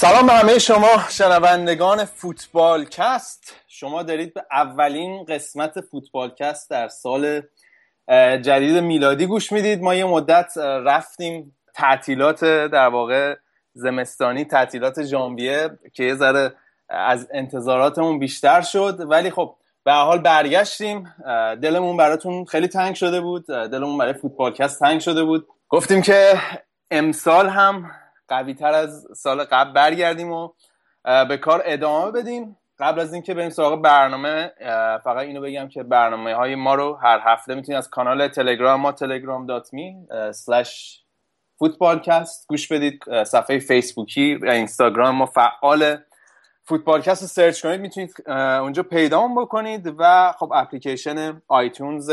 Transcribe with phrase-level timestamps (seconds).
[0.00, 6.88] سلام به همه شما شنوندگان فوتبال کست شما دارید به اولین قسمت فوتبال کست در
[6.88, 7.42] سال
[8.42, 9.82] جدید میلادی گوش می‌دید.
[9.82, 13.36] ما یه مدت رفتیم تعطیلات در واقع
[13.72, 16.52] زمستانی تعطیلات ژانویه که یه ذره
[16.88, 19.00] از انتظاراتمون بیشتر شد.
[19.08, 21.14] ولی خب به حال برگشتیم.
[21.62, 23.46] دلمون براتون خیلی تنگ شده بود.
[23.46, 25.46] دلمون برای فوتبالکست تنگ شده بود.
[25.68, 26.40] گفتیم که
[26.90, 27.90] امسال هم
[28.30, 30.48] قوی تر از سال قبل برگردیم و
[31.28, 32.56] به کار ادامه بدیم.
[32.78, 34.52] قبل از اینکه بریم سراغ برنامه
[35.04, 38.92] فقط اینو بگم که برنامه های ما رو هر هفته می‌تونید از کانال تلگرام ما
[38.92, 41.00] telegram.me slash
[41.58, 43.24] فوتبالکست گوش بدید.
[43.24, 45.96] صفحه فیسبوکی و اینستاگرام ما فعال
[46.62, 49.94] فوتبالکست رو سرچ کنید می‌تونید اونجا پیدا بکنید.
[49.98, 52.10] و خب اپلیکیشن آیتونز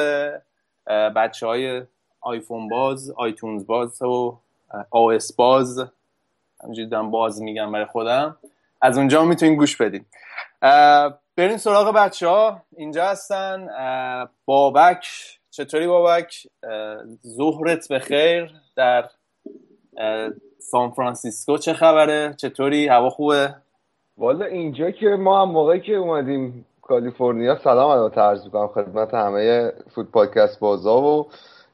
[1.15, 1.83] بچه های
[2.21, 4.39] آیفون باز iTunes باز و
[4.93, 5.89] اس باز
[6.63, 8.37] همینجوری دارم باز میگم برای خودم.
[8.81, 10.05] از اونجا می‌تونید گوش بدید
[11.37, 13.67] بریم سراغ بچه ها اینجا هستن.
[14.45, 15.07] بابک.
[15.49, 16.47] چطوری بابک؟
[17.27, 19.09] ظهرت به خیر در
[20.59, 21.57] سان فرانسیسکو.
[21.57, 23.55] چه خبره؟ چطوری؟ هوا خوبه؟
[24.17, 29.71] والا اینجا که ما هم موقعی که اومدیم کالیفرنیا سلام البته عرض می‌کنم خدمت همه
[29.95, 31.27] فوتبالکست بازا و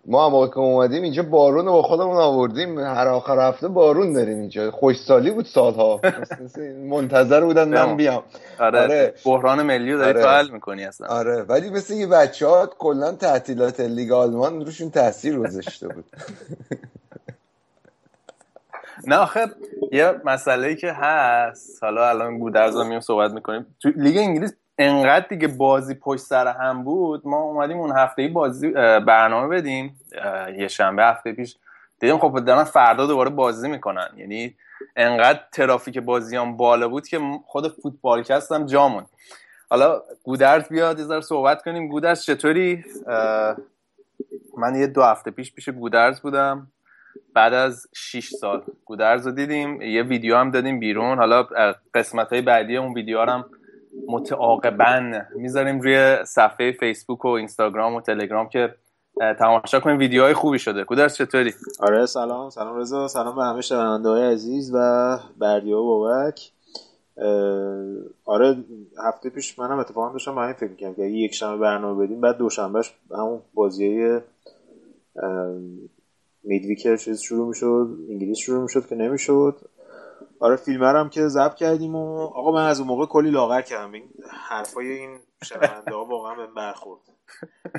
[0.05, 2.79] ما هم که اومدیم اینجا بارون رو با خودمون آوردیم.
[2.79, 4.71] هر آخر هفته بارون داریم اینجا.
[4.71, 6.01] خوشسالی بود سالها.
[6.93, 8.23] منتظر بودن من بیام.
[8.59, 9.13] آره, آره.
[9.25, 10.51] بحران ملی رو داری آره.
[10.51, 11.07] می‌کنی اصلا.
[11.07, 11.41] آره.
[11.41, 16.05] ولی مثل اینکه بچه ها کلا تعطیلات لیگ آلمان روشون تاثیر گذاشته بود.
[19.07, 19.45] نه آخه
[19.91, 21.83] یه مسئله که هست.
[21.83, 23.65] حالا الان گودرز میام صحبت می‌کنیم.
[23.79, 28.71] تو لیگ انگلیس انقدر دیگه بازی پشت سر هم بود ما اومدیم اون هفته بازی
[28.99, 29.99] برنامه بدیم.
[30.57, 31.55] یه شنبه هفته پیش
[31.99, 34.09] دیدیم خب دارن فردا دوباره بازی می‌کنن.
[34.17, 34.55] یعنی
[34.95, 39.05] انقدر ترافیک بازیان بالا بود که خود فوتبالکست هم جامون.
[39.69, 41.87] حالا گودرز بیاد یه صحبت کنیم.
[41.87, 42.83] گودرز چطوری؟
[44.57, 46.67] من یه دو هفته پیش پیش گودرز بودم.
[47.33, 49.81] بعد از 6 سال گودرز رو دیدیم.
[49.81, 51.17] یه ویدیو هم دادیم بیرون.
[51.17, 51.43] حالا
[51.93, 53.45] قسمت های بعدی اون ویدیو هم
[54.07, 58.75] متعاقبا می‌ذاریم روی صفحه فیسبوک و اینستاگرام و تلگرام که
[59.39, 59.97] تماشا کنیم.
[59.97, 60.83] ویدیوهای خوبی شده.
[60.83, 62.49] کودرس چطوری؟ آره سلام.
[62.49, 63.07] سلام رضا.
[63.07, 66.51] سلام به همه شنونده های عزیز و بردیا و بابک.
[68.25, 68.55] آره
[69.07, 72.93] هفته پیش منم اتفاقا داشتم به فکر می‌کنم که یک شنبه برنامه بدیم بعد دوشنبهش
[73.11, 74.19] همون بازی
[76.43, 79.55] میدویک چیز شروع می‌شد انگلیس شروع می‌شد که نمی‌شد.
[80.43, 83.91] آره فیلمر هم که ضبط کردیم و آقا من از اون موقع کلی لاغر کردم.
[83.91, 84.03] این
[84.49, 87.01] حرفای این شنونده ها واقعا به برخورد.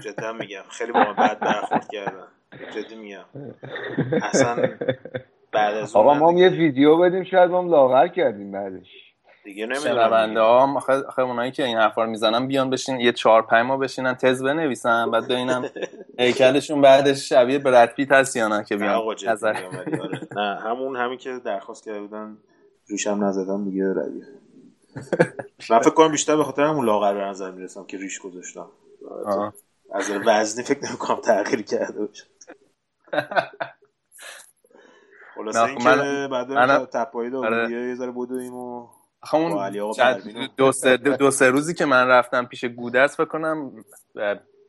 [0.00, 0.62] جدا میگم.
[0.70, 2.26] خیلی با بد برخورد کردن.
[2.74, 3.24] جدی میگم.
[4.22, 4.68] اصلا
[5.52, 9.04] بعد از آقا ما یه ویدیو بدیم شاید ما لاغر کردیم بعدش.
[9.44, 10.36] دیگه نمی‌دونم.
[10.36, 14.14] ها آخه اونایی که این حرفا رو می‌زنن بیان بشین یه چهار پنج ما بشینن
[14.14, 15.64] تز بنویسن بعد ببینم
[16.18, 20.20] هیکلشون بعدش شبیه برد پیت هست یا نه که بیان آره.
[20.36, 22.36] نه همون همین که درخواست کرده بودن.
[22.88, 24.24] ریشم نزدم دیگه ردیف
[25.70, 28.68] من فکر کنم بیشتر به خاطر همون لاغر به نظر می‌رسم که ریش گذاشتم.
[29.92, 32.24] از وزنی فکر نمی‌کنم تغییر کرده باشه.
[35.34, 37.70] خلاصه اینکه بعد تپایی دو آره.
[37.70, 38.88] یه ذره بودویم و
[39.32, 39.70] همون
[40.56, 43.84] دو سه, دو سه روزی که من رفتم پیش گودرس فکر کنم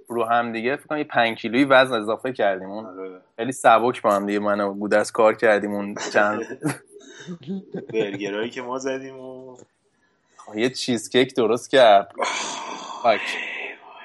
[0.07, 0.75] رو هم دیگه.
[0.75, 2.69] فکر کنم یه 5 کیلویی وزن اضافه کردیم.
[2.69, 3.21] اون آره.
[3.35, 6.59] خیلی سبک با هم دیگه من و گودرس کار کردیم اون چند
[7.93, 9.57] برگرایی که ما زدیم و
[10.55, 12.11] یه چیزکیک درست کرد.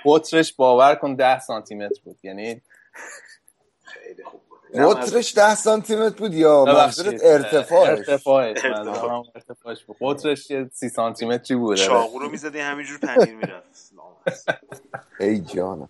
[0.04, 2.18] قطرش باور کن 10 سانتی متر بود.
[2.22, 2.60] یعنی
[3.82, 4.40] خیلی خوب
[4.74, 8.64] قطرش 10 سانتی متر بود یا منظورت ارتفاعش؟ ارتفاعش.
[9.34, 9.96] ارتفاعش بود.
[10.00, 11.76] قطرش 30 سانتی متری بود.
[11.76, 13.89] چاقو رو می‌زدی همینجور پنیر می‌رفت.
[15.20, 15.88] ای جانم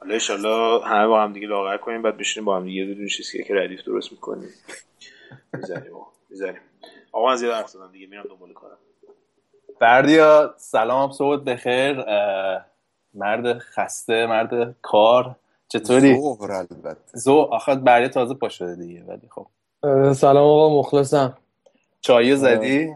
[0.00, 3.08] حالا انشالله همه با هم دیگه لاغر کنیم بعد بشینیم با هم دیگه یه دونه
[3.08, 4.48] چیزی که ردیف درست می‌کنیم.
[5.52, 5.92] می‌زنیم
[6.30, 6.60] می‌زنیم
[7.12, 8.78] آقا من زیاد حرف زدم دیگه میرم دنبال کارم.
[9.80, 12.04] بردیا سلام صبح بخیر.
[13.14, 15.36] مرد خسته مرد کار.
[15.68, 17.00] چطوری؟ ظهر البته.
[17.12, 19.46] زو آخه بردیا تازه پا شده دیگه ولی خب.
[20.12, 21.36] سلام آقا مخلصم.
[22.00, 22.94] چای زدی؟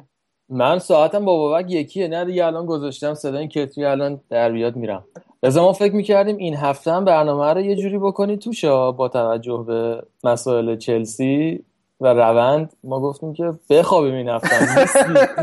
[0.50, 5.04] من ساعتم با بابک یکیه نه دیگه الان گذاشتم صدای کتری الان در بیاد میرم.
[5.42, 9.64] لذا ما فکر می‌کردیم این هفته هم برنامه رو یه جوری بکنی توشا با توجه
[9.66, 11.64] به مسائل چلسی
[12.00, 12.72] و روند.
[12.84, 14.56] ما گفتیم که بخوابیم این هفته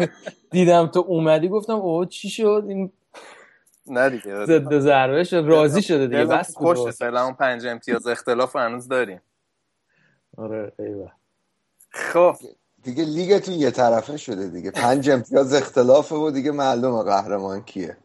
[0.51, 2.91] دیدم تو اومدی گفتم اوه چی شد؟ این
[3.87, 4.45] نه دیگه.
[4.45, 9.21] ضد ضربه شد راضی شده دیگه بس خوش سلام پنج امتیاز اختلاف هنوز داریم.
[10.37, 11.11] آره ایوه.
[11.89, 12.35] خب.
[12.87, 14.71] دیگه لیگتون یه طرفه شده دیگه.
[14.71, 17.97] پنج امتیاز اختلافه و دیگه معلومه قهرمان کیه.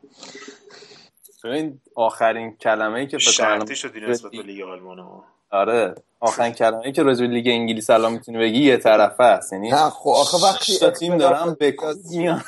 [1.45, 5.95] این آخرین کلمه ای که شرطی شدی نسبت به لیگ آلمان ها آره.
[6.21, 9.53] آخرین کلمه ای که راجع لیگ انگلیس الان می‌تونی بگی یه طرفه است.
[9.53, 12.45] یعنی نه خب آخه وقتی تا تیم دارم بکاز میان.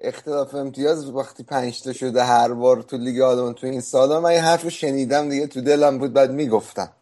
[0.00, 4.30] اختلاف امتیاز وقتی پنج تا شده هر بار تو لیگ آلمان تو این سالا من
[4.30, 6.92] این حرف رو شنیدم دیگه تو دلم بود بعد می‌گفتم.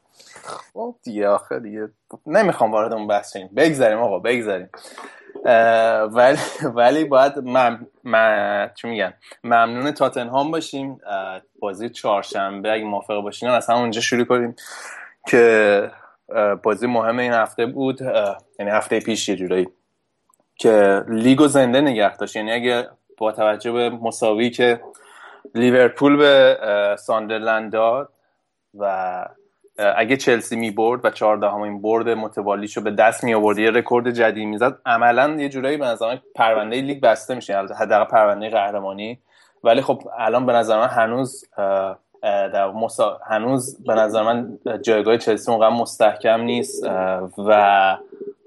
[0.48, 1.88] خب دیگه آخه دیگه
[2.26, 3.50] نمی‌خوام وارد اون بحث شیم.
[3.56, 4.68] بگذاریم آقا بگذاریم.
[6.10, 6.38] ولی
[6.74, 7.86] ولی باید مم...
[8.04, 8.70] م...
[8.74, 9.14] چی میگن؟
[9.44, 11.00] ممنون تاتنهام باشیم.
[11.60, 14.56] بازی چهارشنبه اگه موافق باشین از اونجا شروع کنیم
[15.26, 15.90] که
[16.62, 18.00] بازی مهم این هفته بود.
[18.58, 19.68] یعنی هفته پیش یه جورایی
[20.56, 22.36] که لیگو زنده نگه داشت.
[22.36, 24.80] یعنی اگه با توجه به مساوی که
[25.54, 26.58] لیورپول به
[26.98, 28.12] ساندرلند داد
[28.78, 29.24] و
[29.96, 34.48] اگه چلسی می برد و چهاردهمین برد متوالیشو به دست می آورد یه رکورد جدید
[34.48, 34.78] می‌زد.
[34.86, 39.18] عملا یه جورایی به نظر پرونده لیگ بسته میشه حداقل پرونده قهرمانی.
[39.64, 41.44] ولی خب الان به نظر من هنوز
[42.22, 43.20] در مسا...
[43.30, 46.86] هنوز به نظر من جایگاه چلسی اونقدر مستحکم نیست
[47.38, 47.96] و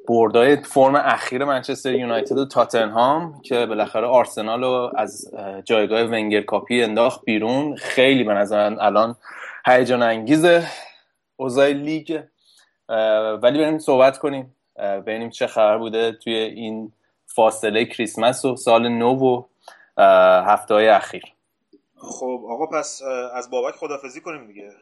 [0.07, 5.31] بردای فرم اخیر منچستر یونایتد و تاتنهام که بالاخره آرسنال رو از
[5.65, 9.15] جایگاه ونگر کاپی انداخت بیرون خیلی به نظر الان
[9.65, 10.63] هیجان انگیزه.
[11.41, 12.21] اوضاع لیگ
[13.41, 16.93] ولی بریم صحبت کنیم ببینیم چه خبر بوده توی این
[17.25, 19.43] فاصله کریسمس و سال نو و
[20.47, 21.23] هفته های اخیر.
[21.97, 23.01] خب آقا پس
[23.33, 24.71] از بابک خدافزی کنیم دیگه.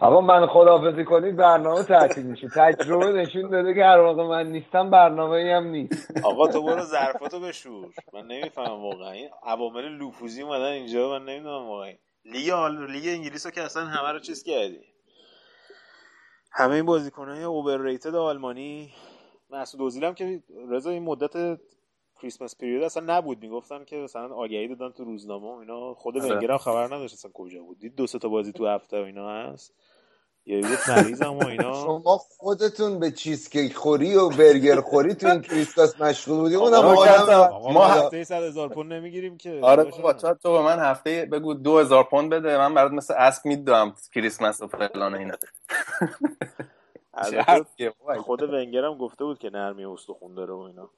[0.00, 2.48] آقا من خدافزی کنید برنامه تعطیل میشه.
[2.48, 6.24] تجربه نشون داده که هر موقع من نیستم برنامه ای هم نیست.
[6.24, 7.88] آقا تو برو ظرفاتو بشور.
[8.12, 9.10] من نمی‌فهمم واقعا.
[9.10, 11.92] این عوامل لوفوزی اومدن اینجا من نمی‌دونم واقعا.
[12.24, 12.52] لیگ
[12.88, 14.80] لیگ انگلیس که اصلا همه رو چیز کردی.
[16.52, 18.92] همه این بازیکنهای اوورریتد آلمانی
[19.50, 21.60] مسعود اوزیل هم که رضا این مدت
[22.22, 23.42] کریسمس پریود اصلا نبود.
[23.42, 25.94] می‌گفتن که مثلا آگهی دادن تو روزنامه و اینا.
[25.94, 27.78] خود ونگر خبر نداشت اصلا کجا بود.
[27.78, 29.74] دید دو تا بازی تو هفته و اینا هست.
[30.46, 31.74] یه مریض هم و اینا.
[31.74, 36.82] شما خودتون به چیزکیک خوری و برگر خوری تو این کریسمس مشغول بودیم اونم
[37.72, 39.60] ما هفته 100 هزار پوند نمی‌گیریم که.
[39.62, 43.46] آره بابا تو تو به من هفته بگو 2000 پوند بده؟ من برات مثل اسب
[43.46, 45.34] میدم کریسمس و فلان اینا.
[48.22, 50.90] خود ونگر هم گفته بود که نرمی استخون داره و اینا.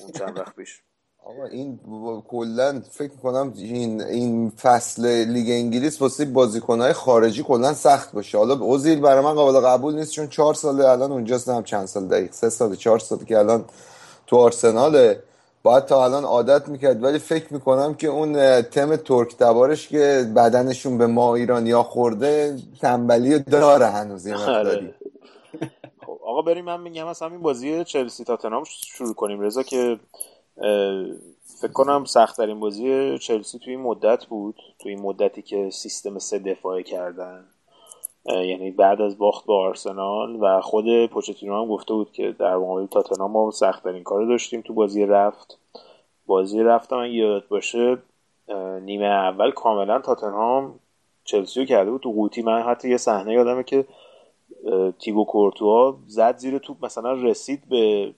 [0.00, 0.82] اون چند وقت پیش.
[1.28, 1.80] آقا این
[2.28, 8.38] کلا فکر کنم این این فصل لیگ انگلیس واسه بازیکنهای خارجی کلا سخت باشه.
[8.38, 12.06] حالا اوزیل برای من قابل قبول نیست چون چهار ساله الان اونجاست هم چند سال
[12.08, 13.64] دقیق سه سال چهار سال که الان
[14.26, 15.22] تو آرسناله.
[15.62, 20.98] باید تا الان عادت می‌کرد ولی فکر می‌کنم که اون تم ترک تبارش که بدنشون
[20.98, 24.36] به ما ایرانیا خورده تنبلی داره هنوز یه
[26.06, 29.40] خب آقا بریم من میگم از همین بازی چلسی تاتنهام شروع کنیم.
[29.40, 29.98] رضا که
[31.60, 32.04] فکر کنم
[32.36, 37.44] ترین بازی چلسی توی این مدت بود توی این مدتی که سیستم سه دفاعه کردن.
[38.26, 42.86] یعنی بعد از باخت با آرسنال و خود پوچتینو هم گفته بود که در مقابل
[42.86, 43.52] تاتنهام ما
[43.84, 45.58] ترین کار داشتیم تو بازی رفت.
[46.26, 47.98] بازی رفتم اگه یادت باشه
[48.82, 50.78] نیمه اول کاملا تاتنهام
[51.24, 52.00] چلسی رو کرده بود.
[52.00, 53.86] تو قوطی من حتی یه صحنه یادمه که
[54.98, 58.14] تیبو کورتوا زد زیر توپ مثلا رسید به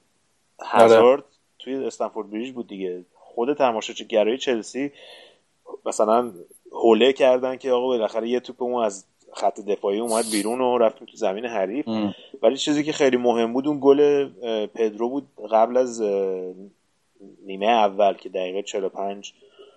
[0.63, 1.25] هزارد
[1.59, 3.05] توی استنفورد بریج بود دیگه.
[3.15, 4.93] خود تماشاچی گرای چلسی
[5.87, 6.33] مثلا
[6.73, 10.99] حوله کردن که آقا بالاخره یه توپ اون از خط دفاعی اومد بیرون و رفت
[10.99, 11.87] تو زمین حریف.
[12.43, 14.29] ولی چیزی که خیلی مهم بود اون گل
[14.67, 16.03] پدرو بود قبل از
[17.47, 19.33] نیمه اول که دقیقه 45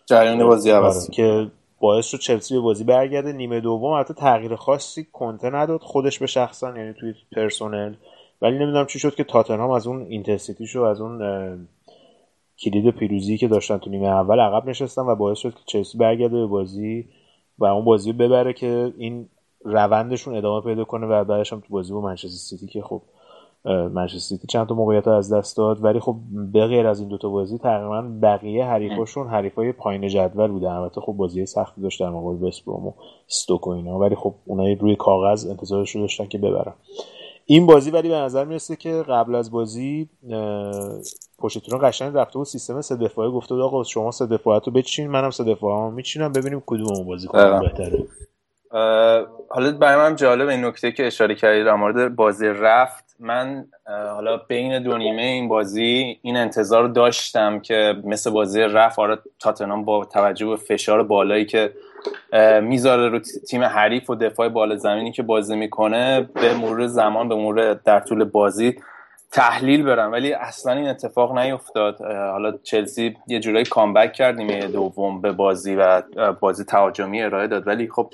[0.05, 1.47] جریان بازی اول که
[1.79, 3.33] باعث شد چلسی به بازی برگرده.
[3.33, 5.81] نیمه دوم حتی تغییر خاصی کنته نداد.
[5.81, 7.93] خودش به شخصا یعنی توی personnel
[8.41, 11.19] ولی نمی‌دونم چی شد که تاتنهام از اون intensity شو از اون
[12.59, 16.35] کلید پیروزی که داشتن تو نیمه اول عقب نشستن و باعث شد که چلسی برگرده
[16.35, 17.05] به بازی
[17.59, 19.29] و اون بازی ببره که این
[19.65, 23.01] روندشون ادامه پیدا کنه و بعدش هم تو بازی با منچستر سیتی که خب
[23.65, 25.83] منچستر سیتی چند تا موقعیت از دست داد.
[25.83, 26.15] ولی خب
[26.53, 30.71] به غیر از این دوتا بازی تقریبا بقیه حریفاشون حریفای پایین جدول بودن.
[30.71, 32.93] البته خب بازی سختی داشت در مقابل وست و
[33.29, 33.99] استوک و اینا.
[33.99, 36.73] ولی خب اونایی روی کاغذ انتظارش رو داشتن که ببرن.
[37.51, 40.09] این بازی ولی به نظر می‌رسه که قبل از بازی
[41.37, 45.07] پوشتون قشنگ رفته بود سیستم سه دفاعه گفته بود آقا شما سه دفاعت رو بچین
[45.07, 48.07] منم سه دفاعه میچینم ببینیم کدوم بازی کنم بهتره.
[49.49, 53.15] حالا برای من جالب این نکته که اشاره کردید در مورد بازی رفت.
[53.19, 58.99] من حالا بین دو نیمه این بازی این انتظار داشتم که مثل بازی رفت.
[58.99, 61.73] آره تاتنام با توجه به فشار بالایی که
[62.61, 67.35] می‌ذاره رو تیم حریف و دفاع بالا زمینی که بازی می‌کنه به مرور زمان به
[67.35, 68.75] مرور در طول بازی
[69.31, 72.01] تحلیل بره ولی اصلا این اتفاق نیفتاد.
[72.01, 76.01] حالا چلسی یه جورایی comeback کرد نیمه دوم به بازی و
[76.39, 77.67] بازی تهاجمی ارائه داد.
[77.67, 78.13] ولی خب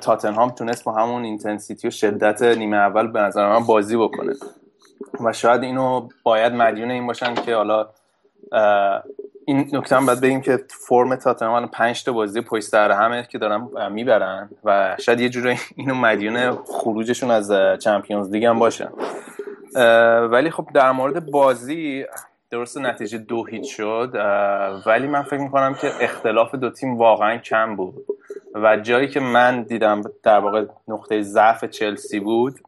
[0.00, 4.32] تاتنهام تونست با همون intensity و شدت نیمه اول به نظر من بازی بکنه.
[5.24, 7.88] و شاید اینو باید مدیون این باشن که حالا
[9.46, 13.38] این نکته هم باید بگیم که فرم تاتنهام پنج تا بازی پشت سر همه که
[13.38, 18.88] دارن می‌برن و شاید یه جوری اینو مدیون خروجشون از چمپیونز لیگ هم باشن
[20.30, 22.04] ولی خب در مورد بازی
[22.50, 24.14] درست نتیجه دو هیچ شد.
[24.86, 27.94] ولی من فکر می‌کنم که اختلاف دو تیم واقعا کم بود
[28.54, 32.60] و جایی که من دیدم در واقع نقطه ضعف چلسی بود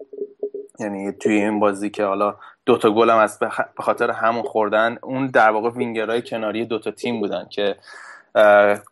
[0.80, 2.36] یعنی توی این بازی که حالا
[2.66, 7.20] دوتا گل هم از به خاطر همون خوردن اون در واقع وینگرهای کناری دوتا تیم
[7.20, 7.76] بودن که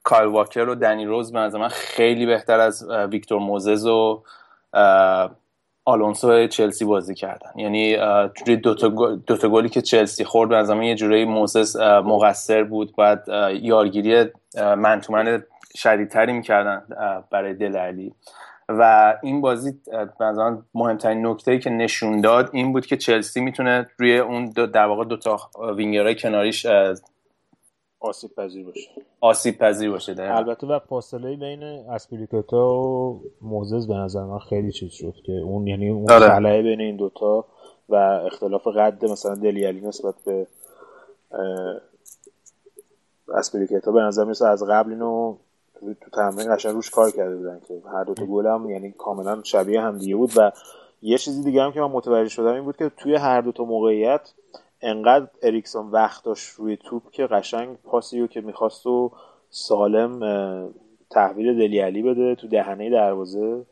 [0.02, 4.22] کایل واکر و دنی روز به من خیلی بهتر از ویکتور موزز و
[5.84, 7.50] آلونسو چلسی بازی کردن.
[7.56, 7.96] یعنی
[8.44, 8.88] توی دوتا,
[9.26, 12.96] دوتا گلی که چلسی خورد به نظرم یه جورایی موزس مقصر بود.
[12.96, 13.28] بعد
[13.62, 15.44] یارگیری منتومن
[15.76, 16.82] شدیدتری می‌کردن
[17.30, 18.14] برای دل علی.
[18.68, 19.72] و این بازی
[20.18, 20.34] به
[20.74, 24.86] مهمترین نکته ای که نشون داد این بود که چلسی می‌تونه روی اون دو در
[24.86, 25.38] واقع دو تا
[25.76, 26.66] وینگرهای کناریش
[28.00, 28.90] آسیب پذیر باشه
[29.20, 30.36] آسیب پذیر باشه ده.
[30.36, 35.66] البته و فاصله بین اسپیلیکوتا و موزز به نظر من خیلی چیز شد که اون
[35.66, 36.62] یعنی اون آره.
[36.62, 37.44] بین این دوتا
[37.88, 40.46] و اختلاف قد مثلا دلیالی نسبت به
[43.34, 45.36] اسپیلیکوتا به نظر میسه از قبل اینو
[45.80, 49.42] تو تمرین قشنگ روش کار کرده بودن که هر دو تا گل هم یعنی کاملا
[49.42, 50.30] شبیه هم دیگه بود.
[50.36, 50.52] و
[51.02, 53.64] یه چیزی دیگه هم که من متوجه شدم این بود که توی هر دو تا
[53.64, 54.32] موقعیت
[54.80, 59.12] انقدر اریکسون وقت داشت روی توپ که قشنگ پاسی که می‌خواست و
[59.50, 60.20] سالم
[61.10, 63.66] تحویل دلی علی بده تو دهنه دروازه.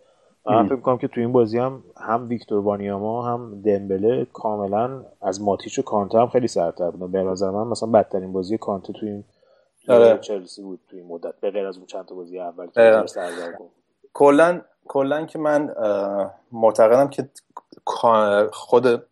[0.47, 5.43] من فکر می‌کنم که تو این بازی هم هم ویکتور بانیاما هم دمبله کاملا از
[5.43, 7.13] ماتیچ و کانته هم خیلی سرتر بودن.
[7.13, 9.25] به نظر من مثلا بدترین بازی کانته تو این
[9.89, 10.19] آره.
[10.19, 13.05] چلسی بود تو این مدت به غیر از اون چند تا بازی اول که
[14.13, 15.75] کلا کلا که من
[16.53, 17.29] معتقدم که
[18.53, 19.05] خود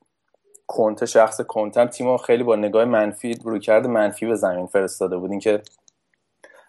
[0.67, 5.39] کنته شخص کنتم تیم خیلی با نگاه منفی روی کرده منفی به زمین فرستاده بود.
[5.39, 5.62] که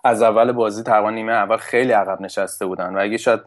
[0.04, 2.96] از اول بازی تقریبا نیمه اول خیلی عقب نشسته بودن.
[2.96, 3.40] و اگه شاید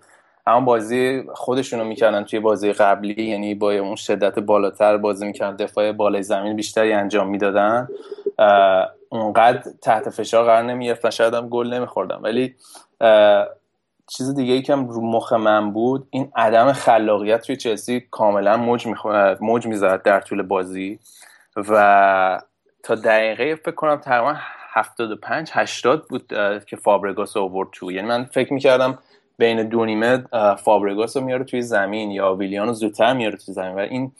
[0.47, 5.93] همون بازی خودشونو می‌کردن توی بازی قبلی یعنی با اون شدت بالاتر بازی می‌کردن دفاع
[5.93, 7.89] بالای زمین بیشتری انجام می‌دادن
[9.21, 12.55] اونقدر تحت فشار قرار نمی‌گرفتن شاید هم گل نمیخوردن ولی
[14.07, 18.89] چیز دیگه ای که رو مخ من بود این عدم خلاقیت توی چلسی کاملا موج
[19.41, 20.99] موج می‌زد در طول بازی
[21.57, 22.41] و
[22.83, 24.35] تا دقیقه فکر کنم تقریبا
[24.73, 26.33] 75 80 بود
[26.67, 27.93] که فابرگاس اوورد تو.
[27.93, 28.99] یعنی من فکر می‌کردم
[29.39, 30.25] بین دو نیمه
[30.65, 33.75] فابرگاس رو میاره توی زمین یا ویلیانو زودتر میاره توی زمین.
[33.75, 34.13] و این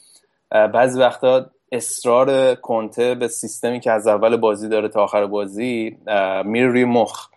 [0.49, 5.97] بعضی وقتا اصرار کنته به سیستمی که از اول بازی داره تا آخر بازی
[6.45, 7.27] میره روی مخ.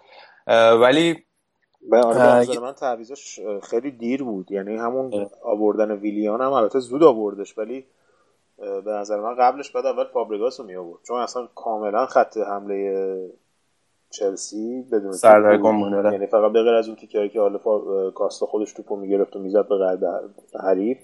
[0.80, 1.24] ولی
[1.90, 4.52] به آره من تعویزش خیلی دیر بود.
[4.52, 7.84] یعنی همون آوردن ویلیان هم البته زود آوردش ولی
[8.58, 13.30] به نظر من قبلش بعد اول فابریگاس رو می آورد چون اصلا کاملا خط حمله
[14.10, 17.58] چلسی بدون سردرگم بوده یعنی فقط به غیر از اون تیکایی که حالا
[18.10, 20.98] کاستا خودش توپو می‌گرفت و می‌زد به حریف.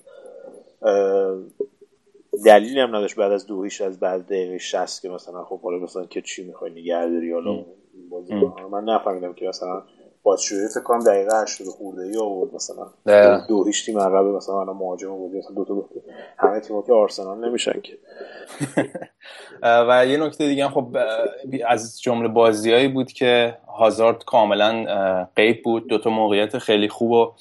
[2.45, 6.05] دلیلی هم نداشت بعد از دوهیش از بعد دقیقه 60 که مثلا خب حالا مثلا
[6.05, 7.65] که چی می‌خوای نگه داری حالا
[8.11, 8.35] بازی
[8.71, 9.83] من نفهمیدم که مثلا
[10.23, 12.87] بازجویی فکر کنم دقیقه 80 خورده ای آورد مثلا.
[13.49, 15.85] دو هیچ تیم عقب مثلا الان مهاجم آورد مثلا دو تا
[16.39, 17.99] همه تیم‌ها که آرسنال نمیشن که.
[19.89, 20.97] و یه نکته دیگه هم خب
[21.67, 24.85] از جمله بازیایی بود که هازارد کاملا
[25.37, 25.87] غیب بود.
[25.89, 27.33] دو تا موقعیت خیلی خوب و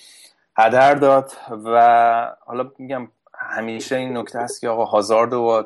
[0.58, 1.32] هدر داد
[1.66, 5.64] و حالا میگم همیشه این نکته هست که آقا هازارد و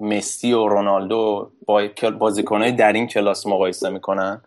[0.00, 4.40] مسی و رونالدو با بازیکنهای در این کلاس مقایسه می‌کنن.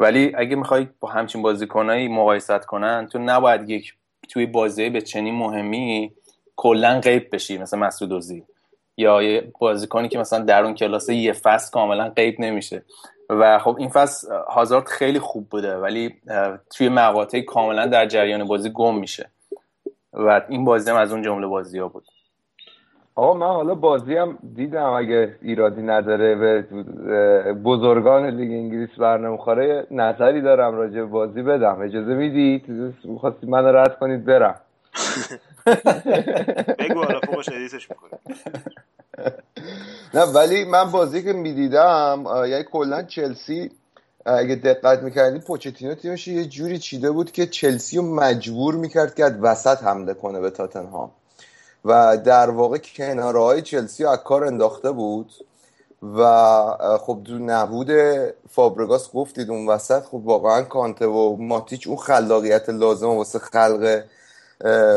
[0.00, 3.94] ولی اگه می‌خوای با همچین بازیکنایی مقایست کنن تو نباید یک
[4.28, 6.12] توی بازی به چنین مهمی
[6.56, 8.24] کلا غیب بشی مثل مسعود
[8.96, 12.82] یا یه بازیکنی که مثلا در اون کلاس یه فصل کاملا غیب نمیشه.
[13.30, 16.14] و خب این فصل هازارد خیلی خوب بوده ولی
[16.76, 19.30] توی مقاطعی کاملا در جریان بازی گم میشه.
[20.12, 22.04] و این بازی هم از اون جمله بازی ها بود.
[23.14, 26.62] آقا من حالا بازی هم دیدم اگه ایرادی نداره به
[27.52, 31.80] بزرگان لیگ انگلیس برنامه نظری دارم راجع به بازی بدم.
[31.80, 32.68] اجازه می‌دید؟
[33.04, 34.54] می‌خواستی من رد کنید برم.
[36.78, 38.18] بگو حالا فوقش edit ش می‌کنه.
[40.14, 43.70] نه ولی من بازی که می‌دیدم یعنی کلا چلسی
[44.36, 49.24] اگه دقت می‌کردی پوچتینو تیمش یه جوری چیده بود که چلسی رو مجبور می‌کرد که
[49.24, 51.10] وسط حمله کنه به تاتنهام.
[51.84, 55.32] و در واقع کناره های چلسی رو از کار انداخته بود
[56.02, 56.26] و
[57.00, 57.90] خب دو نبود
[58.50, 64.02] فابرگاس گفتید اون وسط خب واقعا کانته و ماتیچ اون خلاقیت لازم واسه خلق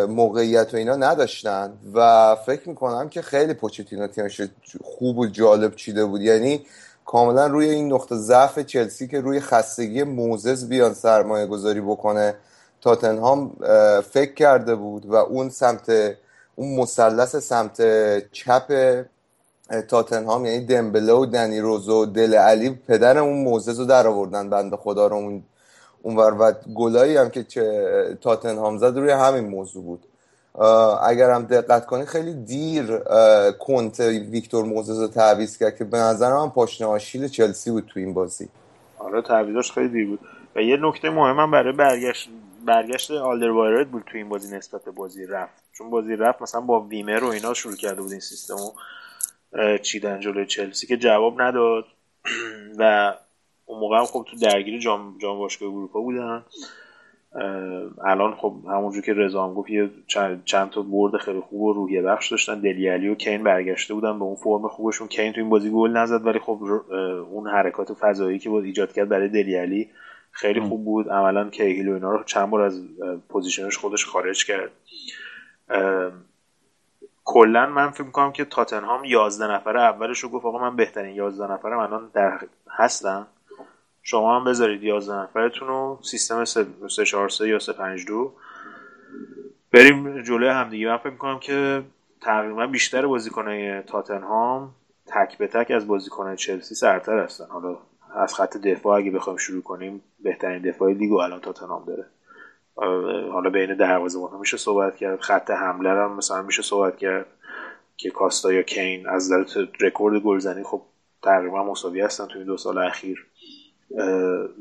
[0.10, 1.74] موقعیت و اینا نداشتن.
[1.94, 4.42] و فکر می‌کنم که خیلی پوچتینو تیمش
[4.84, 6.22] خوب و جالب چیده بود.
[6.22, 6.66] یعنی
[7.06, 12.36] کاملا روی این نقطه ضعف چلسی که روی خستگی موزز بیان سرمایه گذاری بکنه.
[12.82, 13.56] تاتنهام
[14.12, 16.16] فکر کرده بود و اون سمت
[16.56, 17.82] اون مثلث سمت
[18.32, 19.04] چپ
[19.88, 24.50] تاتنهام یعنی دمبله و دنی روزو و دل علی پدر اون موزز رو در آوردن
[24.50, 25.44] بنده خدا رو اون
[26.02, 26.34] اونور.
[26.34, 27.46] و گلایی هم که
[28.22, 30.06] تاتنهام زد روی همین موضوع بود.
[31.04, 32.98] اگر هم دقت کنی خیلی دیر
[33.60, 34.00] کنت
[34.32, 38.14] ویکتور موزز رو تعویز کرد که به نظر من پاشنه آشیل چلسی بود تو این
[38.14, 38.50] بازی.
[39.00, 40.20] آره تعویزش خیلی دیر بود.
[40.56, 42.30] و یه نکته مهم برای برگشت
[42.66, 45.64] برگشت آلدر بود تو این بازی نسبت به بازی رفت.
[45.74, 48.72] چون بازی رفت مثلا با ویمر و اینا شروع کرده بود این سیستمو
[49.82, 51.86] چیدن جلوی چلسی که جواب نداد.
[52.80, 53.14] و
[53.66, 56.46] اون موقع هم خب تو درگیری جام جام باشگاه اروپا بودن.
[58.06, 59.90] الان خب همونجور که رضا هم گفت یه
[60.46, 62.60] چند, تا برد خیلی خوب و روحیه بخش داشتن.
[62.60, 65.08] دلیالی و کین برگشته بودن به اون فرم خوبشون.
[65.08, 66.64] کین تو این بازی گل نزد ولی خب
[67.32, 69.90] اون حرکات فضایی که بود ایجاد کرد برای دلیالی
[70.32, 71.10] خیلی خوب بود.
[71.10, 72.82] عملا کیهیل و اینا رو چند بار از
[73.30, 74.72] پوزیشنش خودش خارج کرد.
[77.24, 81.54] کلا من فکر می‌کنم که تاتنهام 11 نفره اولش رو گفت آقا من بهترین 11
[81.54, 82.40] نفرم الان در
[82.70, 83.28] هستم.
[84.04, 86.00] شما هم بذارید 11 نفرتون رو.
[86.04, 86.66] سیستم 3
[87.06, 88.34] 4 3 یا 3 5 2
[89.72, 90.88] بریم جلوی همدیگه.
[90.88, 91.84] من فکر می‌کنم که
[92.22, 97.46] تقریبا بیشتر بازیکنای تاتنهام تک به تک از بازیکنای چلسی سرتر هستن.
[97.50, 97.78] حالا
[98.16, 102.06] از خط دفاع اگه بخوایم شروع کنیم بهترین دفاعی لیگو الان تاتنهام داره.
[103.32, 105.22] حالا بین دروازه‌بان میشه صحبت کرد.
[105.22, 107.26] خط حمله هم مثلا میشه صحبت کرد
[107.98, 110.82] که کاستا یا کین از نظر رکورد گلزنی خب
[111.24, 113.28] تقریبا مساوی هستن تو این دو سال اخیر.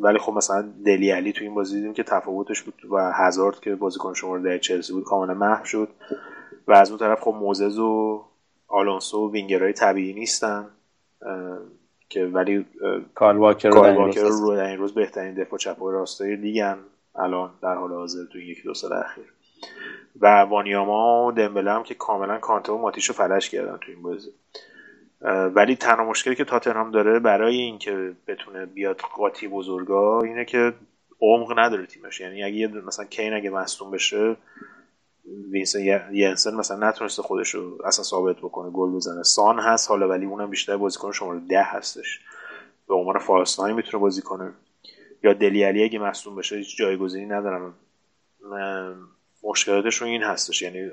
[0.00, 3.74] ولی خب مثلا دلی علی تو این بازی دیدیم که تفاوتش بود و هزارد که
[3.74, 5.88] بازیکن شماره در چلسی بود کاملا محو شد.
[6.68, 8.24] و از اون طرف خب موزز و
[8.68, 10.66] آلونسو و وینگرهای طبیعی نیستن
[12.08, 12.66] که ولی
[13.14, 16.78] کارل واکر رو در این روز بهترین دفاع چپ و راستای لیگن
[17.14, 19.24] الان در حال حاضر تو یک دو سال اخیر.
[20.20, 24.30] و وانیاما و دمبله هم که کاملا کانته و ماتیشو فلش کردن تو این بازی.
[25.54, 30.72] ولی تنها مشکلی که تاتنهام داره برای اینکه بتونه بیاد قاطی بزرگا اینه که
[31.20, 32.20] عمق نداره تیمش.
[32.20, 34.36] یعنی اگه مثلا کین اگه مصدوم بشه
[35.50, 35.80] وینسن
[36.12, 39.22] ینسن مثلا نتونسته خودش رو اصلا ثابت بکنه گل بزنه.
[39.22, 42.20] سان هست حالا ولی اونم بیشتر بازیکن شماره ده هستش.
[42.88, 44.52] به عنوان فالس می‌تونه بازی کنه.
[45.22, 47.74] یا دلی علی اگه مصدوم بشه هیچ جایگزینی ندارم.
[49.42, 50.62] مشکلاتشون این هستش.
[50.62, 50.90] یعنی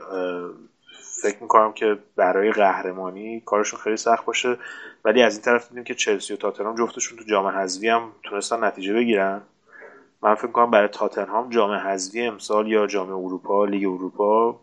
[1.22, 4.58] فکر می‌کنم که برای قهرمانی کارشون خیلی سخت باشه.
[5.06, 8.64] ولی از این طرف دیدیم که چلسی و تاتنهام جفتشون تو جام حذفی هم تونستن
[8.64, 9.42] نتیجه بگیرن.
[10.22, 14.60] من فکر می‌کنم برای تاتنهام جام حذفی امسال یا جام اروپا لیگ اروپا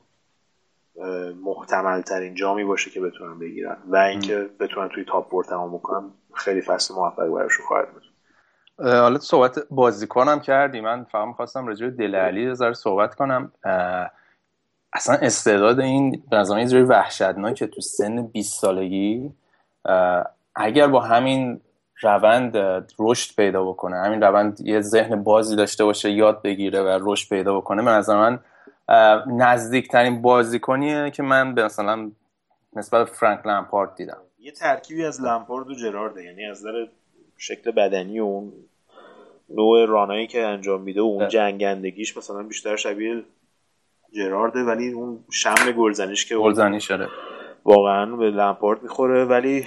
[1.44, 3.76] محتمل ترین جامی باشه که بتونن بگیرن.
[3.86, 8.02] و اینکه بتونن توی تاپ فور تمام بکنن خیلی فصل موفق براشون خواهد بود.
[8.78, 10.80] حالا صحبت بازیکن هم کردی.
[10.80, 13.52] من فهم خواستم راجع به دل علی صحبت کنم.
[14.94, 19.32] اصلا استعداد این به نظر یه وحشتناک که تو سن 20 سالگی
[20.56, 21.60] اگر با همین
[22.02, 22.56] روند
[22.98, 27.56] رشد پیدا بکنه همین روند یه ذهن بازی داشته باشه یاد بگیره و رشد پیدا
[27.56, 28.40] بکنه به نظر من
[29.26, 32.10] نزدیکترین بازیکنیه که من به مثلا
[32.76, 34.18] نسبت فرانک لمپارد دیدم.
[34.38, 36.86] یه ترکیبی از لمپارد و جرارده یعنی از نظر
[37.38, 38.52] شکل بدنی و اون
[39.50, 43.22] نوع رانایی که انجام میده و اون جنگندگیش مثلا بیشتر شبیه
[44.14, 47.08] جرارده ولی اون شم گلزنیش که گلزنیش شده
[47.64, 49.64] واقعا به لمپارد می‌خوره ولی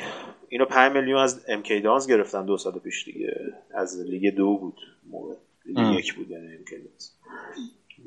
[0.49, 3.33] اینو 5 میلیون از MK Dons گرفتن دو سال پیش دیگه.
[3.73, 4.77] از لیگ دو بود
[5.11, 5.33] موقع.
[5.65, 6.63] لیگ یک بود یعنی ام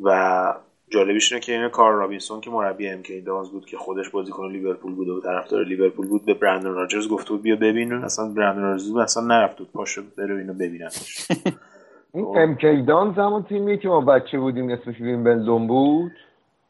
[0.04, 0.54] و
[0.90, 4.94] جالبیش اینه که این کار رابینسون که مربی MK Dons بود که خودش بازیکن لیورپول
[4.94, 7.92] بود و طرفدار لیورپول بود به برندن راجرز گفته بود بیا ببین.
[7.92, 10.90] اصلا برندن راجرز اصلا نرفت بود پاشو برو اینو ببینن.
[12.14, 16.12] این ام دانز همون تیمی که ما بچه بودیم اسمش ویمبلدون بود؟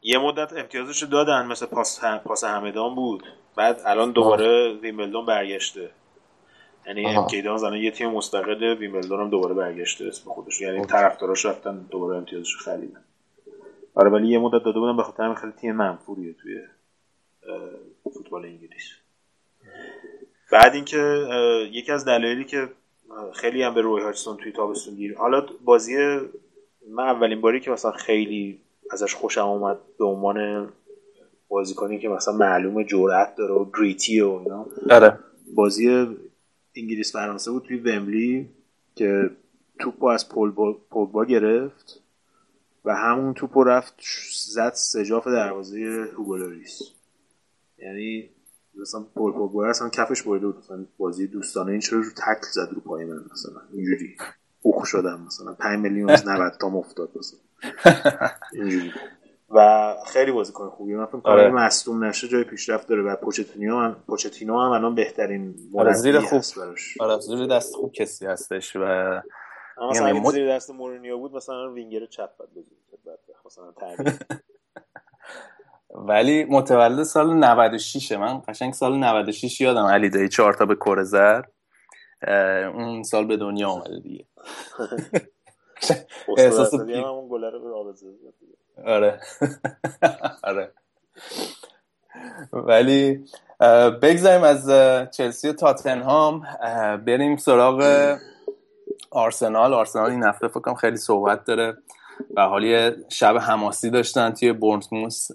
[0.01, 3.23] یه مدت امتیازش دادن مثل پاس, پاس همدان بود.
[3.55, 5.89] بعد الان دوباره ویمبلدون برگشته.
[6.87, 10.61] یعنی ام دانز الان یه تیم مستقل ویمبلدون هم دوباره برگشته اسم خودش.
[10.61, 13.03] یعنی طرفداراش رفتن دوباره امتیازش خریدن.
[13.95, 16.61] آره ولی یه مدت داده بودم به خاطر همین خیلی تیم منفوریه توی
[18.13, 18.91] فوتبال انگلیس.
[20.51, 20.97] بعد اینکه
[21.71, 22.69] یکی از دلایلی که
[23.33, 25.95] خیلی هم به روی هاچسون توی تابستون گیر حالا بازی
[26.89, 28.61] من اولین باری که مثلا خیلی
[28.91, 30.69] ازش خوشم اومد به عنوان
[31.47, 34.65] بازیکنی که مثلا معلوم جرأت داره و گریتی و اینا.
[34.89, 35.19] آره.
[35.55, 36.07] بازی
[36.75, 38.49] انگلیس فرانسه بود توی ومبلی
[38.95, 39.29] که
[39.79, 40.29] توپ از
[40.89, 42.01] پوگبا گرفت
[42.85, 43.93] و همون توپ رفت
[44.33, 46.81] زد سجاف دروازه هوگولوریس
[47.77, 48.29] یعنی
[48.75, 50.57] مثلا پول پوگبا اصلا کفش بریده بود.
[50.57, 53.61] مثلا بازی دوستانه این چرا رو تکل زد رو پای من مثلا.
[53.73, 54.15] اینجوری.
[54.61, 55.53] اوخ شدم مثلا.
[55.53, 57.39] 5 میلیون از 90 تا افتاد مثلا.
[59.55, 60.97] و خیلی بازیکن خوبیه.
[60.97, 61.49] من فکر آره.
[61.49, 66.41] مصدوم نشه جای پیشرفت داره و پوچتینو هم پوچتینو هم الان بهترین آره زیر خوب.
[66.57, 66.97] براش.
[66.99, 68.79] آره زیر دست خوب کسی هستش و
[69.89, 70.31] مثلا یعنی مد...
[70.31, 73.73] زیر دست مورینیو بود مثلا وینگر چپ بعد مثلا
[75.95, 81.03] ولی متولد سال 96 من قشنگ سال 96 یادم علی دایی چهار تا به کره
[81.03, 81.51] زد.
[82.73, 84.25] اون سال به دنیا آمده دیگه.
[86.37, 86.73] احساس
[88.85, 89.19] آره
[90.43, 90.71] آره
[92.53, 93.25] ولی
[94.01, 94.69] بگذاریم از
[95.11, 96.47] چلسی و تاتنهام
[97.05, 98.17] بریم سراغ
[99.11, 99.73] آرسنال.
[99.73, 101.77] آرسنال این هفته فکرم خیلی صحبت داره.
[102.35, 105.27] و حالی شب حماسی داشتن توی بورنموس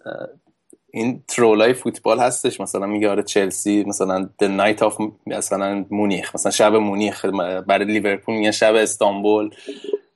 [0.90, 2.60] این ترولای فوتبال هستش.
[2.60, 6.34] مثلا میگه آره چلسی مثلا the night of مثلا مونیخ.
[6.34, 7.24] مثلا شب مونیخ.
[7.66, 9.54] برای لیورپول میگه شب استانبول.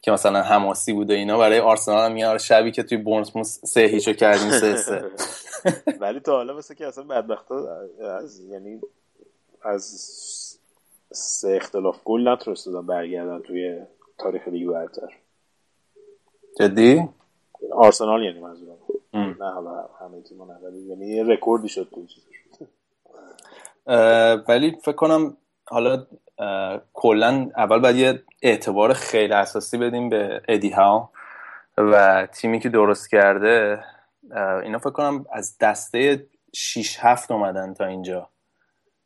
[0.02, 4.12] که مثلا حماسی بوده اینا برای آرسنال هم میاره شبی که توی بورنموث سه هیچو
[4.12, 5.10] کردیم سه سه.
[6.00, 7.76] ولی تا حالا مثل که اصلا بدبختا
[8.18, 8.80] از یعنی
[9.62, 9.84] از
[11.12, 13.80] سه اختلاف گل نتونستن برگردن توی
[14.18, 15.08] تاریخ لیگ برتر.
[16.60, 17.08] جدی؟
[17.72, 18.78] آرسنال یعنی منظورم.
[19.14, 22.26] نه حالا همه تیم‌ها نه ولی یعنی یه رکوردی شد تو چیزش.
[24.48, 25.36] ولی فکر کنم
[25.70, 26.06] حالا
[26.92, 33.84] کلا اول باید یه اعتبار خیلی اساسی بدیم به ادی هاو تیمی که درست کرده.
[34.62, 38.28] اینا فکر کنم از دسته 6 7 اومدن تا اینجا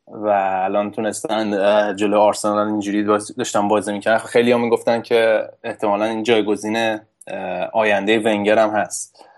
[0.07, 0.29] و
[0.64, 1.50] الان تونستن
[1.96, 3.05] جلو آرسنال اینجوری
[3.38, 6.98] داشتن بازی می‌کنن خیلی هم می‌گفتن که احتمالا این جایگزین
[7.72, 9.29] آینده ونگر هم هست.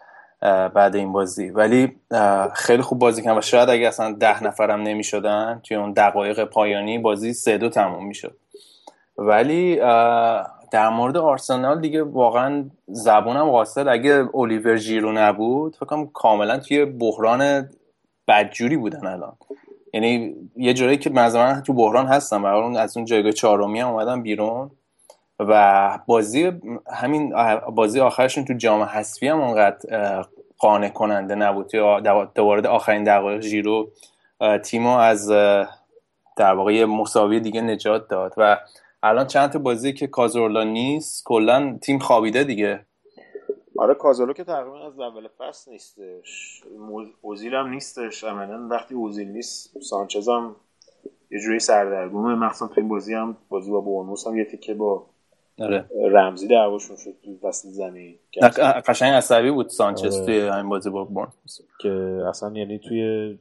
[0.75, 1.51] بعد این بازی.
[1.51, 1.97] ولی
[2.55, 6.99] خیلی خوب بازی کردن و شاید اگه اصلا ده نفرم نمی‌شدن توی اون دقایق پایانی
[6.99, 8.37] بازی سه دو تموم می‌شد.
[9.19, 9.77] ولی
[10.71, 13.89] در مورد آرسنال دیگه واقعا زبونم قاصد.
[13.89, 17.69] اگه اولیور ژیرو نبود فکرم کاملا توی بحران
[18.29, 19.37] بدجوری بودن الان.
[19.95, 23.89] یعنی یه جایی که مثلا تو بحران هستم و اون از اون جایگاه چهارمی هم
[23.89, 24.71] اومدن بیرون
[25.41, 26.53] و بازی
[26.93, 27.35] همین
[27.75, 30.25] بازی آخرشون تو جام حذفی هم اونقدر
[30.59, 31.71] قانع کننده نبود.
[32.35, 33.91] دوباره آخرین دقایق ژیرو
[34.65, 35.29] تیمو از
[36.37, 38.35] در واقع مساوی دیگه نجات داد.
[38.37, 38.59] و
[39.03, 42.87] الان چند تا بازی که کازورلا نیست کلا تیم خوابیده دیگه.
[43.79, 46.63] آره کازورلا که تقریبا از اول فصل نیستش.
[47.21, 48.25] اوزیل هم نیستش.
[48.25, 50.57] عملا وقتی اوزیل نیست سانچز هم
[51.31, 52.35] یه جوری سردرگمه.
[52.35, 55.07] مخصوصا تو این بازی هم بازی با بورنموث هم یه تیکه با
[55.59, 55.91] آره.
[56.11, 58.19] رمزی دعواشون شد تو وسط زمین
[58.89, 60.27] قشنگ عصبی بود سانچز آره.
[60.27, 61.33] توی همین بازی با بورن
[61.81, 63.39] که اصلا یعنی توی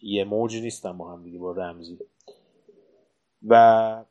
[0.00, 1.98] یه موج نیستن با هم دیگه با رمزی
[3.48, 4.04] و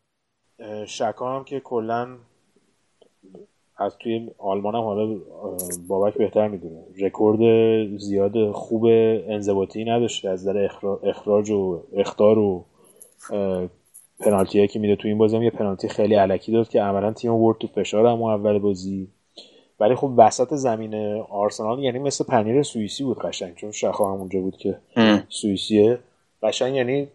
[0.85, 2.17] شکا هم که کلا
[3.77, 5.19] از توی آلمان هم حالا
[5.87, 7.39] بابک بهتر می‌دونه رکورد
[7.97, 10.69] زیاد خوب انضباطی نداشته از در
[11.03, 12.65] اخراج و اختار و
[14.19, 17.33] پنالتی که میده تو این بازی هم یه پنالتی خیلی علکی داد که عملا تیم
[17.33, 19.07] ورد تو فشار هم اول بازی.
[19.79, 20.95] ولی خب وسط زمین
[21.29, 24.77] آرسنال یعنی مثل پنیر سوئیسی بود قشنگ چون شخا هم اونجا بود که
[25.29, 25.99] سوئیسیه.
[26.43, 27.07] قشنگ یعنی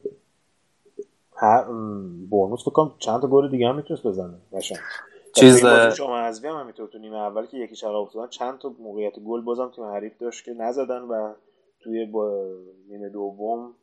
[2.31, 4.35] برنوس فکر چند تا گل دیگه هم می‌تونست بزنه.
[4.53, 4.79] قشنگ.
[5.35, 9.19] چیز شما از هم همینطور تو نیمه اول که یکی چقدر افتادن چند تا موقعیت
[9.19, 11.33] گل بازم تیم حریف داشت که نزدن و
[11.81, 12.47] توی با
[12.89, 13.75] نیمه دوم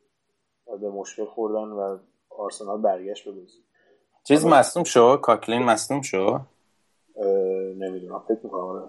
[0.81, 1.97] به مشکل خوردن و
[2.37, 3.57] آرسنال برگشت به بازی
[4.23, 6.39] چیز مصدوم شو؟ کاکلین مصدوم شو؟
[7.77, 8.23] نمی‌دونم.
[8.27, 8.83] فکر می‌کنم آره.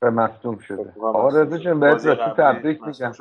[0.00, 0.94] به مصدوم شده.
[1.02, 3.12] آقا رضا جون بهت راستی تبریک میگم.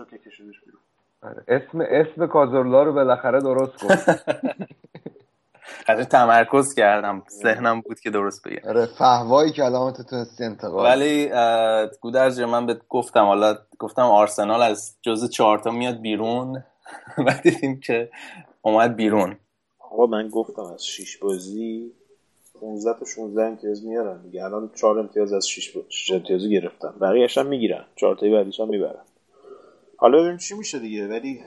[1.24, 3.96] آره، اسم اسم کازورلا رو بالاخره درست کن
[5.86, 7.24] خیلی تمرکز کردم.
[7.30, 8.70] ذهنم بود که درست بگم.
[8.70, 11.32] آره فهوایی کلامت تونستی انتقال ولی
[12.02, 16.64] گودرز من بهت گفتم حالا گفتم آرسنال از جز چهارتا میاد بیرون.
[17.26, 18.10] و دیدیم که
[18.66, 19.38] اومد بیرون.
[19.80, 21.94] آقا من گفتم از شیش بازی
[22.60, 24.44] 15 تا 16 امتیاز میارن دیگه.
[24.44, 26.92] الان 4 امتیاز از 6 6 امتیازی گرفتن.
[27.02, 27.86] بقیه‌اش هم می‌گیرن.
[27.96, 29.06] 4 تایی بعدیش هم می‌برن.
[29.98, 31.08] حالا ببینیم چی میشه دیگه.
[31.08, 31.44] ولی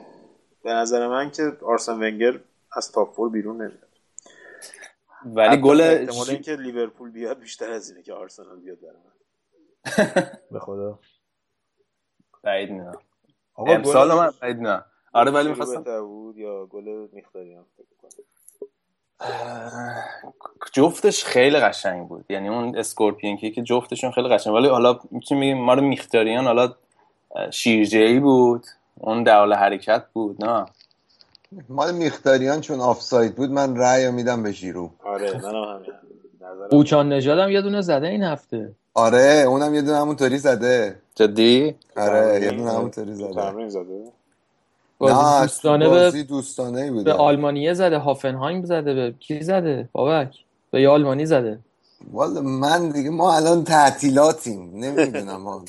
[0.63, 2.41] به نظر من که آرسن ونگر
[2.73, 3.89] از top four بیرون نمیاد.
[5.25, 9.13] ولی گل احتمال اینکه لیورپول بیاد بیشتر از اینه که آرسنال بیاد برای من.
[10.51, 10.99] به خدا.
[12.43, 12.93] بعید نه.
[13.55, 14.85] آقا امسال من بعید نه.
[15.12, 18.25] آره ولی می‌خواستم بود یا گل مخیتاریان فکر کنم.
[20.73, 22.25] جفتش خیلی قشنگ بود.
[22.29, 24.55] یعنی اون scorpion kick جفتشون خیلی قشنگ.
[24.55, 26.75] ولی حالا می‌تونیم بگیم ما رو مخیتاریان حالا
[27.51, 28.66] شیرجهی بود.
[29.01, 30.66] اون در حال حرکت بود نه؟
[31.68, 35.83] مال میختاریان چون آفساید بود من رأی میدم به ژیرو آره منم
[36.71, 38.75] قوچان نژادم یه دونه زده این هفته.
[38.94, 41.03] آره اونم یه دونه همونطوری زده.
[41.14, 43.35] جدی؟ آره یه دونه همونطوری زده.
[43.35, 44.12] تمرین زده.
[44.99, 49.43] بازی نه دوستانه بازی به, دوستانه ای به بوده آلمانیه زده هافنهایم زده به کی
[49.43, 50.35] زده؟ بابک
[50.71, 51.59] به یه آلمانی زده.
[52.13, 54.71] والا من دیگه ما الان تعطیلاتیم.
[54.75, 55.65] نمی‌دونم ما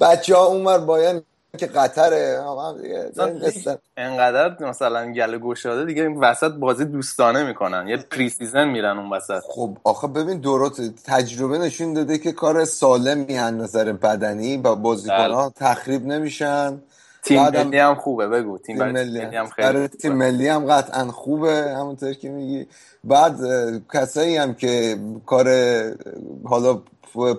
[0.00, 1.24] بچه ها اونور باید
[1.58, 2.40] که قطره.
[3.96, 7.88] انقدر مثلا گله گشاده دیگه این وسط بازی دوستانه می‌کنن.
[7.88, 9.40] یه پری سیزن میرن اون وسط.
[9.48, 15.30] خب آخه ببین دورات تجربه نشون داده که کار سالمی از نظر بدنی با بازیکن
[15.30, 16.82] ها تخریب نمیشن.
[17.24, 18.58] تیم ملی هم خوبه بگو.
[18.58, 19.30] تیم, ملی هم.
[19.58, 20.12] برای خیلی تیم.
[20.12, 22.66] ملی هم قطعا خوبه همونطور که میگی.
[23.04, 23.36] بعد
[23.94, 25.48] کسایی هم که کار
[26.44, 26.82] حالا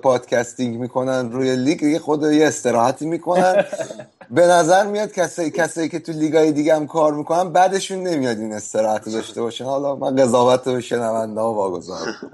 [0.03, 3.65] podcasting می‌کنن روی لیگ یه خود یه استراحتی می‌کنن.
[4.31, 8.53] به نظر میاد کسایی کسایی که تو لیگای دیگه هم کار می‌کنن بعدشون نمیاد این
[8.53, 9.65] استراحت داشته باشن.
[9.65, 12.15] حالا من قضاوت رو به شنونده ها واگذارم.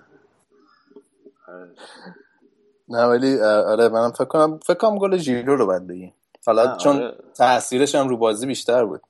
[2.89, 6.13] نه ولی آره منم فکر کنم فکر کنم گل ژیرو رو باید بگیم.
[6.45, 7.17] حالا نه، چون آره.
[7.37, 9.01] تاثیرش هم رو بازی بیشتر بود.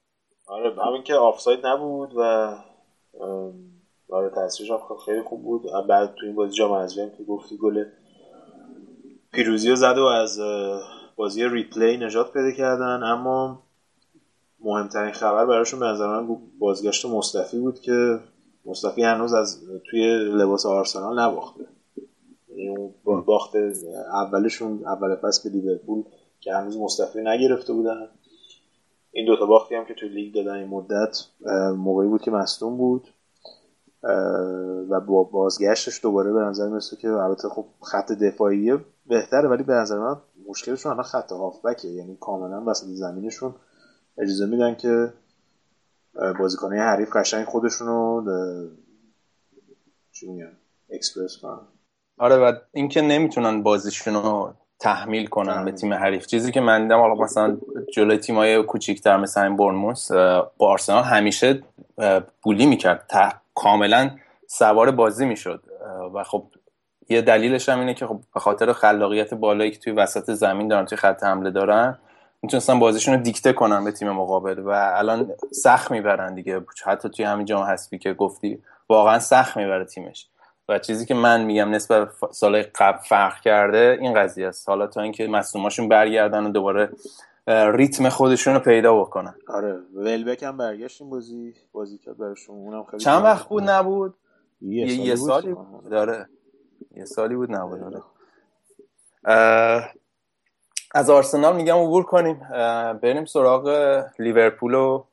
[0.48, 2.22] آره همین که آفساید نبود و
[4.10, 5.62] آره تاثیرش هم خیلی خوب بود.
[5.90, 7.86] بعد تو این بازی جام حذفی که گفتی گل
[9.32, 10.40] پیروزی رو زد و از
[11.16, 13.04] بازی ریپلی نجات پیدا کردن.
[13.04, 13.64] اما
[14.60, 18.20] مهمترین خبر براشون به نظر من بازگشت مصطفی بود که
[18.66, 21.66] مصطفی هنوز از توی لباس آرسنال نباخته.
[22.50, 23.52] یعنی اون با- باخت
[24.14, 26.04] اولشون اول فصل به لیورپول
[26.42, 28.08] که هنوز مصطفی نگرفته بودن.
[29.12, 31.18] این دوتا باختی هم که توی لیگ دادن این مدت
[31.78, 33.08] موقعی بود که مصدوم بود
[34.90, 39.74] و با بازگشتش دوباره به نظر مثل که البته خب خط دفاعی بهتره ولی به
[39.74, 40.16] نظر من
[40.48, 41.88] مشکلشون الان خط هافبکه.
[41.88, 43.56] یعنی کاملا وسط زمینشون
[44.18, 45.14] اجازه میدن که
[46.16, 48.26] اه، بازیکنهای حریف قشنگ خودشون رو
[50.12, 50.58] چی میگن
[50.90, 51.60] اکسپرس کنن.
[52.18, 55.66] آره و اینکه نمی‌تونن بازیشون رو تحمیل کنن.
[55.66, 56.26] به تیم حریف.
[56.26, 57.58] چیزی که من دیدم حالا مثلا
[57.94, 61.64] جلوی تیمای کوچیک‌تر مثل این برنموس با آرسنال همیشه
[62.42, 63.06] بولی می‌کرد.
[63.10, 64.10] ته- کاملا
[64.48, 65.64] سوار بازی می‌شد.
[66.14, 66.44] و خب
[67.10, 70.86] یه دلیلش هم اینه که خب به خاطر خلاقیت بالایی که توی وسط زمین دارن
[70.86, 71.98] توی خط حمله دارن
[72.42, 76.62] می‌تونستن بازیشون رو دیکته کنن به تیم مقابل و الان سخت می‌برن دیگه.
[76.86, 80.28] حتی توی همین جام حذفی که گفتی واقعا سخت می‌بره تیمش.
[80.72, 84.70] و چیزی که من میگم نسبت به سال قبل فرق کرده این قضیه است.
[84.70, 86.90] حالا تا اینکه مصدوماشون برگردن و دوباره
[87.48, 89.36] ریتم خودشون رو پیدا بکنن.
[89.48, 92.56] آره ولبک هم برگشت این بازی بازی کرد براشون.
[92.56, 94.14] اونم خیلی چند وقت بود نبود؟
[94.62, 95.16] یه, یه, سالی یه.
[95.16, 96.30] سالی بود داره
[96.96, 98.04] یه سالی بود نبود.
[99.26, 99.90] اه،
[100.96, 102.40] از آرسنال میگم عبور کنیم.
[103.04, 105.04] بریم سراغ لیورپول و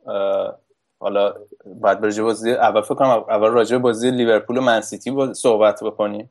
[0.99, 1.35] حالا
[1.83, 6.31] بعد راجع بازی اول فکر کنم اول راجع بازی لیورپول و منسیتی با- صحبت بکنیم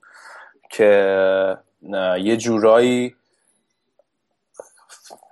[0.70, 1.58] که
[2.20, 3.16] یه جورایی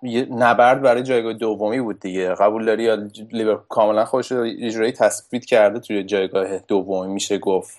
[0.03, 2.35] یه نبرد برای جایگاه دومی بود دیگه.
[2.35, 2.95] قبول داری یا
[3.31, 7.77] لیورپول کاملا خودش یه جورایی تثبیت کرده توی جایگاه دومی میشه گفت.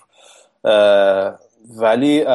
[1.79, 2.25] ولی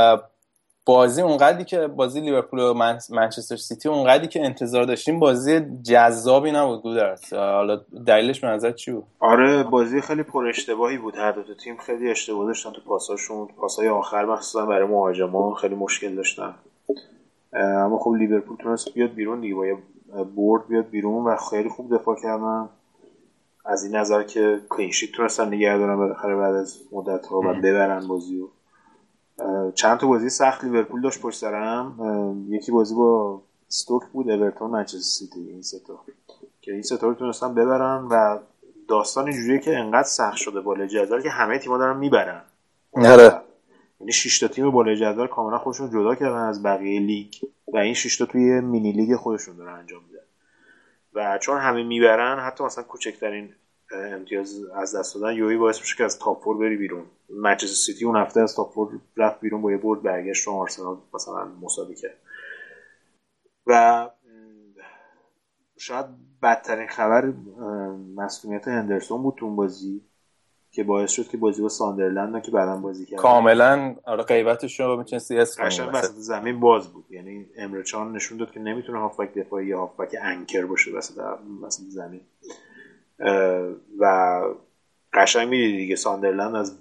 [0.85, 6.53] بازی اونقدری که بازی لیورپول و من- منچستر سیتی اونقدری که انتظار داشتیم بازی جذابی
[6.53, 7.33] نبود گودرز.
[7.33, 11.17] حالا دلیلش به نظر چی بود؟ آره بازی خیلی پر اشتباهی بود.
[11.17, 13.47] هر دو تیم خیلی اشتباه داشتن تو پاساشون.
[13.57, 16.55] پاسای آخر مخصوصا برای مهاجما خیلی مشکل داشتن.
[17.53, 19.55] اما خب لیورپول تونست بیاد بیرون دیگه.
[19.55, 19.77] با یه
[20.37, 22.69] برد بیاد بیرون و خیلی خوب دفاع کردن.
[23.65, 28.09] از این نظر که کلینشیت تونستن نگه دارن بالاخره بعد از مدت ها و ببرن
[28.09, 28.49] بازی رو
[29.75, 32.47] چند تا بازی سخت لیورپول داشت پشت سرم.
[32.49, 35.41] یکی بازی با استوک بود اورتون منچستر سیتی.
[35.51, 36.01] این سه تا.
[36.61, 38.39] که این سه تا رو تونستن ببرن و
[38.89, 42.43] داستان اینجوریه که انقدر سخت شده بالای جدول که همه تیم‌ها دارن می‌برن.
[42.95, 43.41] آره.
[44.01, 47.35] یعنی 6 تا تیم بالای جدول کاملا خودشون جدا کردن از بقیه لیگ
[47.73, 50.25] و این 6 تا توی mini league خودشون دارن انجام میدن.
[51.15, 53.55] و چون همه می‌برن حتی مثلا کوچکترین
[53.97, 55.35] امتیاز از دست دادن.
[55.35, 57.05] یوی باعث میشه که از top four بری بیرون.
[57.31, 60.97] منچستر سیتی اون هفته از top four رفت بیرون با یه برد برگشت رو آرسنال
[61.15, 62.17] مثلا مساوی کرد.
[63.67, 64.11] و
[65.77, 66.07] شاید
[66.43, 67.33] بدترین خبر
[68.17, 70.03] مصدومیت هندرسون بود تو اون بازی
[70.71, 74.97] که باعث شد که بازی با ساندرلند که بعدا بازی کرد کاملا آره غیبتش رو
[74.97, 77.05] می‌تونستی حس قشنگ وسط زمین باز بود.
[77.11, 81.19] یعنی امره جان نشون داد که نمی‌تونه هافبک دفاعی یا هافبک anchor باشه وسط
[81.63, 82.21] وسط زمین.
[83.99, 84.43] و
[85.13, 86.79] قشنگ می‌دید دیگه ساندرلند از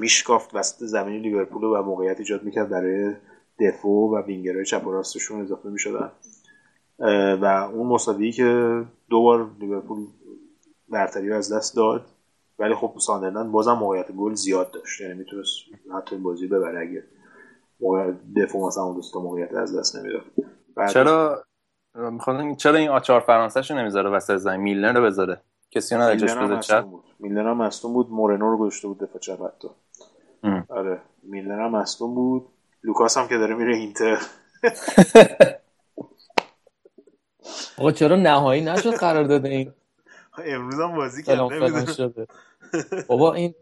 [0.00, 3.14] میشکافت وسط زمین لیورپول و موقعیت ایجاد می‌کرد برای
[3.60, 6.10] دفاع و وینگرهای چپ و راستشون اضافه می‌شدن.
[7.42, 7.44] و
[7.74, 10.06] اون مساوی که دو بار لیورپول
[10.88, 12.06] برتری از دست داد
[12.58, 15.00] ولی خب ساندرلند بازم موقعیت گل زیاد داشت.
[15.00, 15.50] یعنی می‌تونست
[15.96, 16.80] حتی این بازی ببره.
[16.80, 17.04] اگه
[18.36, 20.24] دفاع مثلا اون دوستا موقعیت از دست نمی‌داد.
[20.92, 21.44] چرا
[21.94, 25.40] می‌خوام چرا این آچار فرانسه شو نمی‌ذاره وسط زمین؟ میلنر رو بذاره.
[25.76, 26.86] کسی رو نداشت بده چپ؟
[27.18, 28.10] میلنر هم مصدوم بود.
[28.10, 29.68] مورنو رو گذاشته بود دفاع چپ حتی.
[30.68, 31.00] آره.
[31.22, 32.46] میلنر هم مصدوم بود.
[32.82, 34.18] لوکاس هم که داره میره اینتر.
[37.78, 39.72] آقا چرا نهایی نشد قرار داده این؟
[40.44, 42.26] امروز هم بازی کرد شده.
[43.08, 43.54] بابا این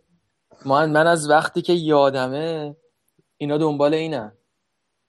[0.66, 2.76] من, من از وقتی که یادمه
[3.36, 4.32] اینا دنبال اینن.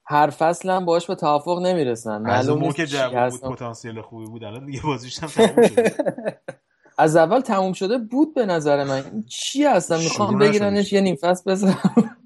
[0.06, 2.22] هر فصل هم باش به توافق نمی‌رسن.
[2.22, 4.44] معلوم نیست که جواب بود پتانسیل خوبی بود.
[4.44, 5.96] الان دیگه بازیش هم تموم شده.
[6.98, 9.04] از اول تموم شده بود به نظر من.
[9.14, 12.18] این چی هستن؟ می‌خوام بگیرنش یه نیم فصل بزنم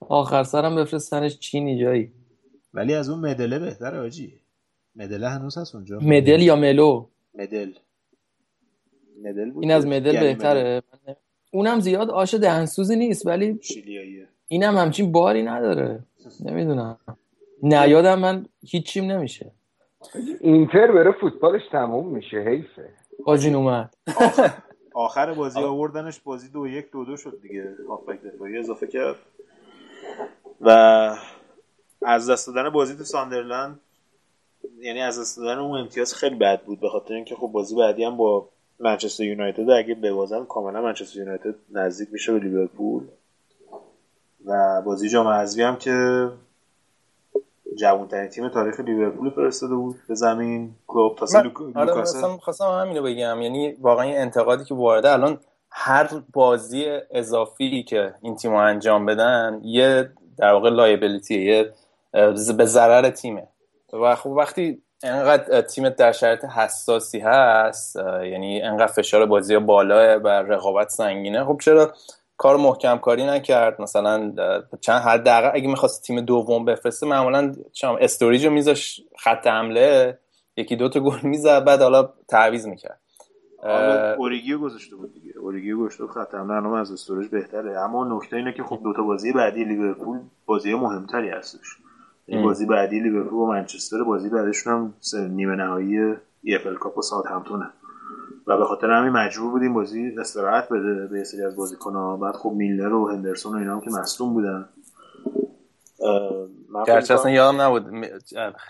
[0.00, 2.12] آخر سرم بفرستنش چینی جایی.
[2.74, 4.40] ولی از اون مدله بهتره آجی.
[4.96, 5.98] مدله هنوز هست اونجا.
[5.98, 7.72] مدل یا ملو؟ مدل.
[9.24, 10.82] مدل بود این از مدل یعنی بهتره.
[11.04, 11.14] مدل.
[11.52, 14.28] اونم زیاد آش دهنسوزی نیست ولی شیلیاییه.
[14.48, 16.04] اینم همچین باری نداره.
[16.44, 16.98] نمی‌دونم.
[17.62, 19.52] نیادم من هیچیم نمیشه.
[20.40, 22.88] اینتر بره فوتبالش تموم میشه حیفه.
[23.26, 23.94] آجین اومد.
[24.94, 27.74] آخر بازی آوردنش بازی دو یک دو دو شد دیگه.
[27.88, 29.16] هافبک دفاعی اضافه کرد.
[30.60, 30.70] و
[32.02, 33.80] از دست دادن بازی تو ساندرلند
[34.80, 38.04] یعنی از دست دادن اون امتیاز خیلی بد بود به خاطر اینکه خب بازی بعدی
[38.04, 43.02] هم با منچستر یونایتد اگه ببازن کاملا منچستر یونایتد نزدیک میشه به لیورپول.
[44.44, 46.28] و بازی جام حذفی هم که
[47.78, 50.74] جوانترین تیم تاریخ لیورپول فرستاده بود به زمین.
[50.86, 51.92] کلوب تازه آره
[52.40, 53.42] خواستم همینو بگم.
[53.42, 55.38] یعنی واقعا این انتقادی که وارده الان
[55.70, 61.72] هر بازی اضافی که این تیم انجام بدن یه در واقع liability یه
[62.56, 63.48] به ضرر تیمه.
[63.92, 70.28] و خب وقتی انقدر تیمت در شرایط حساسی هست یعنی انقدر فشار بازی بالاه و
[70.28, 71.92] رقابت سنگینه خب چرا
[72.40, 73.80] کار محکم کاری نکرد.
[73.80, 74.32] مثلا
[74.80, 80.18] چند حداقل اگه می‌خواست تیم دوم بفرسته معمولا چم استوریج رو میذاش خط حمله
[80.56, 83.00] یکی دو تا گل می‌زد بعد حالا تعویض می‌کرد.
[84.18, 85.38] اوریگی رو گذاشته بود دیگه.
[85.38, 86.78] اوریگی رو گذاشته بود خط حمله.
[86.78, 87.78] از استوریج بهتره.
[87.78, 91.76] اما نکته اینه که خب دو تا بازی بعدی لیورپول بازی مهمتری هستش.
[92.26, 95.98] این بازی بعدی لیورپول و منچستر بازی بعدشون هم نیمه نهایی
[96.66, 97.70] EFL Cup ساوثهمپتونه
[98.50, 102.34] و به خاطر همین مجبور بودیم بازی استراحت بده به یه سری از بازیکن‌ها بعد
[102.34, 104.68] خب میلر و هندرسون و اینا هم که مصدوم بودن.
[106.86, 107.86] گرچه اصلا یادم نبود.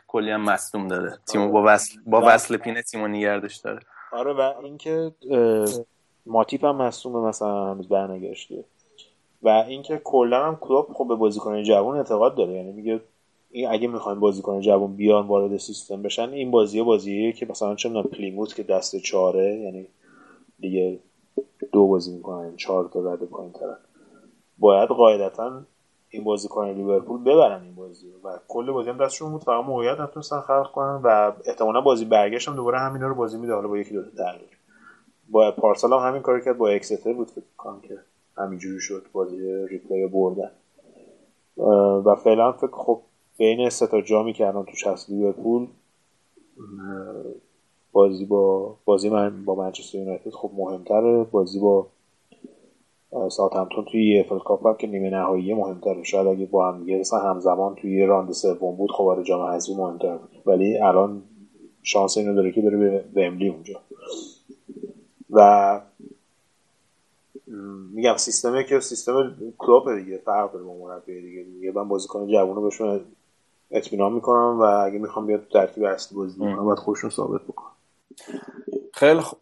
[0.09, 3.81] کلی هم مصدوم داره تیمو با وصله با وصله پینه تیمو نگهش داره.
[4.12, 5.12] آره و اینکه
[6.27, 8.64] ماتیپ هم مصدومه مثلا هنوز برنگشته.
[9.43, 12.53] و اینکه کلا هم کلوب خب به بازیکن جوان اعتقاد داره.
[12.53, 13.01] یعنی میگه
[13.51, 17.88] این اگه می‌خواین بازیکن جوان بیان وارد سیستم بشن این بازی بازیه که مثلا چه
[17.88, 19.86] می‌دونم پلیموت که دست چهاره یعنی
[20.61, 20.98] دیگه
[21.72, 23.76] دو بازی می‌کنن چهار تا رده پایین ترن
[24.59, 25.62] باید قاعدتا
[26.09, 30.40] این بازیکن لیورپول ببرن این بازی و کل بازی هم دستشون بود فقط موقعیت نتونستن
[30.40, 33.55] خلق کنن و احتمالا بازی برگشت هم دوباره همینا رو بازی میده.
[33.55, 34.59] حالا با یکی دو تا تغییر
[35.28, 37.98] با پارسال هم همین کار کرد با اکستر بود فکر کنم که
[38.36, 40.51] همینجوری شد بازی replay بردن.
[42.05, 43.03] و فعلا فکر خب
[43.41, 45.66] بین سه تا جامی که الان توش هست لیورپول.
[47.93, 51.24] بازی با بازی من با منچستر یونایتد خب مهمتره.
[51.24, 51.86] بازی با
[53.11, 56.03] ساوثهمپتون توی EFL Cup که نیمه نهایی مهمتره.
[56.03, 60.16] شاید اگه با هم دیگه همزمان توی راند سوم بود خب آره جام حذفی مهمتر
[60.16, 60.30] بود.
[60.47, 61.22] ولی الان
[61.82, 63.80] شانس اینو داره که بره به املی اونجا.
[65.30, 65.80] و
[67.95, 70.18] میگم سیستمه که سیستم کلوب دیگه.
[70.18, 71.43] فرق داره با مربی دیگه.
[71.43, 73.01] دیگه من بازیکن جوونو بهشون
[73.71, 77.71] اطمینان می‌کنم و اگه می‌خوام بیاد تو ترکیب اصلی بازی بکنم باید خوشون ثابت بکنم.
[78.95, 79.35] خیلی خ...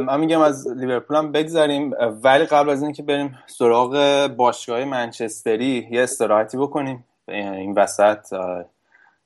[0.00, 6.02] من میگم از لیورپول هم بگذاریم ولی قبل از اینکه بریم سراغ باشگاه منچستری یه
[6.02, 7.04] استراحتی بکنیم.
[7.28, 8.26] این وسط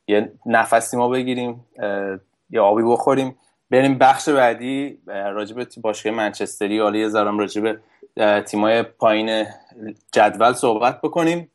[0.09, 1.67] یه نفسی ما بگیریم
[2.51, 3.37] یه آبی بخوریم.
[3.71, 6.81] بریم بخش بعدی راجب باشگاه منچستری.
[6.81, 7.79] حالا یه ذرم راجب
[8.41, 9.47] تیمای پایین
[10.13, 11.51] جدول صحبت بکنیم.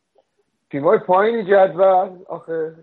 [0.71, 2.75] تیمای پایین جدول آخه.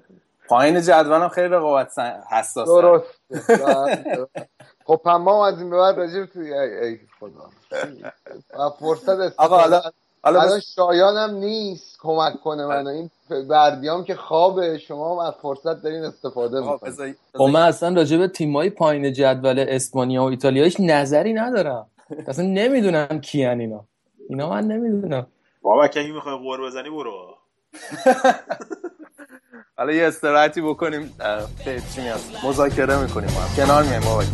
[0.49, 1.99] پایین جدول هم خیلی رقابت
[2.31, 3.21] حساس درست.
[4.87, 7.51] خب ما از این به بعد راجب توی ای, ای خدا.
[8.71, 9.81] فرصت آقا حالا
[10.25, 12.89] الان شایانم نیست کمک کنه منو.
[12.89, 13.11] این
[13.49, 14.79] بردیام که خوابه.
[14.79, 17.17] شما هم از فرصت دارین استفاده می‌کنید.
[17.35, 21.87] خب من اصلا راجع به تیمای پایین جدول اسپانیا و ایتالیا هیچ نظری ندارم.
[22.27, 23.85] اصلا نمی‌دونم کیان اینا.
[24.29, 25.27] اینا من نمی‌دونم.
[25.63, 27.38] بابا که می‌خوای قور بزنی برو.
[29.79, 31.15] حالا یه استراحتی بکنیم
[31.95, 32.21] چی میاد.
[32.45, 34.25] مذاکره می‌کنیم کنار میایم بابا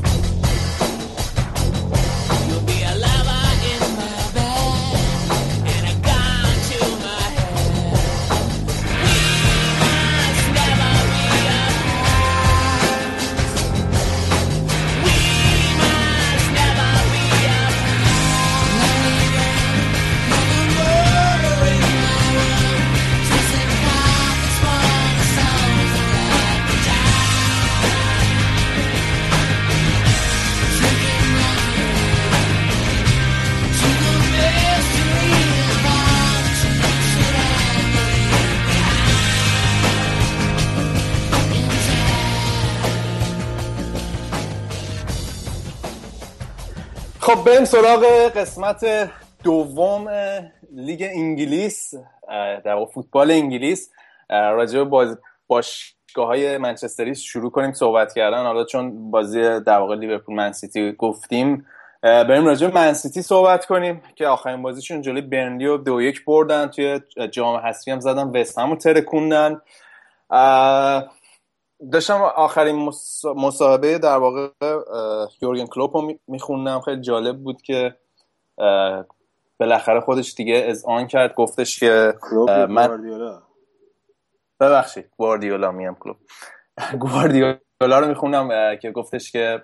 [47.65, 48.05] بریم سراغ
[48.37, 49.11] قسمت
[49.45, 50.09] دوم
[50.73, 51.95] لیگ انگلیس
[52.65, 53.91] در فوتبال انگلیس.
[54.31, 58.43] راجع به باشگاه های منچستری شروع کنیم صحبت کردن.
[58.43, 61.67] حالا چون بازی در واقع لیورپول منسیتی گفتیم
[62.03, 66.67] بریم راجع به منسیتی صحبت کنیم که آخرین بازیشون جلوی برنلی و دو یک بردن.
[66.67, 67.01] توی
[67.31, 69.61] جام حذفی هم زدن وست همو ترکوندن.
[71.93, 72.91] داشتم آخرین
[73.37, 74.49] مصاحبه در واقع
[75.43, 76.80] یورگن کلوپ رو میخوندم.
[76.80, 77.97] خیلی جالب بود که
[79.61, 81.35] بالاخره خودش دیگه اذعان کرد.
[81.35, 82.14] گفتش که
[82.68, 83.11] من
[84.61, 86.16] ببخشید گواردیولا میم کلوب
[87.01, 89.62] گواردیولا رو می‌خونم که گفتش که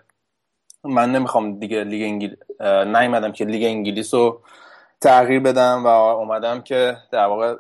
[0.84, 2.38] من نمی‌خوام دیگه لیگ انگلیس
[2.96, 4.42] نیومدم که لیگ انگلیس رو
[5.00, 7.54] تغییر بدم و اومدم که در واقع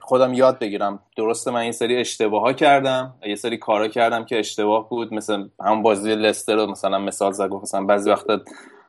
[0.00, 0.98] خودم یاد بگیرم.
[1.16, 5.48] درسته من این سری اشتباه ها کردم یه سری کارا کردم که اشتباه بود مثل
[5.60, 8.40] هم بازی لستر رو مثلا مثال زد گفت مثلا بعضی وقتا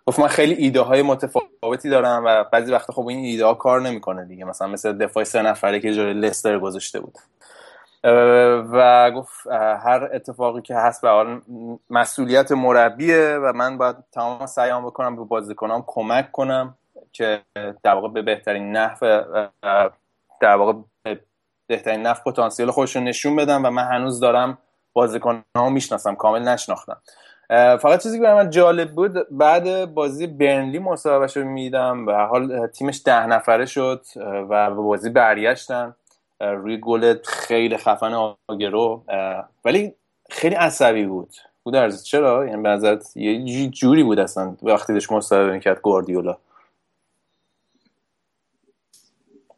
[0.05, 3.81] گفت من خیلی ایده های متفاوتی دارم و بعضی وقتا خب این ایده ها کار
[3.81, 4.45] نمی‌کنه دیگه.
[4.45, 7.17] مثلا مثل دفاع سه نفره که جای لستر گذاشته بود.
[8.73, 9.47] و گفت
[9.83, 11.41] هر اتفاقی که هست به
[11.89, 16.77] مسئولیت مربیه و من باید تمام سعیام بکنم به بازیکنام کمک کنم.
[17.15, 17.41] که
[17.83, 19.21] در واقع به بهترین نحو
[20.41, 20.73] در واقع
[21.67, 24.57] بهترین نحو پتانسیل خودشون نشون بدم و من هنوز دارم
[25.55, 26.97] ها می‌شناسم کامل نشناختم.
[27.49, 32.67] فقط چیزی که برای من جالب بود بعد بازی برنلی مصاحبهش رو میدم و حال
[32.67, 34.01] تیمش ده نفره شد
[34.49, 35.95] و به بازی برگشتن.
[36.41, 39.03] روی گل خیلی خفن آگرو.
[39.65, 39.93] ولی
[40.29, 41.29] خیلی عصبی بود.
[41.63, 46.37] بود چرا؟ یعنی به یه جوری بود اصلا وقتی داشت مصاحبه می‌کرد گواردیولا.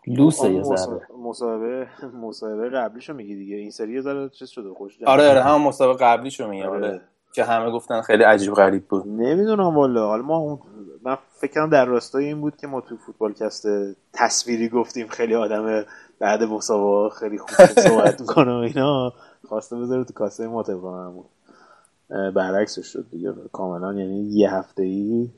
[0.07, 1.01] لوسه یه ذره.
[1.23, 1.87] مصاحبه
[2.27, 3.55] مصاحبه قبلیشو میگی دیگه.
[3.55, 7.01] این سری یه ذره چیز شده خوش آره آره هم مصاحبه قبلیشو میگم آره.
[7.33, 9.07] که همه گفتن خیلی عجیب غریب بود.
[9.07, 10.07] نمی‌دونم والا.
[10.07, 10.59] حالا ما
[11.03, 13.67] من فکر کنم در راستای این بود که ما تو فوتبال کست
[14.13, 15.85] تصویری گفتیم خیلی آدم
[16.19, 17.49] بعد مسابقه خیلی خوب
[17.87, 19.13] صحبت می‌کنه و اینا.
[19.47, 21.13] خواسته بذاره تو کاسه ما طبقا
[22.35, 23.33] برعکسش شد دیگه.
[23.51, 25.29] کاملا یعنی یه هفته ای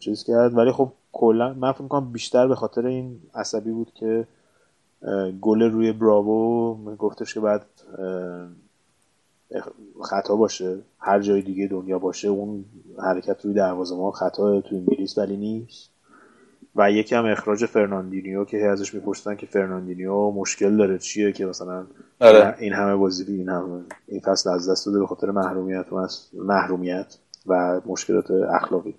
[0.00, 0.56] چیز کرد.
[0.56, 4.26] ولی خب کلا من فکر می‌کنم بیشتر به خاطر این عصبی بود که
[5.40, 7.66] گل روی براوو گفتش که بعد
[10.02, 12.64] خطا باشه هر جای دیگه دنیا باشه اون
[13.02, 15.90] حرکت روی دروازه ما خطا تو انگلیس ولی نیست
[16.76, 21.86] و یکی هم اخراج فرناندینیو که ازش میپرسیدن که فرناندینیو مشکل داره چیه که مثلا
[22.20, 22.54] آره.
[22.58, 27.18] این همه بازی این همه این فصل از دست داده به خاطر محرومیت و محرومیت
[27.46, 28.94] و مشکلات اخلاقی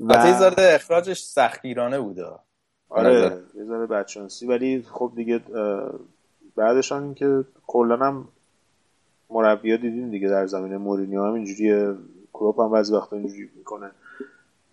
[0.00, 2.26] و یه ذره اخراجش سختگیرانه بوده.
[2.88, 4.46] آره یه ذره بدشانسی.
[4.46, 5.40] ولی خب دیگه
[6.56, 8.28] بعدش هم که کلا هم
[9.30, 11.24] مربی دیدین دیگه در زمین مورینیو.
[11.24, 11.94] هم اینجوریه
[12.32, 13.90] کلوپ هم بعضی وقتا اینجوری می‌کنه.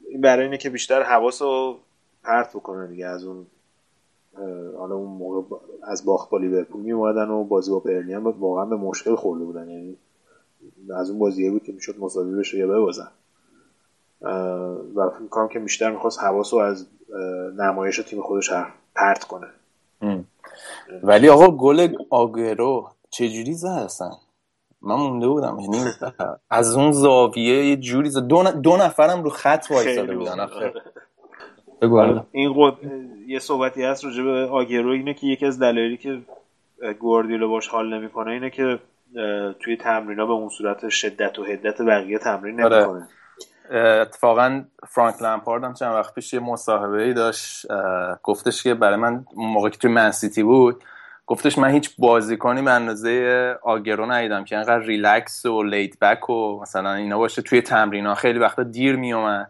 [0.10, 1.78] این برای اینه که بیشتر حواس رو
[2.24, 3.48] پرت بکنه دیگه از اون
[4.78, 8.76] حالا اون موقع از باخت با لیورپول میومدن و بازی با برلی هم واقعا به
[8.76, 9.70] مشکل خورده بودن.
[9.70, 9.98] یعنی
[10.96, 13.12] از اون بازیه بود که می‌شد مساوی بشه یا ببازن.
[14.96, 16.88] و فکر کنم که بیشتر می‌خواست حواس رو از
[17.58, 18.50] نمایش تیم خودش
[18.96, 19.48] پرت کنه.
[21.04, 24.12] ولی آقا گل آگرو چجوری زد اصلا
[24.82, 25.78] من مونده بودم یعنی
[26.50, 30.40] از اون زاویه یه جوری دو, دو نفرم رو خط وایساده بودن.
[30.40, 30.74] آخه.
[32.32, 32.74] این قد...
[33.28, 36.22] یه صحبتی هست راجع به آگرو اینه که یکی از دلایلی که
[37.00, 38.80] گواردیولا باش حال نمی‌کنه اینه که
[39.60, 42.78] توی تمرینا به اون صورت شدت و حدت بقیه تمرین آره.
[42.78, 43.08] نمی‌کنه.
[43.72, 47.66] اتفاقا فرانک لمپارد هم چند وقت پیش یه مصاحبه ای داشت
[48.24, 50.84] گفتش که برای من موقعی که توی منسیتی بود
[51.28, 56.60] گفتش من هیچ بازیکنی به اندازه آگرو ندیدم که انقدر ریلکس و لیت بک و
[56.62, 57.42] مثلا اینا باشه.
[57.42, 59.50] توی تمرین ها خیلی وقتا دیر میومد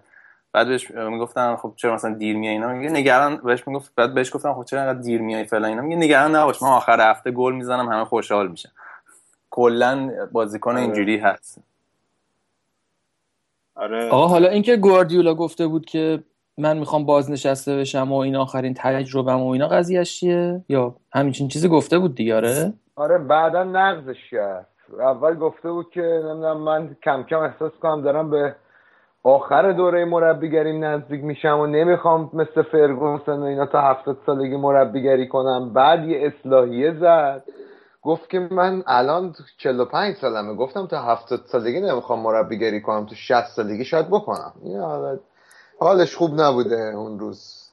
[0.53, 4.36] بعد بهش می‌گفتن خب چرا مثلا دیر میای اینا؟ میگه نگران بهش می‌گفت بعد بهش
[4.36, 7.53] گفتم خب چرا انقدر دیر میای فلان اینا؟ میگه نگران نباش من آخر هفته گل
[7.53, 8.70] می‌زنم همه خوشحال میشن.
[9.49, 10.82] کلا بازیکن آره.
[10.82, 11.59] اینجوری هست.
[13.76, 14.09] آره.
[14.09, 16.19] آقا حالا اینکه گواردیولا گفته بود که
[16.57, 21.67] من می‌خوام بازنشسته بشم و این آخرین تجربه و اینا قضیهش چیه؟ یا همین چیزی
[21.67, 24.67] گفته بود دیگه آره؟ آره بعدا نقضش کرد.
[24.99, 28.55] اول گفته بود که نمی‌دونم من کم کم احساس کنم دارم به
[29.24, 35.28] آخر دوره مربیگریم نزدیک میشم و نمی‌خوام مثل فرگوسن و اینا تا هفتاد سالگی مربیگری
[35.28, 35.74] کنم.
[35.74, 37.43] بعد یه اصلاحیه زد.
[38.04, 40.56] گفت که من الان 45 سالمه.
[40.56, 44.54] گفتم تا 70 سالگی نمی‌خوام مربیگری کنم تو 60 سالگی شاید بکنم.
[45.80, 47.64] حالش خوب نبوده اون روز.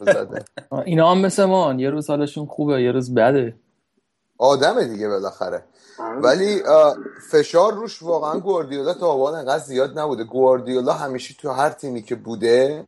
[0.00, 0.44] زده.
[0.86, 3.54] اینا هم مثل ما یه روز حالشون خوبه یه روز بده.
[4.38, 5.64] آدمه دیگه بالاخره.
[6.22, 6.62] ولی
[7.30, 10.24] فشار روش واقعا گواردیولا تا حالا انقدر زیاد نبوده.
[10.24, 12.84] گواردیولا همیشه تو هر تیمی که بوده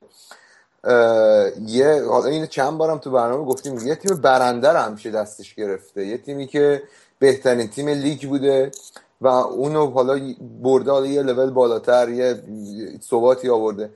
[1.66, 3.78] یه حالا این چند بارم تو برنامه گفتیم.
[3.88, 6.06] یه تیم برنده رو همیشه دستش گرفته.
[6.06, 6.82] یه تیمی که
[7.18, 8.70] بهترین تیم لیگ بوده
[9.20, 10.20] و اونو حالا
[10.62, 12.42] برده حالا یه لول بالاتر یه
[13.10, 13.90] ثباتی آورده.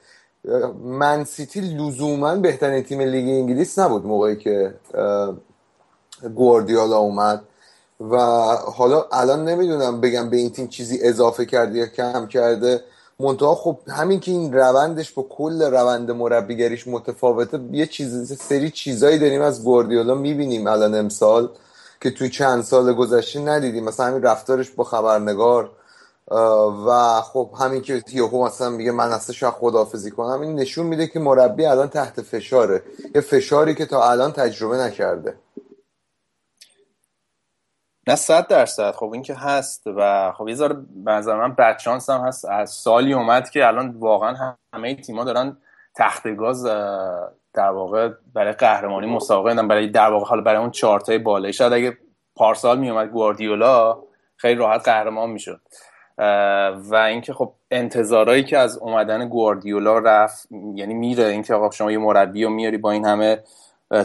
[0.85, 4.74] من سیتی لزوما بهترین تیم لیگ انگلیس نبود موقعی که
[6.35, 7.43] گواردیولا اومد.
[8.01, 8.16] و
[8.76, 12.80] حالا الان نمی‌دونم بگم به این تیم چیزی اضافه کرده یا کم کرده.
[13.21, 19.19] منتها خب همین که این روندش با کل روند مربیگریش متفاوته یه چیز سری چیزایی
[19.19, 21.49] داریم از گواردیولا می‌بینیم الان امسال
[22.01, 23.85] که توی چند سال گذشته ندیدیم.
[23.85, 25.71] مثلا همین رفتارش با خبرنگار
[26.87, 31.07] و خب همین که یهو مثلا میگه من اصلا شاید خداحافظی کنم این نشون میده
[31.07, 32.83] که مربی الان تحت فشاره.
[33.15, 35.35] یه فشاری که تا الان تجربه نکرده.
[38.09, 38.92] نه صد درصد.
[38.92, 40.74] خب این که هست و خب یه ذره
[41.05, 42.44] به من بدشانس هم هست.
[42.44, 45.57] از سالی اومد که الان واقعا همه تیما دارن
[45.94, 46.64] تخت گاز
[47.55, 51.98] در واقع برای قهرمانی مسابقه برای در واقع حالا برای اون چارتای بالایی شاید اگه
[52.36, 53.98] پارسال میومد گواردیولا
[54.36, 55.61] خیلی راحت قهرمان می‌شد.
[56.90, 61.24] و اینکه خب انتظارایی که از اومدن گواردیولا رفت یعنی میره.
[61.24, 63.42] اینکه آقا شما یه مربی رو میاری با این همه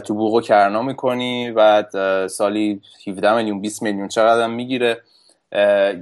[0.04, 1.84] تو بوق و کرنا می‌کنی و
[2.28, 5.00] سالی 17 میلیون 20 میلیون چقدر می‌گیره.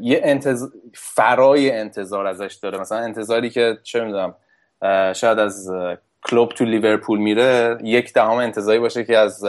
[0.01, 2.79] یه انتظار فرای انتظار ازش داره.
[2.81, 4.35] مثلا انتظاری که چه می‌دونم
[5.13, 5.73] شاید از
[6.23, 9.45] کلوب تو لیورپول میره یک دهم انتظاری باشه که از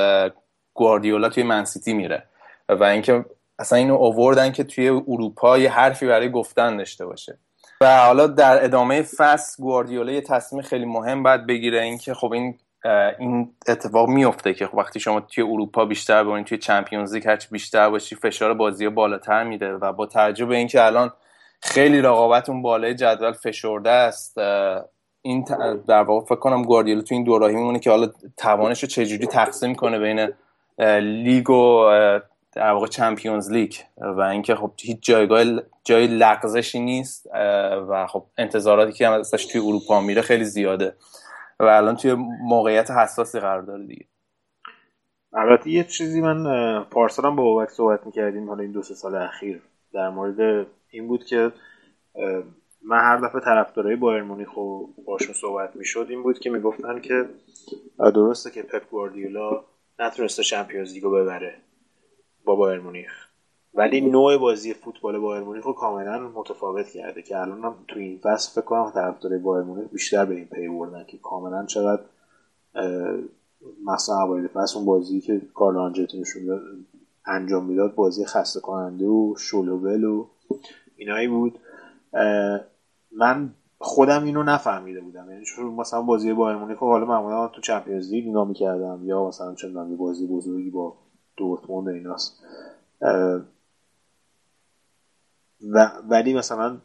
[0.73, 2.23] گواردیولا توی منسیتی میره.
[2.69, 3.25] و اینکه
[3.59, 7.37] اصلا اینو اووردن که توی اروپا یه حرفی برای گفتن داشته باشه.
[7.81, 11.81] و حالا در ادامه فصل گواردیولا یه تصمیم خیلی مهم باید بگیره.
[11.81, 12.59] اینکه خب این
[13.19, 17.89] این اتفاق میفته که وقتی شما توی اروپا بیشتر باشین توی چمپیونز لیگ هرچی بیشتر
[17.89, 21.11] باشی فشار بازی بالاتر میده و با توجه به اینکه الان
[21.61, 24.37] خیلی رقابت اون بالای جدول فشرده است
[25.21, 25.45] این
[25.87, 29.75] در واقع فکر کنم گواردیولا تو این دوراهی میمونه که حالا توانش رو چجوری تقسیم
[29.75, 30.31] کنه بین
[30.99, 31.89] لیگ و
[32.51, 35.43] در واقع چمپیونز لیگ و اینکه خب هیچ جایگاه
[35.83, 37.27] جای لغزشی نیست
[37.89, 40.95] و خب انتظاراتی که ازش توی اروپا میره خیلی زیاده.
[41.59, 44.05] و الان توی موقعیت حساسی قرار داره دیگه.
[45.33, 49.61] البته یه چیزی من پارسال با بابک صحبت می‌کردیم حالا این دو سه سال اخیر.
[49.93, 51.51] در مورد این بود که
[52.85, 57.29] من هر دفعه طرفدارای بایر مونیخ و باشون صحبت می‌شد این بود که می‌گفتن که
[57.97, 59.63] درسته که پپ گواردیولا
[59.99, 61.55] نتونسته چمپیونز لیگو ببره
[62.45, 63.28] با بایر مونیخ.
[63.73, 68.19] ولی نوع بازی فوتبال بایر مونیخ رو کاملا متفاوت کرده که الان هم تو این
[68.23, 72.01] فصل فکر کنم طرفدار بایر مونیخ بیشتر به این پی بردن که کاملا چقدر
[73.85, 76.23] مثلا اوایل فصل اون بازی که کارلو آنجلوتی
[77.25, 80.25] انجام می‌داد بازی خسته کننده و شلوول و
[80.97, 81.59] اینایی بود.
[83.11, 83.49] من
[83.79, 85.31] خودم اینو نفهمیده بودم.
[85.31, 89.55] یعنی چون مثلا بازی بایر مونیخ حالا معمولا تو چمپیونز لیگ نگاه می‌کردم یا مثلا
[89.55, 90.93] چه بازی بزرگی با
[91.37, 92.43] دورتموند ایناست.
[95.61, 96.77] و ولی مثلا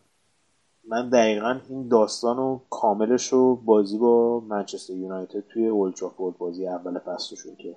[0.88, 6.98] من دقیقا این داستان و کاملش رو بازی با منچستر یونایتد توی اولترافورد بازی اول
[6.98, 7.76] فصلشون که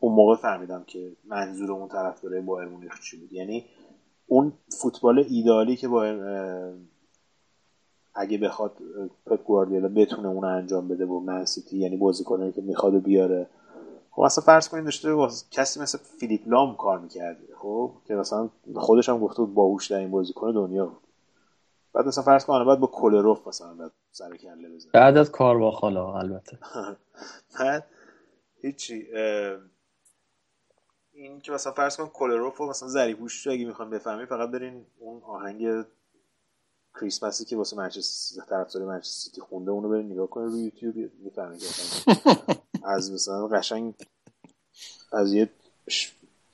[0.00, 3.32] اون موقع فهمیدم که منظور اون طرفدارای بایر مونیخ چی بود.
[3.32, 3.64] یعنی
[4.26, 6.22] اون فوتبال ایدالی که بایر
[8.14, 8.72] اگه بخواد
[9.26, 13.46] پپ گواردیولا بتونه اون انجام بده با من سیتی یعنی بازیکنایی که می‌خواد بیاره.
[14.16, 19.08] خب اصلا فرض کنید داشته کسی مثل فیلیپ لام کار می‌کرده خب که مثلا خودش
[19.08, 21.02] هم گفته بود باهوش این بازیکن دنیا بود.
[21.92, 25.58] بعد مثلا فرض کنید بعد با کولروف مثلا بعد سر کله بزنه بعد از کار
[25.58, 26.58] با خالا البته.
[27.60, 27.86] بعد
[28.60, 29.06] هیچی
[31.12, 34.86] این که مثلا فرض کن کولروف و مثلا زریپوش رو اگه می‌خوام بفهمی فقط برین
[34.98, 35.84] اون آهنگ
[37.00, 41.62] کریسمسی که واسه منچستر طرفدار منچستر سیتی خونده اونو برین نگاه کنید روی یوتیوب می‌فهمید
[42.86, 43.94] از مثلا قشنگ
[45.12, 45.48] از یه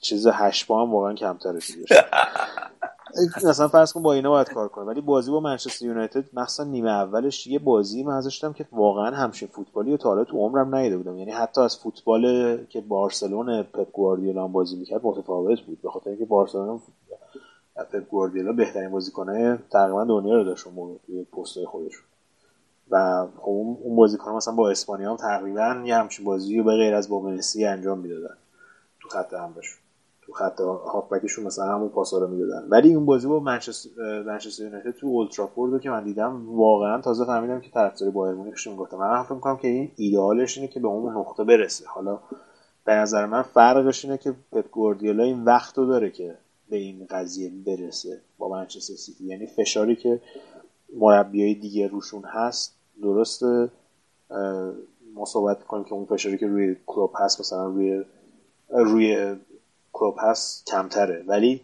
[0.00, 1.58] چیز هشت با هم واقعا کمتره
[3.44, 6.90] مثلا فرض کن با اینا باید کار کنه ولی بازی با منچستر یونایتد مثلا نیمه
[6.90, 10.96] اولش یه بازی من ازش که واقعا همچین فوتبالی و تا حالا تو عمرم ندیده
[10.96, 11.18] بودم.
[11.18, 15.82] یعنی حتی از فوتبال که بارسلون پپ گواردیولا بازی می‌کرد متفاوت بود.
[15.82, 16.80] به خاطر اینکه بارسلون
[17.76, 21.92] پپ گواردیولا بهترین بازیکنه تقریبا دنیا رو داشت اون توی پستای خودش.
[22.92, 26.94] و خب اون بازیکن مثلا با اسپانیا هم تقریبا یه همچین بازی رو به غیر
[26.94, 28.34] از با مسی انجام می‌دادن
[29.00, 29.78] تو خط حملهشون.
[30.22, 32.68] تو خط هافبکشون مثلا همون پاسا رو می‌دادن.
[32.68, 37.70] ولی اون بازی با منچستر یونایتد تو اولترافورد که من دیدم واقعا تازه فهمیدم که
[37.70, 41.44] طرفدار بایر مونیخ گفتم من فکر می‌کنم که این ایدئالش اینه که به اون نقطه
[41.44, 41.84] برسه.
[41.86, 42.18] حالا
[42.84, 46.34] به نظر من فرقش اینه که پپ گواردیولا این وقت رو داره که
[46.70, 49.24] به این قضیه برسه با منچستر سیتی.
[49.24, 50.20] یعنی فشاری که
[50.96, 53.70] مربیای دیگه روشون هست درسته.
[55.14, 58.04] ما صحبت کنیم که اون فشاری که روی کلوب هست مثلا روی
[58.70, 59.36] روی
[59.92, 61.24] کلوب هست کمتره.
[61.26, 61.60] ولی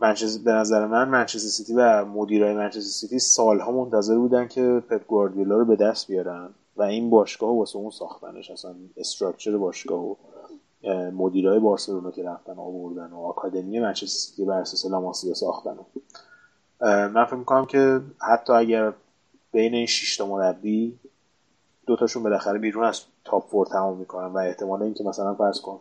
[0.00, 5.06] منچستر به نظر من منچستر سیتی و مدیرای منچستر سیتی سالها منتظر بودن که پپ
[5.06, 10.14] گواردیولا رو به دست بیارن و این باشگاه واسه اون ساختنش اصلا structure باشگاه و
[11.12, 15.76] مدیرای بارسلونا که رفتن آوردن و آکادمی منچستر سیتی بر اساس لاماسیا ساختن.
[16.82, 18.00] من فکر می‌کنم که
[18.32, 18.92] حتی اگر
[19.52, 20.98] بین این 6 تا مربی
[21.86, 25.80] دوتاشون بالاخره بیرون از top four تمام می‌کنن و احتمال اینکه مثلا فرض کن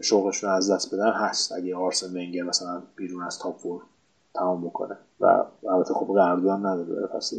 [0.00, 1.52] شغلشون از دست بدن هست.
[1.52, 3.82] اگه آرسن ونگر مثلا بیرون از top four
[4.34, 7.36] تمام می‌کنه و البته خب قرارداد هم نداره فصل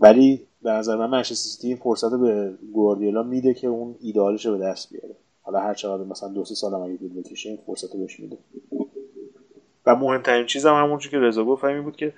[0.00, 4.58] ولی به نظر من منچستر سیتی این فرصت به گواردیولا میده که اون ایدالش رو
[4.58, 5.16] به دست بیاره.
[5.42, 8.38] حالا هر چقدر مثلا دو سه سال هم اگه بکشه این فرصت رو بهش میده.
[9.86, 12.14] و مهمترین چیز هم همون که رضا گفت بود که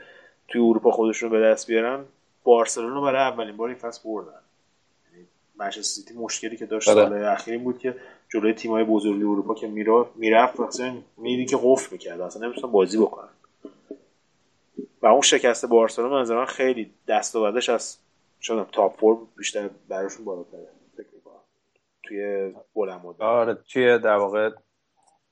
[0.48, 2.04] توی اروپا خودشون به دست بیارن.
[2.44, 4.40] بارسلونا برای اولین بار این فصل بردن.
[5.56, 7.08] منچستر سیتی مشکلی که داشت بله.
[7.08, 7.96] سال اخیر بود که
[8.28, 12.98] جلوی تیم‌های بزرگ اروپا که میرا می‌رفت مثلا میدی که قفل می‌کرد اصلا نمی‌تونن بازی
[12.98, 13.28] بکنن.
[15.02, 17.98] و اون شکست بارسلونا من خیلی دست و از
[18.40, 21.40] شدم تاپ فور بیشتر براشون بالاتره فکر می‌کنم.
[22.02, 23.20] توی بلند مدت.
[23.20, 24.50] آره توی در واقع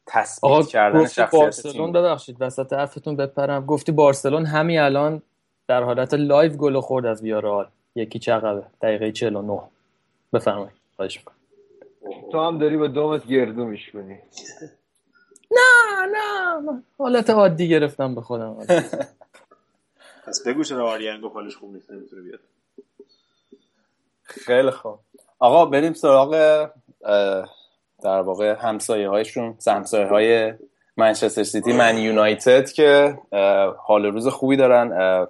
[0.06, 3.66] تثبیت کردن شخصیت بارسلون ببخشید وسط حرفتون بپرم.
[3.66, 5.22] گفتی بارسلون همین الان
[5.68, 9.60] در حالت لایو گل خورد از ویارال یکی چقبه دقیقه 49
[10.32, 10.72] بفرمایید.
[10.96, 11.36] خواهش می‌کنم.
[12.32, 14.18] تو هم داری با دومت گردو میشکنی
[15.50, 16.82] نه نه.
[16.98, 18.56] حالت عادی گرفتم به خودم.
[20.26, 22.40] پس بگو چرا آریانگو حالش خوب نیست نمی‌تونه بیاد.
[24.22, 24.98] خیلی خوب.
[25.38, 26.30] آقا بریم سراغ
[28.02, 30.54] در واقع همسایه هایشون همسایه های
[30.96, 33.18] منچستر سیتی من یونایتد که
[33.78, 35.26] حال روز خوبی دارن.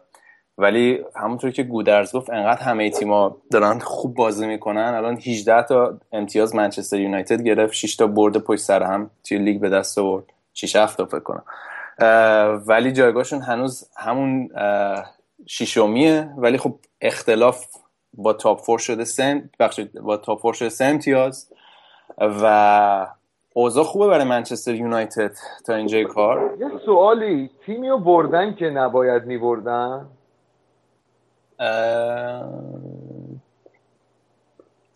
[0.58, 4.94] ولی همونطور که گودرز گفت انقدر همه تیما دارن خوب بازی می‌کنن.
[4.96, 9.60] الان 18 تا امتیاز منچستر یونایتد گرفت 6 تا برد پشت سر هم توی لیگ
[9.60, 10.24] به دست آورد.
[10.54, 11.44] 6 7 تا فکر کنم.
[12.66, 14.50] ولی جایگاهشون هنوز همون
[15.46, 16.28] ششمیه.
[16.36, 17.64] ولی خب اختلاف
[18.14, 19.04] با تاپ فور شده
[19.60, 21.52] بخشید با تاپ فور شده سه امتیاز.
[22.18, 23.06] و
[23.54, 25.32] اوضاع خوبه برای منچستر یونایتد
[25.66, 26.56] تا اینجای کار.
[26.60, 30.06] یه سوالی تیمی رو بردن که نباید میبردن؟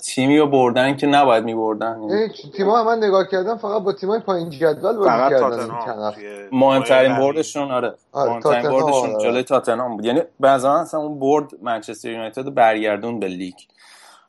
[0.04, 2.28] تیمی رو بردن که نباید میبردن.
[2.56, 6.14] تیم ها من نگاه کردم فقط با های پایین جدول بازی کردن
[6.52, 9.22] مهمترین بردشون آره, آره مهمترین بردشون آره.
[9.22, 10.04] جلوی تاتنهام بود.
[10.04, 13.54] یعنی به اصلا اون برد منچستر یونایتد برگردون به لیگ.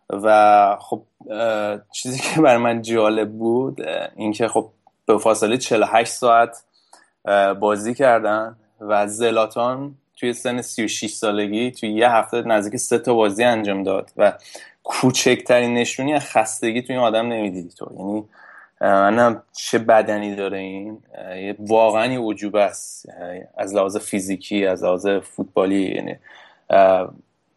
[0.09, 1.01] و خب
[1.91, 3.81] چیزی که برای من جالب بود
[4.15, 4.69] اینکه خب
[5.05, 6.63] به فاصله 48 ساعت
[7.59, 13.43] بازی کردن و زلاتان توی سن 36 سالگی توی یه هفته نزدیک سه تا بازی
[13.43, 14.33] انجام داد و
[14.83, 17.91] کوچکترین نشونی از خستگی توی این آدم نمی‌دیدی تو.
[17.97, 18.25] یعنی
[18.81, 20.97] منم چه بدنی داره این؟
[21.59, 23.09] واقعا یه عجوبه است.
[23.57, 26.15] از لحاظ فیزیکی از لحاظ فوتبالی یعنی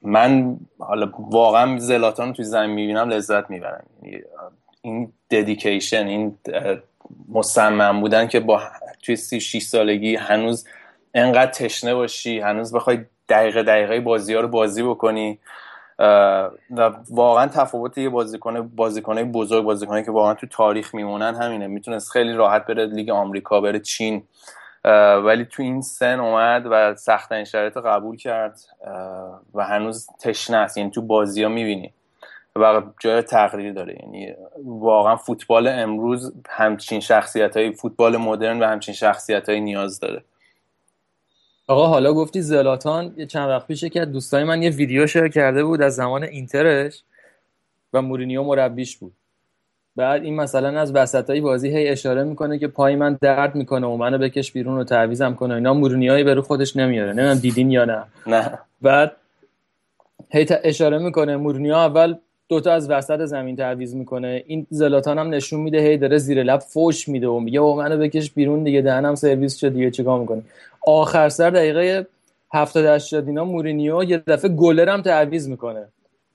[0.02, 3.84] من حالا واقعا زلاتان توی زمین می‌بینم لذت می‌برم.
[4.02, 4.22] یعنی
[4.82, 6.38] این ددیکیشن این
[7.28, 8.62] مصمم بودن که با
[9.02, 10.66] توی سی شیش سالگی هنوز
[11.16, 15.38] انقدر تشنه باشی هنوز بخوای دقیقه دقیقه بازی ها رو بازی بکنی
[15.98, 21.66] و واقعا تفاوت یه بازیکن بازیکنای بزرگ بازیکنایی که واقعا تو تاریخ میمونن همینه.
[21.66, 24.22] می‌تونست خیلی راحت بره لیگ آمریکا بره چین
[25.24, 28.60] ولی تو این سن اومد و سخت این شرایط قبول کرد
[29.54, 30.76] و هنوز تشنه است.
[30.76, 31.92] یعنی تو بازی ها می‌بینی.
[32.56, 33.98] و جای تقریر داره.
[34.02, 40.24] یعنی واقعا فوتبال امروز همچین شخصیت های فوتبال مدرن و همچین شخصیت های نیاز داره.
[41.68, 45.64] آقا حالا گفتی زلاتان یه چند وقت پیش که دوستای من یه ویدیو شیر کرده
[45.64, 47.02] بود از زمان اینترش
[47.92, 49.12] و مورینیو مربیش بود.
[49.96, 53.96] بعد این مثلا از وسطای بازی هی اشاره می‌کنه که پای من درد می‌کنه و
[53.96, 55.74] منو بکش بیرون و تعویزم کنه اینا.
[55.74, 57.12] مورینیوی به رو خودش نمیاره.
[57.12, 58.02] نمی‌دونم دیدین یا نه.
[58.26, 58.58] نه.
[58.82, 59.12] بعد
[60.30, 61.36] هی اشاره می‌کنه.
[61.36, 62.14] مورینیو اول
[62.48, 64.44] دوتا از وسط زمین تعویز می‌کنه.
[64.46, 67.98] این زلاتان هم نشون میده هی داره زیر لب فوش میده و میگه او منو
[67.98, 70.42] بکش بیرون دیگه دهنم سرویس شد دیگه چیکار می‌کنه
[70.86, 72.06] آخر سر دقیقه
[72.54, 75.88] 70 80 اینا مورینیو یه دفعه گلر هم تعویز می‌کنه.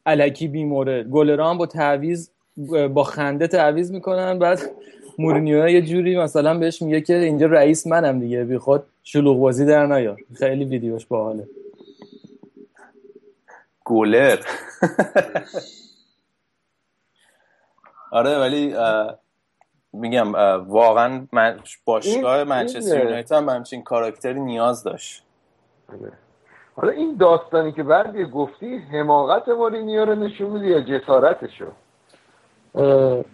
[0.05, 2.31] الکی بیمورد گلر هم با تعویز
[2.93, 4.39] با خنده تعویز می‌کنن.
[4.39, 4.59] بعد
[5.19, 8.43] مورینیو یه جوری مثلا بهش میگه که اینجا رئیس منم دیگه.
[8.43, 10.17] بی خود شلوغ بازی در نیار.
[10.33, 11.47] خیلی ویدیوش باحاله.
[13.85, 14.39] گلر.
[18.11, 18.73] آره ولی
[19.93, 20.33] میگم
[20.67, 21.27] واقعا
[21.85, 25.23] باشگاه منچستر یونایتد هم همچین کاراکتری نیاز داشت.
[25.89, 26.11] آره.
[26.75, 31.71] حالا این داستانی که بعد گفتی حماقت مورینیو رو نشون میده یا جسارتشو؟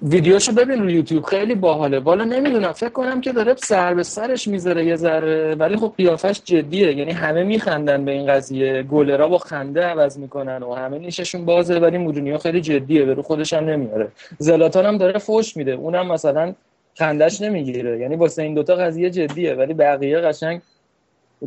[0.02, 2.00] ویدیوشو ببین رو یوتیوب خیلی باحاله.
[2.00, 6.42] بالا نمی‌دونم فکر کنم که داره سر به سرش می‌ذاره یه ذره ولی خب قیافش
[6.46, 6.94] جدیه.
[6.94, 8.84] یعنی همه میخندن به این قضیه.
[8.84, 13.22] گلرا با خنده عوض می‌کنن و همه نیششون بازه ولی مورینیو خیلی جدیه به رو
[13.22, 14.08] خودش هم نمیاره.
[14.38, 15.72] زلاتان هم داره فوش میده.
[15.72, 16.54] اونم مثلا
[16.96, 18.00] خندش نمی‌گیره.
[18.00, 20.62] یعنی واسه این دوتا قضیه جدیه ولی بقیه قشنگ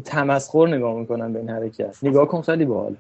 [0.05, 1.97] تمسخر نگاه می‌کنن به این حرکت.
[2.03, 2.97] نگاه کن خیلی باحاله.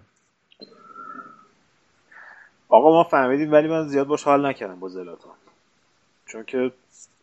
[2.71, 5.33] آقا ما فهمیدیم ولی من زیاد باش حال نکردم با زلاتان.
[6.27, 6.73] چون که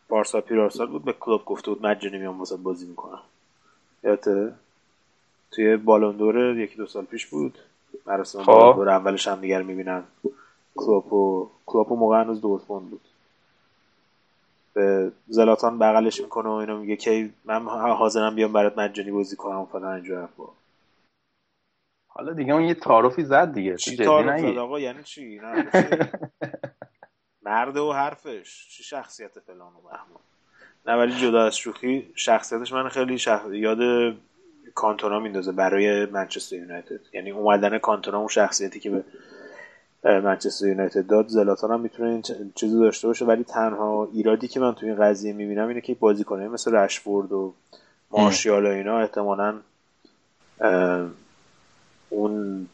[0.10, 3.20] بارسا پیرارسال بود به کلوب گفته بود مجانی میام واسه بازی می‌کنم.
[4.04, 4.54] یادته؟
[5.52, 7.58] توی بالوندور یکی دو سال پیش بود.
[8.06, 8.45] مراسم خب.
[8.45, 10.04] بالوندور اولش هم دیگر می‌بینن.
[10.76, 13.02] کلوب و کلوب و موقع هنوز دورتموند بود.
[14.74, 19.66] به زلاتان بغلش می‌کنه و اینو میگه که من حاضرم بیام برات مجانی بازی کنم
[19.66, 20.30] فلان اینجور
[22.18, 25.41] حالا دیگه اون یه تعارفی زد دیگه چی تعارف زد آقا؟ یعنی چی؟
[27.45, 28.68] مرد و حرفش.
[28.70, 30.22] چی شخصیت فلان و بهمان؟
[30.86, 33.41] نه ولی جدا از شوخی شخصیتش من خیلی شخ...
[33.51, 33.78] یاد
[34.76, 36.99] کانتونا میندازه برای منچستر یونایتد.
[37.13, 39.03] یعنی اومدن کانتونا اون شخصیتی که
[40.01, 43.26] به منچستر یونایتد داد زلاتان هم می‌تونه این چیزی داشته باشه.
[43.26, 47.32] ولی تنها ایرادی که من تو این قضیه می‌بینم اینه که بازی کنه مثل رشفورد
[47.32, 47.53] و
[48.11, 49.59] مارشیال و اینا احتمالاً
[52.18, 52.68] اون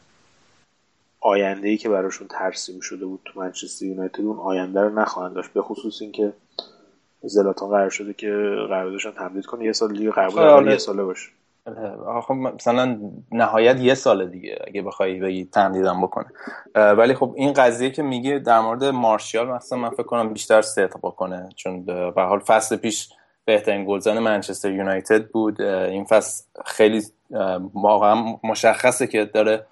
[1.20, 5.52] آینده ای که براشون ترسیم شده بود تو منچستر یونایتد اون آینده رو نخواهند داشت.
[5.52, 6.32] به خصوص اینکه
[7.22, 8.30] زلاتان قرار شده که
[8.68, 9.64] قراردادشون تمدید کنه.
[9.64, 11.30] یه سال دیگه قرار بود یه ساله باشه.
[12.22, 12.98] خب مثلا
[13.32, 16.26] نهایت یه سال دیگه اگه بخوای بگی تمدیدم بکنه.
[16.74, 20.96] ولی خب این قضیه که میگه در مورد مارشیال مثلا من فکر کنم بیشتر صدق
[21.02, 21.48] بکنه.
[21.56, 23.08] چون به حال فصل پیش
[23.44, 25.62] بهترین گلزن منچستر یونایتد بود.
[25.62, 27.02] این فصل خیلی
[27.74, 29.66] واقعا مشخصه که داره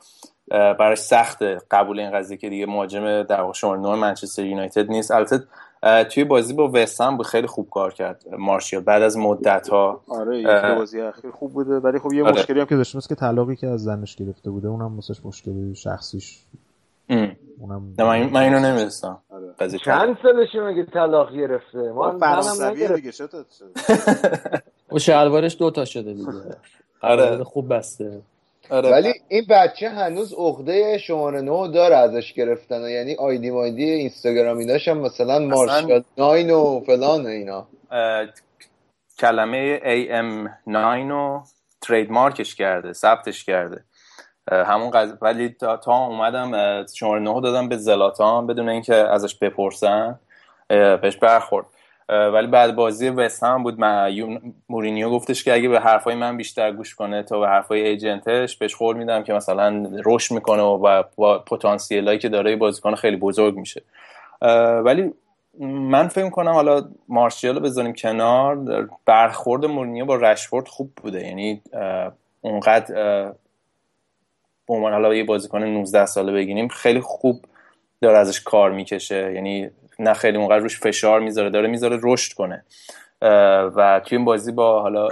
[0.51, 5.11] براش سخت قبول این قضیه که دیگه مهاجم در واقع شماره 9 منچستر یونایتد نیست.
[5.11, 5.45] البته
[5.83, 10.41] توی بازی با وستهم بود خیلی خوب کار کرد مارشیال بعد از مدت ها آره
[10.41, 12.33] یه بازی اخیر خوب بوده ولی خب یه آره.
[12.33, 16.39] مشکلی هم که داشته که طلاقی که از زنش گرفته بوده اونم واسش مشکلی شخصیش.
[17.59, 19.19] اونم من, من اینو نمی‌دونستم.
[19.31, 19.79] آره.
[19.79, 23.45] چند سالشه مگه طلاق گرفته؟ ما فرانسویه دیگه شده
[24.93, 26.33] و شلوارش دوتا شده دیگه.
[27.03, 27.45] آره.
[27.45, 28.21] خوب بسته.
[28.71, 28.91] آره.
[28.91, 34.99] ولی این بچه هنوز عقده شماره نو داره ازش گرفتن یعنی آیدی مایدی اینستاگرامی داشتم
[34.99, 37.67] مثلا مارشال ناین و فلان اینا.
[39.19, 41.43] کلمه AM9 رو
[41.81, 43.85] ترید مارکش کرده ثبتش کرده.
[44.51, 50.19] همون قضیه ولی تا, تا اومدم شماره 9 دادم به زلاتان بدون اینکه ازش بپرسن.
[50.69, 51.67] بهش برخورد.
[52.33, 53.79] ولی بعد بازی وستهم بود.
[54.69, 58.75] مورینیو گفتش که اگه به حرفای من بیشتر گوش کنه تا به حرفای ایجنتش بهش
[58.75, 63.83] خور میدم که مثلا رشد می‌کنه و با پتانسیلایی که داره بازیکن خیلی بزرگ میشه.
[64.85, 65.13] ولی
[65.61, 68.59] من فکر کنم حالا مارشیال بذاریم کنار.
[69.07, 71.27] برخورد مورینیو با رشفورد خوب بوده.
[71.27, 71.63] یعنی
[72.41, 72.95] اونقدر
[74.69, 77.45] به عنوان حالا یه بازیکن 19 ساله بگیریم خیلی خوب
[78.01, 79.33] داره ازش کار می‌کشه.
[79.35, 79.71] یعنی
[80.03, 82.65] نه خیلی اونقدر روش فشار می‌ذاره داره می‌ذاره رشد کنه.
[83.77, 85.09] و توی این بازی با حالا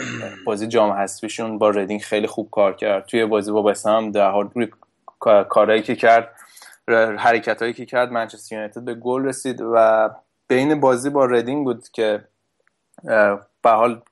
[0.47, 3.07] بازی جام حذفیشون با ردینگ خیلی خوب کار کرد.
[3.07, 4.68] توی بازی با بسام در حال روی
[5.49, 6.36] کارهایی که کرد
[7.18, 10.11] حرکت هایی که کرد منچستر یونایتد به گل رسید و
[10.49, 12.24] بین بازی با ردینگ بود که
[13.62, 14.03] به حال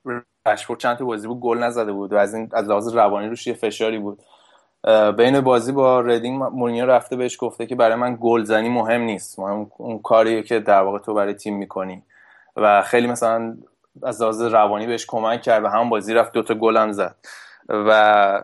[0.47, 3.47] رشفورد چند تا بازی بود گل نزده بود و از این از لحاظ روانی روش
[3.47, 4.23] یه فشاری بود.
[5.17, 9.39] بین بازی با ردینگ مورینیو رفته بهش گفته که برای من گلزنی مهم نیست.
[9.39, 12.03] مهم اون کاریه که در واقع تو برای تیم می‌کنی.
[12.57, 13.57] و خیلی مثلا
[14.03, 17.15] از لحاظ روانی بهش کمک کرد و هم بازی رفت دوتا گل هم زد.
[17.69, 18.43] و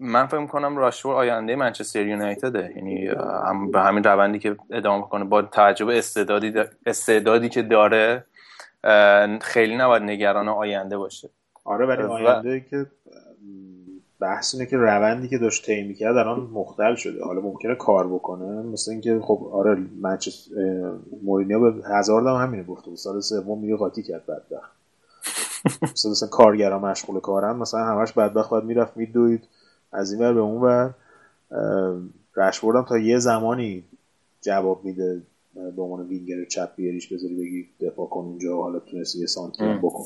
[0.00, 2.72] من فکر کنم راشفورد آینده منچستر یونایتده.
[2.76, 3.06] یعنی
[3.46, 6.54] هم به همین روندی که ادامه کنه با توجه به استعدادی
[6.86, 8.24] استعدادی که داره
[9.40, 11.30] خیلی نباید نگران آینده باشه.
[11.64, 12.86] آره ولی آینده که
[14.20, 17.24] بحث اینه که روندی که داشت طی می‌کرد الان مختل شده.
[17.24, 18.62] حالا ممکنه کار بکنه.
[18.62, 20.28] مثل اینکه خب آره مچ
[21.22, 24.72] مورینیو به هزار دام همینه گفته سال سوم میگه قاطی کرد بدبخت.
[25.82, 29.44] مثلا مثلا کارگرا مشغول کارن مثلا همش بدبخت باید می‌رفت میدوید.
[29.92, 30.94] از این ور به اون ور.
[32.36, 33.84] رشوردم تا یه زمانی
[34.40, 35.22] جواب میده
[35.54, 40.04] به عنوان وینگر چپ بیاریش بذاری بگی دفاع کن اونجا حالا تونستی یه سانتی بکن.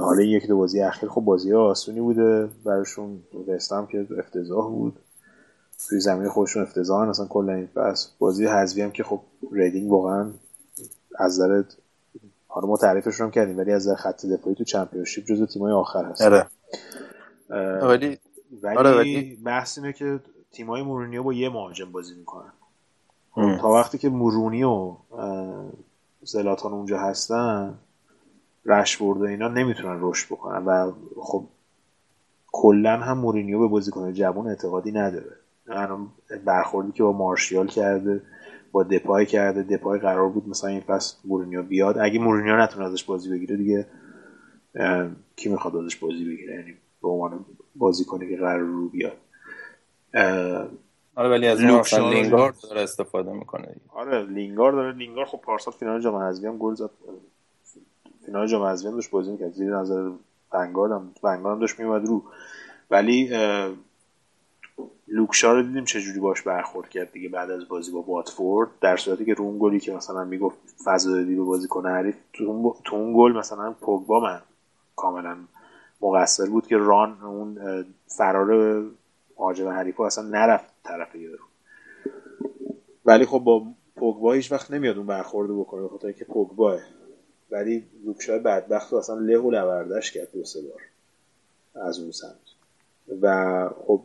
[0.00, 4.98] حالا یک دو بازی اخیر خب بازی آسونی بوده براشون وستم که افتضاح بود.
[5.88, 9.20] توی زمین خودشون افتضاح اصلا کل این پس بازی حذفی هم که خب
[9.52, 10.30] ریدینگ واقعا
[11.18, 11.62] از نظر
[12.48, 16.22] حالا ما تعریفش رو کردیم ولی از خط دفاعی تو چمپیونشیپ جزو تیمای آخر هست.
[16.22, 16.46] آره.
[17.82, 18.18] ولی
[18.62, 20.20] ولی بحث اینه که
[20.52, 22.52] تیمای مورینیو با یه مهاجم بازی می‌کنن.
[23.36, 24.96] تا وقتی که مورونی و
[26.22, 27.74] زلاتان اونجا هستن
[28.66, 30.64] رشورد و اینا نمی‌تونن رشد بکنن.
[30.64, 31.44] و خب
[32.52, 35.36] کلا هم مورینیو به بازیکن جوان اعتقادی نداره.
[36.44, 38.22] برخوردی که با مارشیال کرده
[38.72, 41.98] با دپای کرده دپای قرار بود مثلا این فصل مورینیو بیاد.
[41.98, 43.86] اگه مورینیو نتونه ازش بازی بگیره دیگه
[45.36, 47.44] کی می‌خواد ازش بازی بگیره؟ یعنی به عنوان
[47.76, 49.16] بازیکنی که قرار رو بیاد.
[51.14, 54.92] آره ولی از لینگارد داره استفاده می‌کنه آره لینگارد داره.
[54.92, 56.90] لینگارد خب پارسال فینال جام حذفی هم گل زد.
[58.32, 59.52] فینال جام هم داشت بازی می‌کرد.
[59.52, 60.10] زیر نظر
[60.52, 62.22] ونگارد هم داشت میومد رو.
[62.90, 63.30] ولی
[65.08, 68.68] لوکشا رو دیدیم چجوری باش برخورد کرد دیگه بعد از بازی با واتفورد.
[68.80, 72.44] در صورتی که رو اون گلی که مثلا می‌گفت فضا دادی به بازیکن حریف تو
[72.92, 74.40] اون, گل مثلا پوگبا من
[74.96, 75.36] کاملا
[76.00, 77.58] مقصر بود که ران اون
[78.06, 78.82] فرار
[79.38, 81.44] مهاجم حریف اصلا نرفت طرف یارو
[83.04, 83.66] ولی خب با
[83.96, 86.78] پوگبا هیچ وقت نمیاد اون برخورد بکنه بخاطر که پوگباه.
[87.52, 90.80] ولی لوکشای بدبخت رو اصلا له و لوردش کرد دو سه بار
[91.86, 92.36] از اون سمت.
[93.20, 94.02] و خب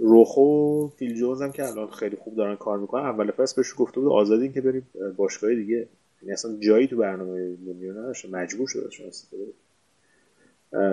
[0.00, 3.04] روخو و فیل جونز هم که الان خیلی خوب دارن کار می‌کنن.
[3.04, 4.86] اول فصل بهش گفته بود آزادین که بریم
[5.16, 5.88] باشگاه دیگه.
[6.22, 9.44] یعنی اصلا جایی تو برنامه دنیا نداشت مجبور شده شما استفاده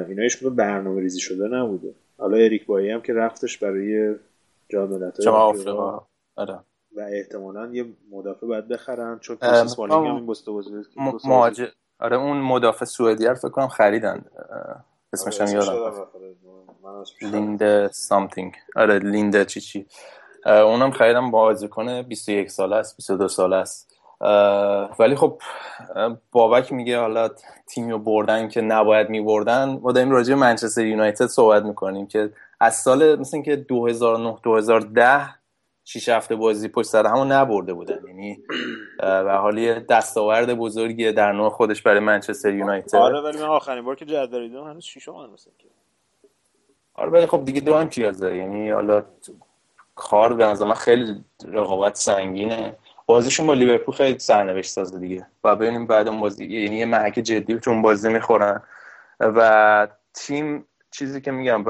[0.09, 1.93] اینا هیچ برنامه ریزی شده نبوده.
[2.17, 4.15] حالا اریک بایی هم که رفتش برای
[4.69, 6.07] جام ملت‌های آفریقا.
[6.35, 6.59] آره.
[6.97, 10.51] و احتمالا یه مدافع باید بخرن چون کریس مالینگ هم این بسته
[11.25, 11.67] مهاجم
[11.99, 14.25] آره اون مدافع سوئدی رو فکر کنم خریدن.
[15.13, 16.07] اسمش هم یادم
[17.21, 19.85] لیند سامثینگ آره لیند چی چی.
[20.45, 23.91] اونم خریدم بازیکن 21 ساله است 22 ساله است.
[24.99, 25.41] ولی خب
[26.31, 27.29] بابک میگه حالا
[27.67, 29.79] تیمی رو بردن که نباید میبردن.
[29.81, 32.29] ما داریم راجع منچستر یونایتد صحبت می‌کنیم که
[32.59, 35.40] از سال مثل اینکه 2009 2010
[35.85, 37.99] شیش هفته بازی پشت سر همون نبرده بودن.
[38.07, 38.43] یعنی
[38.99, 42.95] به حالی دستاورد بزرگی در نوع خودش برای منچستر یونایتد.
[42.95, 45.53] آره ولی من آخرین بار که جدول دیدم هنوز شیشم من مثلا.
[46.93, 49.03] آره ولی خب دیگه دو هم پیازه یعنی حالا
[49.95, 52.75] کار به نظر من خیلی رقابت سنگینه.
[53.05, 55.27] بازیشون با لیورپول خیلی سرنوشت سازه دیگه.
[55.43, 58.63] و ببینیم بعد اون بازی یعنی یه محک جدی چون بازی می‌خورن.
[59.19, 61.63] و تیم چیزی که میگم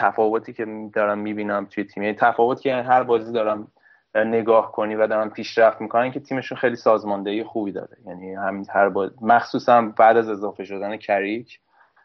[0.00, 2.02] تفاوتی که دارم می‌بینم توی تیم.
[2.02, 3.68] یعنی تفاوتی که هر بازی دارم
[4.14, 7.96] نگاه کنی و دارم پیشرفت می‌کنن که تیمشون خیلی سازماندهی خوبی داره.
[8.06, 11.60] یعنی همین هر باز مخصوصا بعد از اضافه شدن کریک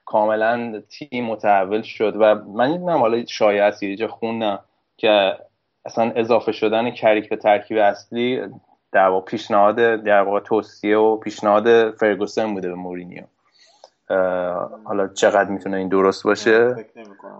[0.05, 4.59] کاملا تیم متحول شد و من می‌دونم حالا شایعه است یه خوندم
[4.97, 5.37] که
[5.85, 8.41] اصلا اضافه شدن کریک به ترکیب اصلی
[8.91, 13.23] در واقع پیشنهاد در واقع توصیه و پیشنهاد فرگوسن بوده به مورینیو.
[14.83, 16.85] حالا چقدر می‌تونه این درست باشه؟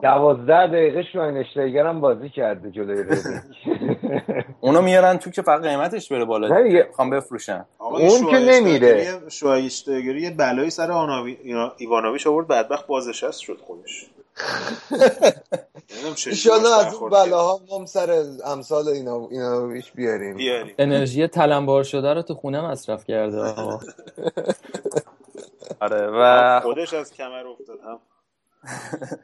[0.02, 3.04] دوازده دقیقه شواینشتیگر هم بازی کرده جلوی
[4.62, 9.08] اونو میارن تو که فقط قیمتش بره بالا می‌خوام بفروشن اون که نمیره.
[9.30, 11.38] شواینشتیگر یه بلایی سر آناوی...
[11.78, 14.06] ایوانویچ آورد بدبخت بازنشست شد خودش.
[16.28, 20.38] ایشالله از اون بلاها هم سر امثال اینا اینا بیش بیاریم.
[20.38, 20.76] بیاریم.
[20.80, 23.54] انرژی تلمبار شده رو تو خونه مصرف کرده
[25.80, 28.00] آره و خودش از کمر افتاد هم.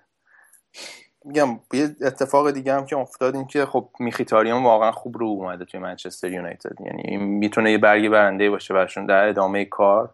[1.25, 5.65] میگم یه اتفاق دیگه هم که افتاد این که خب میخیتاریان واقعا خوب رو اومده
[5.65, 6.81] توی منچستر یونایتد.
[6.85, 10.13] یعنی این می‌تونه یه برگی برنده باشه برشون در ادامه کار.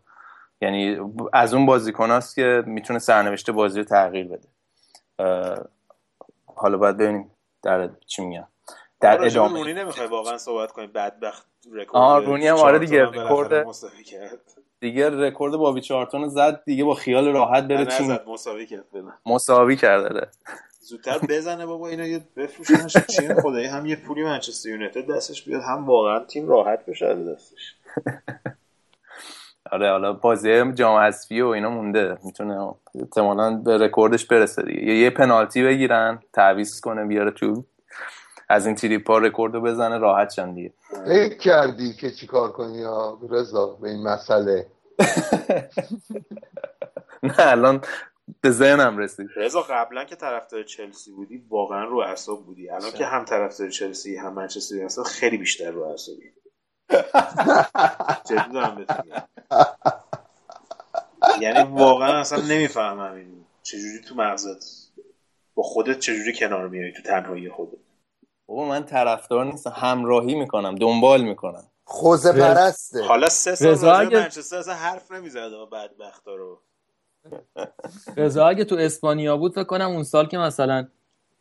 [0.62, 1.00] یعنی
[1.34, 4.48] از اون بازیکناست که می‌تونه سرنوشت بازی رو تغییر بده.
[6.56, 7.32] حالا باید ببینیم
[7.64, 8.48] در چی میگم
[9.00, 9.60] در به ادامه.
[9.60, 13.66] رونی نمی‌خوای واقعا صحبت کنیم بدبخت رکورد آه، رونی هم آره دیگه، رکورد-
[14.80, 18.86] دیگه رکورد بابی چارلتون رو زد دیگه با خیال راحت بره تیم نزد مساوی کرد
[19.26, 20.28] مساوی کرده ده.
[20.80, 22.98] زودتر بزنه بابا اینا یه بفروشنش.
[23.08, 27.76] چین خدایی هم یه پولی منچستر یونایتد دستش بیاد هم واقعا تیم راحت بشه دستش.
[29.72, 32.18] آره حالا بازی جام حذفی و اینا مونده.
[32.24, 34.84] می‌تونه احتمالاً به رکوردش برسه دیگه.
[34.84, 37.66] یه, یه پنالتی بگیرن تعویض کنه بیاره تو.
[38.50, 40.74] از این تریپا رکورد رو بزنه راحت شن دیگه.
[41.06, 44.68] فکر کردی که چیکار کنی؟ یا رضا به این مسئله.
[47.24, 47.82] نه الان
[48.42, 49.30] به ذهنم رسید.
[49.36, 52.70] رضا قبلا که طرفدار چلسی بودی واقعا رو اعصاب بودی.
[52.70, 56.32] الان که هم طرفدار چلسی هم منچستر یونایتد خیلی بیشتر رو اعصابی.
[58.30, 58.86] جدی دارم
[61.42, 64.92] یعنی واقعا اصلا نمی‌فهمم این چجوری تو مغزت
[65.56, 67.87] با خودت چجوری کنار میای تو تنهایی خودت.
[68.48, 69.74] بابا من طرفدار نیستم.
[69.76, 71.64] همراهی می‌کنم دنبال می‌کنم.
[71.86, 73.04] خوزه پرسته.
[73.04, 76.62] حالا سه سال اگه- منچستر اصلا حرف نمی‌زد بدبختا رو.
[78.18, 80.88] رضا اگه تو اسپانیا بود فکر کنم اون سال که مثلا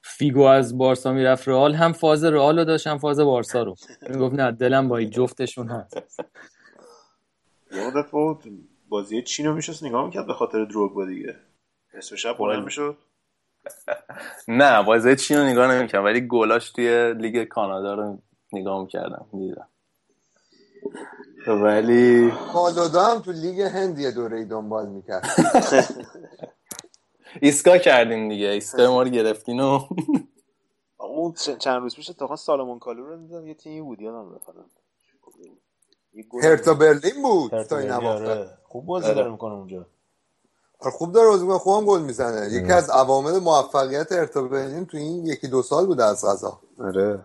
[0.02, 3.74] فیگو از بارسا می‌رفت رئال هم فاز رئال رو داشت هم فاز بارسا رو.
[4.09, 5.96] می‌گفت نه دلم با این جفتشون هست.
[7.72, 8.44] یه مدت بود
[8.88, 11.36] بازی چین رو میشست نگاه می‌کرد به خاطر دروگبا دیگه.
[11.94, 12.98] نصف شب بلند می‌شد.
[14.48, 18.18] نه بازی چین رو نگاه نمی‌کنم ولی گلاش توی لیگ کانادا رو
[18.52, 19.68] نگاه می‌کردم دیدم.
[21.46, 25.26] ولی مالودا هم تو لیگ هند یه دوره ای دنبال می‌کرد.
[27.40, 29.80] ایسکا کردین دیگه ایسکا ما رو گرفتین و
[31.00, 34.48] اون چند روز پیش اتفاقا سالمون کالو رو دیدم یه تیمی بود یادم رفت.
[36.42, 38.58] هرتا برلین بود هرتا تا این آره.
[38.62, 39.76] خوب بازی داره می‌کنه اونجا.
[39.78, 39.86] آره،
[40.78, 42.52] خوب داره بازی می‌کنه، خوبم گل می‌زنه.
[42.52, 46.60] یکی از عوامل موفقیت هرتا برلین تو این یکی دو سال بوده از غذا.
[46.80, 47.18] آره.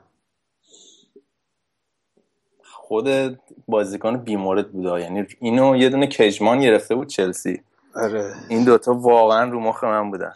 [2.63, 7.61] خود بازیکن بیمورد بوده یعنی اینو یه دونه کجمان گرفته بود چلسی.
[7.95, 8.33] آره.
[8.49, 10.33] این دوتا واقعا رو مخ من بودن.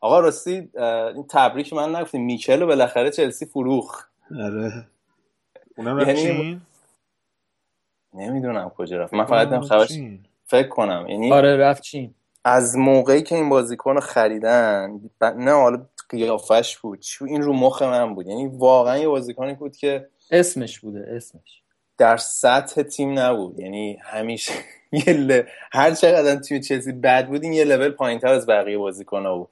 [0.00, 0.70] آقا راستی
[1.14, 4.04] این تبریک من نگفتیم میکل رو بالاخره چلسی فروخ
[4.44, 4.86] آره.
[5.76, 6.60] اونم یعنی-
[8.14, 9.14] نمی‌دونم کجا رفت.
[9.14, 9.98] من فقط خبرش.
[10.46, 11.06] فکر کنم.
[11.08, 12.14] یعنی آره رفت چین.
[12.44, 17.82] از موقعی که این بازیکن رو خریدن نه حالا قیافش بود چو این رو مخ
[17.82, 18.26] من بود.
[18.26, 21.62] یعنی واقعا یه بازیکنی بود که اسمش بوده اسمش.
[21.98, 23.60] در سطح تیم نبود.
[23.60, 24.52] یعنی همیشه
[25.06, 25.42] یه ل...
[25.72, 29.50] هر چقدر توی چلسی بد بود این یه لول پایین تر از بقیه بازیکن‌ها بود.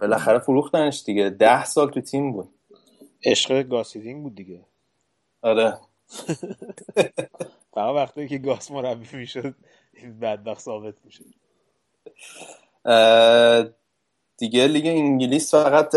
[0.00, 1.30] بالاخره فروختنش دیگه.
[1.30, 2.48] ده سال تو تیم بود.
[3.24, 4.60] عشق گاس هیدینک بود دیگه.
[5.42, 5.78] آره.
[7.74, 9.54] فقط وقتی که گاس مربی می‌شد
[9.92, 11.24] این بدبخت ثابت می‌شد.
[11.24, 11.47] اه،
[14.38, 15.94] دیگه لیگ انگلیس فقط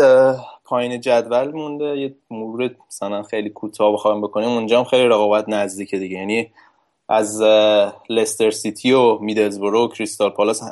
[0.64, 1.98] پایین جدول مونده.
[1.98, 4.48] یه مرور مثلا خیلی کوتاه بخوایم بکنیم.
[4.48, 6.18] اونجا هم خیلی رقابت نزدیکه دیگه.
[6.18, 6.52] یعنی
[7.08, 7.42] از
[8.08, 10.62] لستر سیتی و میدلزبرو و کریستال پالاس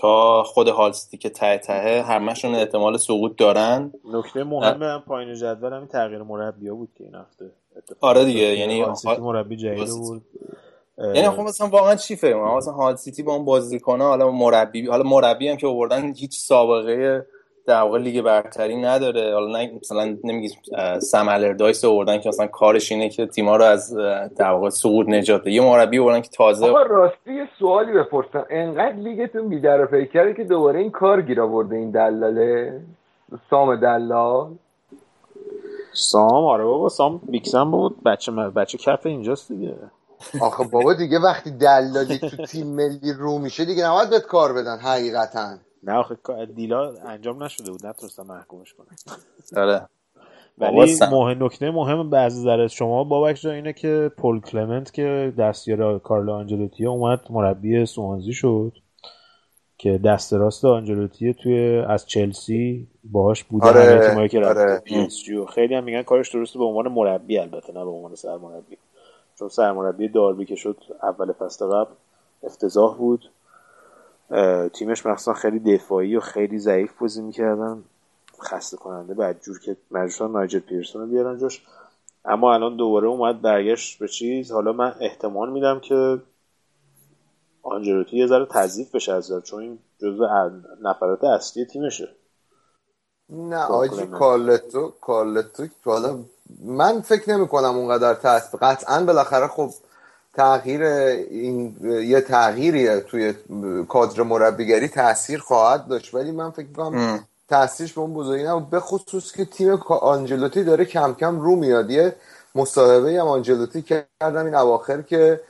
[0.00, 3.92] تا خود هال سیتی که ته ته همشون احتمال سقوط دارن.
[4.12, 7.50] نکته مهم هم پایین جدول همین تغییر مربی بود که این هفته.
[8.00, 8.84] آره دیگه، یعنی
[9.20, 9.88] مربی جدید.
[9.88, 10.22] بود.
[10.98, 14.86] یعنی خب مثلا واقعا چی فکر می‌کنم مثلا هال سیتی با اون بازیکن‌ها حالا مربی
[14.86, 17.26] حالا مربی هم که آوردن هیچ سابقه
[17.66, 19.34] در واقع لیگ برتری نداره.
[19.34, 20.54] حالا نه مثلا نمیگی
[20.98, 23.96] سم الردایس آوردن که مثلا کارش اینه که تیم‌ها رو از
[24.36, 25.50] در واقع سقوط نجات بده.
[25.50, 28.46] یه مربی آوردن که تازه آقا راستی یه سوالی بپرسم.
[28.50, 32.80] انقدر لیگتون بیدر و پیکره که دوباره این کار گیر آورده این دلاله؟
[33.50, 34.46] سام دلال؟
[35.92, 38.02] سام؟ آره بابا سام بیکسم بود.
[38.04, 39.74] بچه بچه کف اینجاست دیگه.
[40.40, 44.78] آخه بابا دیگه وقتی دلالی تو تیم ملی رو میشه دیگه نباید بهت کار بدن
[44.78, 46.16] حقیقتا نه آخه
[46.56, 48.96] دیلا انجام نشده بود نتونستم محکومش کنم
[49.56, 49.82] آره
[50.58, 50.96] ولی.
[51.10, 56.32] مهم نکته مهم بعضی ذره شما بابک جان اینه که پول کلمنت که دستیار کارلو
[56.32, 58.72] آنجلوتی اومد مربی سوانزی شد
[59.78, 64.82] که دست راست آنجلوتی توی از چلسی باهاش بوده آره، که آره.
[65.54, 68.76] خیلی هم میگن کارش درسته به عنوان مربی البته نه به عنوان سرمربی
[69.38, 71.92] چون سرمربی داربی که شد اول فصل قبل
[72.42, 73.30] افتضاح بود.
[74.72, 77.84] تیمش مخصوصا خیلی دفاعی و خیلی ضعیف بازی می‌کردن.
[78.42, 81.66] خسته کننده بعد جور که مجبورن نایجل پیرسون رو بیارن جاش.
[82.24, 84.52] اما الان دوباره اومد برگشت به چیز.
[84.52, 86.18] حالا من احتمال میدم که
[87.62, 90.26] آنجلوتی یه ذره تضیف بشه از چون این جزو
[90.82, 92.08] نفرات اصلی تیمشه.
[93.30, 96.18] نه آجی کارلتو کارلتو حالا
[96.64, 99.70] من فکر نمی کنم اونقدر تاثیر قطعا بالاخره خب
[100.34, 103.34] تغییر این یه تغییری توی
[103.88, 106.14] کادر مربیگری تاثیر خواهد داشت.
[106.14, 108.70] ولی من فکر کنم تاثیرش به اون بزرگی نبود.
[108.70, 111.90] به خصوص که تیم آنجلوتی داره کم کم رو میاد.
[111.90, 112.14] یه
[112.54, 115.40] مصاحبه هم آنجلوتی کردم این اواخر که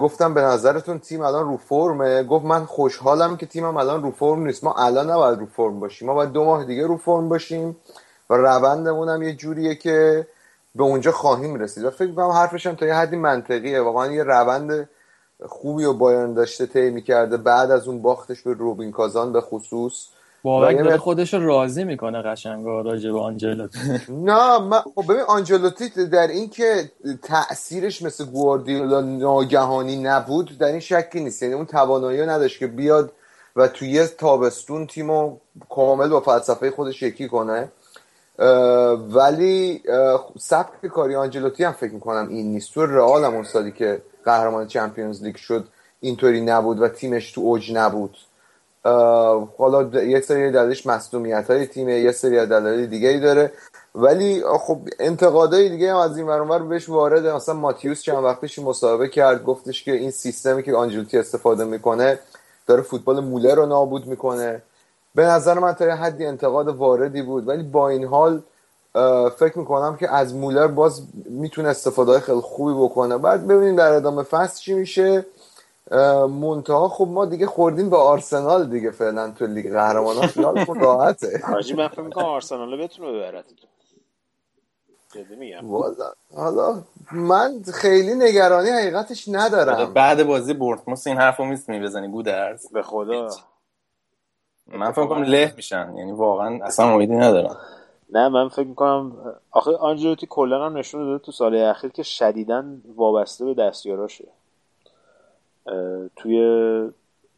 [0.00, 4.46] گفتم به نظرتون تیم الان رو فرمه؟ گفت من خوشحالم که تیمم الان رو فرم
[4.46, 4.64] نیست.
[4.64, 6.08] ما الان نباید رو فرم باشیم.
[6.08, 7.76] ما باید دو ماه دیگه رو فرم باشیم
[8.30, 10.26] و روندمون هم یه جوریه که
[10.78, 11.84] به اونجا خواهیم رسید.
[11.84, 13.80] و فکر کنم حرفش هم تا یه حدی منطقیه.
[13.80, 14.88] واقعا یه روند
[15.46, 17.36] خوبی و بایرن داشته طی می‌کرده.
[17.36, 20.06] بعد از اون باختش به روبین کازان به خصوص.
[20.42, 23.78] بابک داره خودش رو راضی می‌کنه قشنگا راجع به آنجلوتی.
[24.28, 26.90] نه من خب ببین آنجلوتی در این که
[27.22, 31.42] تاثیرش مثل گواردیولا ناگهانی نبود در این شکی نیست.
[31.42, 33.12] یعنی اون توانایی نداشت که بیاد
[33.56, 35.36] و توی یه تابستون تیمو
[35.70, 37.68] کامل با فلسفه خودش یکی کنه.
[39.12, 39.82] ولی
[40.38, 42.74] سبک کاری آنجلوتی هم فکر می‌کنم این نیست.
[42.74, 45.64] تو رئال هم سالی که قهرمان چمپیونز لیگ شد
[46.00, 48.16] اینطوری نبود و تیمش تو اوج نبود.
[49.58, 53.52] حالا یه سری دلیلش مصدومیت های تیمه یه سری دلایل دیگه ای داره.
[53.94, 59.08] ولی خب انتقادای دیگه هم از این ور بهش وارده مثلا ماتیوس چند وقتش مصاحبه
[59.08, 62.18] کرد گفتش که این سیستمی که آنجلوتی استفاده می‌کنه
[62.66, 64.62] داره فوتبال موله رو نابود می‌کنه.
[65.18, 67.48] به نظر من تا یه حدی انتقاد واردی بود.
[67.48, 68.42] ولی با این حال
[69.38, 73.18] فکر می‌کنم که از مولر باز می‌تونه استفاده خیلی خوبی بکنه.
[73.18, 75.26] بعد ببینیم در ادامه فصل چی میشه.
[76.40, 80.26] منتها خب ما دیگه خوردیم به آرسنال دیگه فعلا تو لیگ قهرمانان.
[80.26, 81.40] خیال خود راحته.
[81.52, 83.44] حاجی من فکر می‌کنم آرسنال بتونه ببره
[86.36, 89.94] حالا من خیلی نگرانی حقیقتش ندارم.
[89.94, 93.28] بعد بازی بورتموس این حرفو می‌تونی بزنی بودرز به خدا.
[94.68, 95.94] من فکر کنم له میشن.
[95.96, 97.56] یعنی واقعا اصلا امیدی ندارم.
[98.10, 99.12] نه من فکر می‌کنم
[99.50, 102.64] آخه آنجلوتی کلا هم نشون داده تو سال اخیر که شدیدا
[102.96, 104.28] وابسته به دستیاراشه.
[106.16, 106.90] توی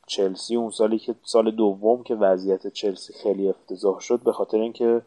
[0.07, 5.03] چلسی اون سالی که سال دوم که وضعیت چلسی خیلی افتضاح شد به خاطر اینکه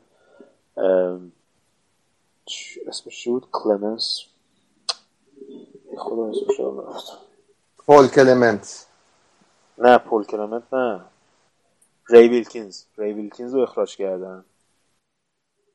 [2.88, 4.26] اسمش بود؟ کلمنس؟
[5.98, 6.62] خدا اسمش
[7.78, 8.88] پول کلمنت
[9.78, 11.02] نه پول کلمنت نه.
[12.14, 12.84] ری ویلکینز.
[12.98, 14.46] ری ویلکینز رو اخراج کردن.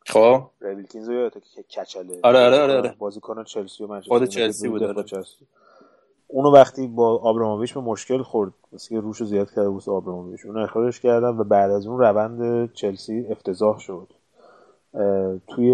[0.06, 0.42] خب.
[0.60, 2.20] ری ویلکینز رو که کچله.
[2.22, 2.94] آره آره آره, آره.
[2.98, 5.04] بازیکن چلسی و منچستر خود چلسی بود آره.
[6.26, 10.46] اونو وقتی با آبراموویچ به مشکل خورد مثل که روشو زیاد کرده بود آبراموویچ.
[10.46, 14.08] اونو اخراجش کردن و بعد از اون روند چلسی افتضاح شد.
[15.48, 15.72] توی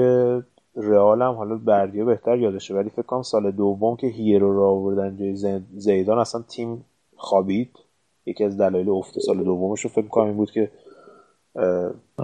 [0.77, 5.17] رئال هم حالا بردیا بهتر یادشه ولی فکر کنم سال دوم که هیرو را آوردن
[5.17, 6.85] جای زیدان اصلا تیم
[7.17, 7.79] خوابید.
[8.27, 10.71] یکی از دلایل افت سال دومش رو فکر کنم این بود که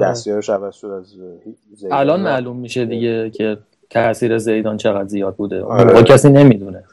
[0.03, 1.15] دستیارش عوض شد از
[1.75, 1.99] زیدان.
[1.99, 3.59] الان معلوم میشه دیگه که
[3.91, 5.63] تاثیر زیدان چقدر زیاد بوده.
[5.63, 6.03] آره.
[6.03, 6.85] کسی نمی‌دونه.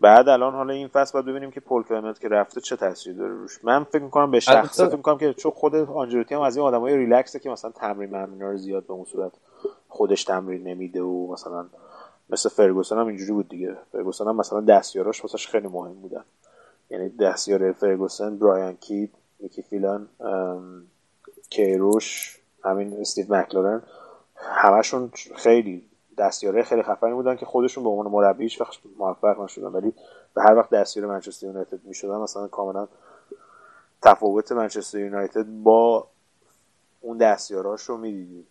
[0.00, 3.32] بعد الان حالا این فصل باید ببینیم که پل کلمنت که رفته چه تاثیری داره
[3.32, 3.64] روش.
[3.64, 6.96] من فکر می‌کنم به شخص فکر می‌کنم که چون خود آنجلوتی هم از این آدمای
[6.96, 9.32] ریلکسه که مثلا تمرین ممنوع رو زیاد به اون صورت
[9.88, 11.66] خودش تمرین نمیده و مثلا
[12.30, 13.76] مثل فرگوسن هم اینجوری بود دیگه.
[13.92, 16.24] فرگوسن هم مثلا دستیاراش واسش خیلی مهم بودن.
[16.94, 20.08] یعنی دستیار فرگوسن برایان کید یکی فیلان
[21.50, 23.82] کیروش همین استیو مکلارن
[24.36, 25.88] همشون خیلی
[26.18, 29.66] دستیاره خیلی خفنی بودن که خودشون به عنوان مربی هیچ وقت موفق نشدن.
[29.66, 29.94] ولی
[30.34, 32.88] به هر وقت دستیار منچستر یونایتد می‌شدن مثلا کاملا
[34.02, 36.06] تفاوت منچستر یونایتد با
[37.00, 38.46] اون دستیاراش رو می‌دیدیم.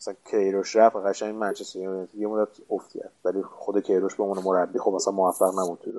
[0.00, 4.78] مثلا کیروش رفت قشنگ منچستر یونایتد یه مدت افتید ولی خود کیروش به عنوان مربی
[4.78, 5.90] خب مثلا موفق نبود تو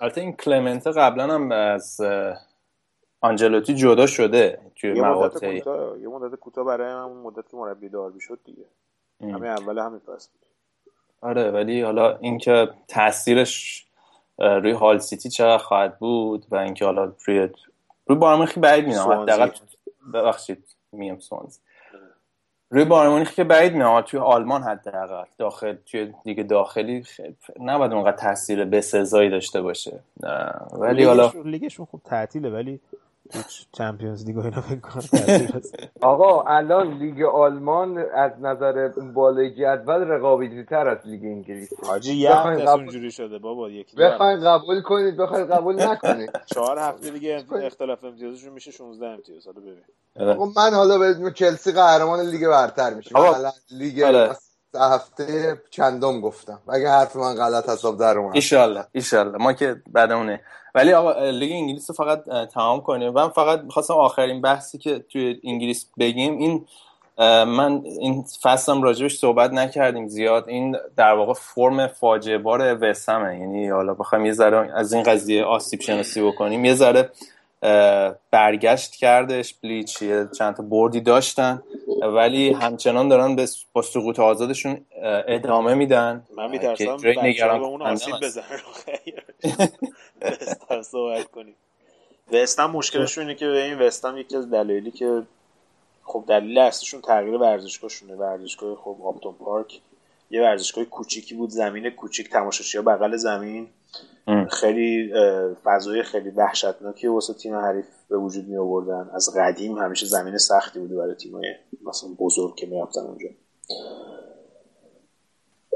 [0.00, 2.00] البته این کلمنت قبلا هم از
[3.20, 7.88] آنجلوتی جدا شده توی یه مدت کوتاه یه مدت کوتاه برای همون مدت که مربی
[7.88, 8.64] داربی شد دیگه.
[9.20, 10.28] همین اول همین فصل
[11.20, 13.86] آره ولی حالا اینکه تاثیرش
[14.38, 17.48] روی هال سیتی چقدر خواهد بود و اینکه حالا روی
[18.06, 19.50] روی بارمونیخ بعید می‌دونم حداقل
[20.14, 21.58] ببخشید میم سوانز
[22.70, 25.24] روی بارمونیخ که بعید میاد توی آلمان حداقل.
[25.38, 27.04] داخل توی دیگه داخلی
[27.60, 30.00] نباید اونقدر تاثیر به سزایی داشته باشه.
[30.72, 32.80] ولی حالا لیگشون خوب تعطیله ولی
[33.72, 35.02] چمپیونز لیگ اینا فکر کنم
[36.02, 41.70] آقا الان لیگ آلمان از نظر بالای جدول رقابتی تر از لیگ انگلیس.
[41.86, 46.30] حاجی یه هفته اونجوری شده بابا یکی بخواین قبول کنید بخواین قبول نکنید.
[46.54, 49.46] چهار هفته دیگه اختلاف امتیازشون میشه 16 امتیاز.
[49.46, 49.82] حالا ببین.
[50.30, 54.36] آقا من حالا به چلسی قهرمان لیگ برتر میشه آقا، لیگ آره.
[54.74, 56.58] هفته چندم گفتم.
[56.68, 58.34] اگه حرف من غلط حساب در اومد.
[58.34, 59.38] ایشالله ایشالله.
[59.38, 60.40] ما که بعدمونه
[60.74, 63.12] ولی آقا لیگ انگلیس رو فقط تمام کنیم.
[63.12, 66.66] من فقط می‌خواستم آخرین بحثی که توی انگلیس بگیم این
[67.44, 70.48] من این فصلم راجبش صحبت نکردیم زیاد.
[70.48, 73.38] این در واقع فرم فاجعه بار وسمه.
[73.40, 76.64] یعنی حالا بخوایم یه ذره از این قضیه آسیب شناسی بکنیم.
[76.64, 77.10] یه ذره
[78.30, 81.62] برگشت کردش بلیچ یه چند تا بردی داشتن
[82.02, 84.86] ولی همچنان دارن به با سقوط آزادشون
[85.28, 86.26] ادامه میدن.
[86.36, 88.42] من میترسم نگران به اون آسیب وستهم
[90.92, 91.54] صحبت کنیم.
[92.32, 95.22] وستهم مشکلشون اینه که به این وستهم یکی از دلایلی که
[96.02, 98.14] خب دلیل اصلیشون تغییر ورزشگاهشونه.
[98.14, 99.80] ورزشگاه خب آپتون پارک
[100.30, 103.68] یه ورزشگاه کوچیکی بود زمین کوچیک تماشاچی‌ها بغل زمین.
[104.50, 105.12] خیلی
[105.64, 110.80] فضای خیلی وحشتناکی واسه تیم حریف به وجود می آوردن از قدیم همیشه زمین سختی
[110.80, 111.54] بوده برای تیمای
[111.86, 113.28] مثلا بزرگ که می‌رفتن اونجا.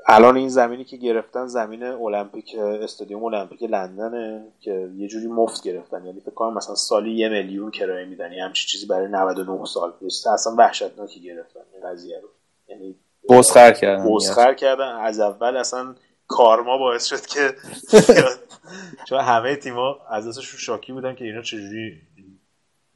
[0.07, 6.07] الان این زمینی که گرفتن زمین المپیک استادیوم المپیک لندنه که یه جوری مفت گرفتن.
[6.07, 8.33] یعنی فکر کنم مثلا سالی یه میلیون کرایه میدن.
[8.33, 9.93] یه همچین چیزی برای 99 سال.
[10.01, 12.29] پیش اصلا وحشتناکی گرفتن این قضیه رو.
[12.69, 12.97] یعنی
[13.29, 14.03] بزخر کردن.
[14.03, 14.97] مسخر کردن.
[14.97, 15.95] از اول اصلا
[16.33, 17.55] کارما باعث شد که
[19.09, 22.01] چون همه تیما از دستشون شاکی بودن که اینا چجوری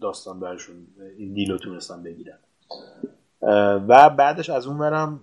[0.00, 0.74] داستان برشون
[1.18, 2.38] این دیلو تونستن بگیرن.
[3.88, 5.20] و بعدش از اون برم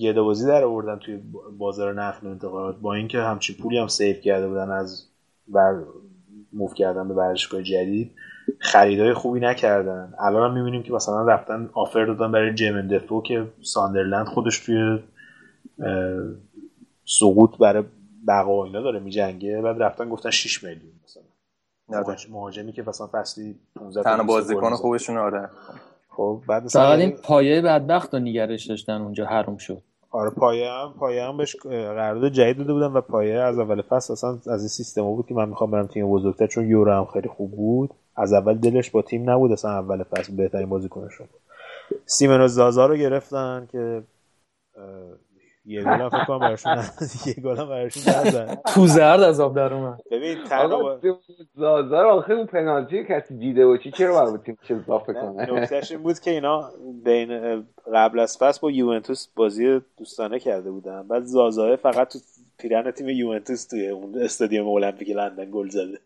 [0.00, 1.20] گدابازی در آوردن توی
[1.58, 5.06] بازار نقل و انتقالات با اینکه همچین پولی هم سیف کرده بودن از
[5.48, 5.82] بر
[6.52, 8.12] موف کردن به ورزشگاه جدید
[8.58, 10.14] خریدای خوبی نکردن.
[10.18, 14.98] الان هم می‌بینیم که مثلا رفتن آفر دادن برای جیمن دفو که ساندرلند خودش توی
[17.04, 17.84] سقوط برای
[18.28, 19.60] بقا و اینا داره میجنگه.
[19.62, 21.22] بعد رفتن گفتن 6 میلیون مثلا.
[21.88, 22.04] آره.
[22.16, 24.74] مهاج- مهاجمی که مثلا فصلی 15 تا تنها 20 گل بازیکن.
[24.74, 25.50] خوبشون آره.
[26.08, 29.82] خب بعد مثلا فقط این پایه بدبخت رو نگرش داشتن اونجا حروم شد.
[30.10, 34.12] آره پایه هم پایه هم بهش قرارداد جدید داده بودن و پایه از اول فصل
[34.12, 37.28] اصلا از این سیستم بود که من می‌خوام برم تیم بزرگتر چون یورو هم خیلی
[37.28, 37.90] خوب بود.
[38.16, 41.26] از اول دلش با تیم نبود اصلا اول فصل بهترین بازیکنشون.
[42.06, 44.02] سیمنو زازا رو گرفتن که
[45.66, 46.76] یه گل هم فکر کنم براشون
[47.26, 50.00] یه گل هم براشون نزد تو زرد از آب در اومد.
[50.10, 51.00] ببین تنها.
[51.56, 55.60] زازار آخه اون پنالتی کسی دیده و چی چرا باید با تیمش اضافه نه، کنه؟
[55.60, 56.70] نکتهش این بود که اینا
[57.04, 57.62] بین
[57.94, 61.08] قبل از فصل با یوونتوس بازی دوستانه کرده بودن.
[61.08, 62.18] بعد زازای فقط تو
[62.58, 65.98] پیرن تیم یوونتوس توی اون استادیوم المپیک لندن گل زده.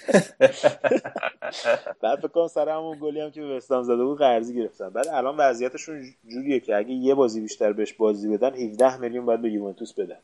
[2.02, 4.90] بعد فکر کنم سر همون گلی هم که به وستهم زده بود قرضی گرفتن.
[4.90, 9.42] بعد الان وضعیتشون جوریه که اگه یه بازی بیشتر بهش بازی بدن 17 میلیون باید
[9.42, 10.18] به یوونتوس بدن.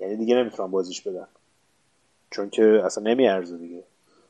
[0.00, 1.26] یعنی دیگه نمی‌تونن بازیش بدن.
[2.30, 3.82] چون که اصلا نمیارزه دیگه.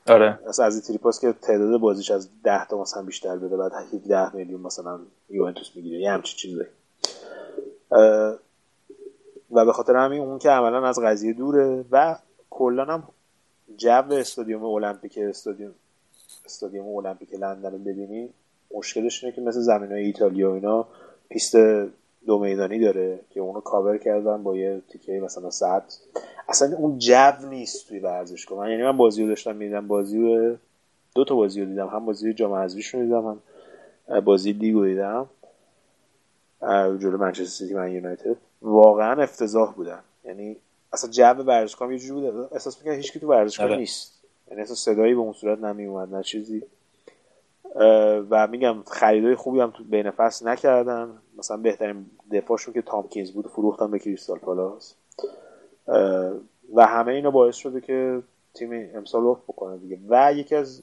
[0.07, 0.39] آره.
[0.47, 4.35] اصلا از این تریپاس که تعداد بازیش از 10 تا مثلا بیشتر بده بعد 17
[4.35, 4.99] میلیون مثلا
[5.29, 5.99] یوونتوس می‌گیره.
[5.99, 6.61] یه همچین چیزی
[9.51, 12.15] و به خاطر همین اون که عملا از قضیه دوره و
[12.49, 13.03] کلا هم
[13.77, 15.71] جو استادیوم المپیک استادیوم
[16.45, 18.29] استادیوم المپیک لندن رو ببینی
[18.75, 20.87] مشکلش اینه که مثل زمین های ایتالیا و اینا
[21.29, 21.55] پیست
[22.25, 25.99] دو میدانی داره که اونو کاور کردن با یه تیکه مثلا ساعت.
[26.49, 28.59] اصلا اون جو نیست توی ورزشگاه.
[28.59, 30.57] من یعنی من بازی رو داشتم می‌دیدم بازی رو
[31.15, 31.87] دو تا بازی رو دیدم.
[31.87, 33.39] هم بازی جام حذفیش رو دیدم
[34.09, 35.29] هم بازی لیگ رو دیدم.
[36.99, 38.35] جلو منچستر سیتی من یونایتد.
[38.61, 40.57] واقعا افتضاح بودن یعنی
[40.93, 43.77] اصلا جو ورزشگاه یه جوری بود احساس می‌کنم هیچ تو ورزشگاه آره.
[43.77, 44.19] نیست.
[44.49, 46.63] یعنی اصلا صدایی به اون صورت نمی اومد نه چیزی.
[48.29, 51.17] و میگم خریدای خوبی هم تو بین فصل نکردن.
[51.37, 54.95] مثلا بهترین دفاعشون که تامکینز بود فروختن به کریستال پالاس.
[56.73, 58.21] و همه اینا باعث شده که
[58.53, 59.99] تیم امسال افت بکنه دیگه.
[60.09, 60.81] و یکی از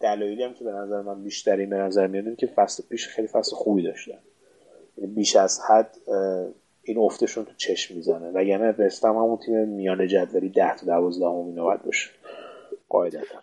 [0.00, 3.28] دلایلی هم که به نظر من بیشتری به نظر میاد اینه که فصل پیش خیلی
[3.28, 4.18] فصل خوبی داشتن.
[4.98, 5.96] یعنی بیش از حد
[6.86, 8.30] این افتشون تو چشم می‌زنه.
[8.30, 12.10] وگرنه وستهم همون تیم میانه جدولی 10 تا 12 هم اینا باید باشه.
[12.88, 13.38] قاعدتا.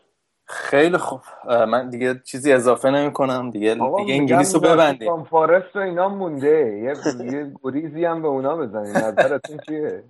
[0.45, 1.19] خیلی خوب.
[1.47, 4.83] من دیگه چیزی اضافه نمی کنم دیگه دیگه انگلیس رو ببندیم.
[4.85, 6.81] ناتینگهام فارست و اینا مونده.
[6.83, 6.93] یه
[7.33, 10.03] یه گریزی هم به اونا بزنین نظرتون چیه؟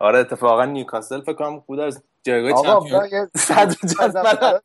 [0.00, 3.08] آره اتفاقا نیوکاسل فکر کنم بود از جایگاه Champion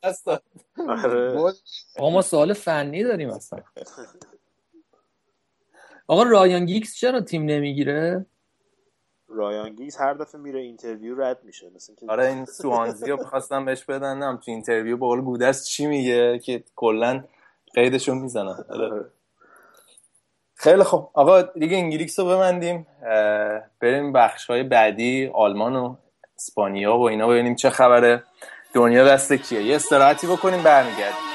[0.04, 0.44] دست داد.
[0.90, 1.54] آره.
[2.00, 3.60] ما سوال فنی داریم اصلا.
[6.08, 8.26] آقا رایان گیگز چرا تیم نمی‌گیره؟
[9.28, 13.66] رایان گیگز هر دفعه میره interview رد میشه مثل اینکه آره این سوانزی رو خواستن
[13.66, 14.40] بهش بدن.
[14.46, 17.24] تو interview به قول گودرز چی میگه؟ که کلا
[17.74, 19.06] قیدشو می‌زنن آره.
[20.56, 21.10] خیلی خوب.
[21.14, 22.88] آقا دیگه انگلیس رو ببندیم.
[23.80, 25.96] بریم بخش های بعدی آلمان و
[26.36, 28.24] اسپانیا و اینا ببینیم چه خبره.
[28.74, 31.33] دنیا دست کیه؟ یه استراحتی بکنیم برمیگردیم.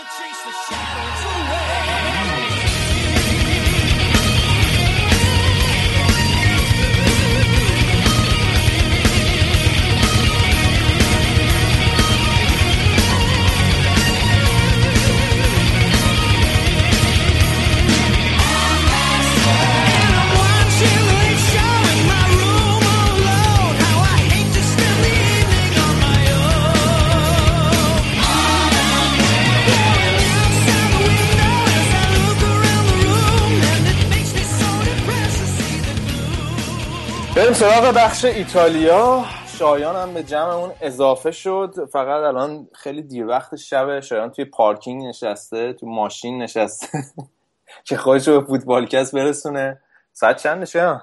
[37.48, 39.24] بریم سراغ بخش ایتالیا.
[39.58, 41.74] شایان هم به جمعمون اضافه شد.
[41.92, 46.98] فقط الان خیلی دیر وقت شب شایان توی پارکینگ نشسته تو ماشین نشسته.
[47.86, 49.80] که خودش رو به فوتبالکست برسونه.
[50.12, 51.02] ساعت چند شایان؟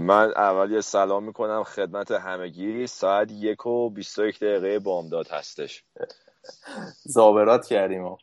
[0.00, 2.86] من اول یه سلام می‌کنم خدمت همگی.
[2.86, 5.84] ساعت یک و بیست و یک دقیقه بامداد هستش.
[7.16, 8.16] زابرات کردیم.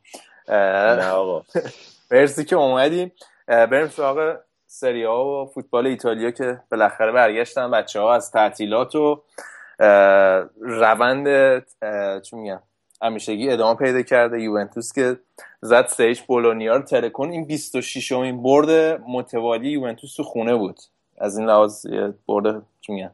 [0.49, 1.43] نه آقا.
[2.11, 3.11] مرسی که اومدیم
[3.47, 4.37] بریم سراغ
[4.75, 9.21] سری ها و فوتبال ایتالیا که بالاخره برگشتن بچه ها از تعطیلات و
[10.59, 11.27] روند
[12.21, 12.59] چون میگم
[13.01, 14.41] همیشگی ادامه پیدا کرده.
[14.41, 15.19] یوونتوس که
[15.61, 20.79] زد سیج بولونیا رو ترکون این 26 امین برد متوالی یوونتوس تو خونه بود.
[21.17, 21.85] از این لحاظ
[22.27, 23.11] برد چون میگم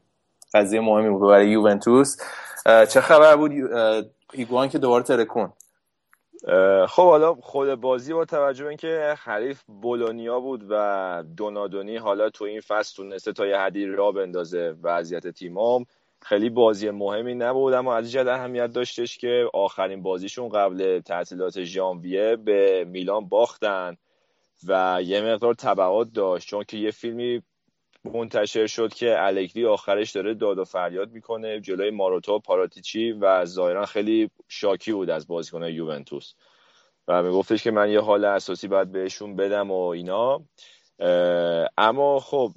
[0.53, 2.17] قضیه مهمی بود برای یوونتوس.
[2.65, 3.51] چه خبر بود؟
[4.33, 5.53] ایگوان که دوباره ترکون
[6.87, 12.45] خب حالا خود بازی با توجه به اینکه حریف بولونیا بود و دونادونی حالا تو
[12.45, 15.85] این فصل تونسته تا یه حدی را بندازه وضعیت تیمام
[16.21, 22.35] خیلی بازی مهمی نبود اما از جد اهمیت داشتش که آخرین بازیشون قبل تعطیلات ژانویه
[22.35, 23.97] به میلان باختن
[24.67, 27.43] و یه مقدار تبعات داشت چون که یه فیلمی
[28.05, 31.59] منتشر شد که الگری آخرش داره داد و فریاد می‌کنه.
[31.59, 36.33] جلوی ماروتا و پاراتیچی و ظاهرا خیلی شاکی بود از بازیکن یوونتوس.
[37.07, 40.41] و میگفتش که من یه حال اساسی باید بهشون بدم و اینا.
[41.77, 42.51] اما خب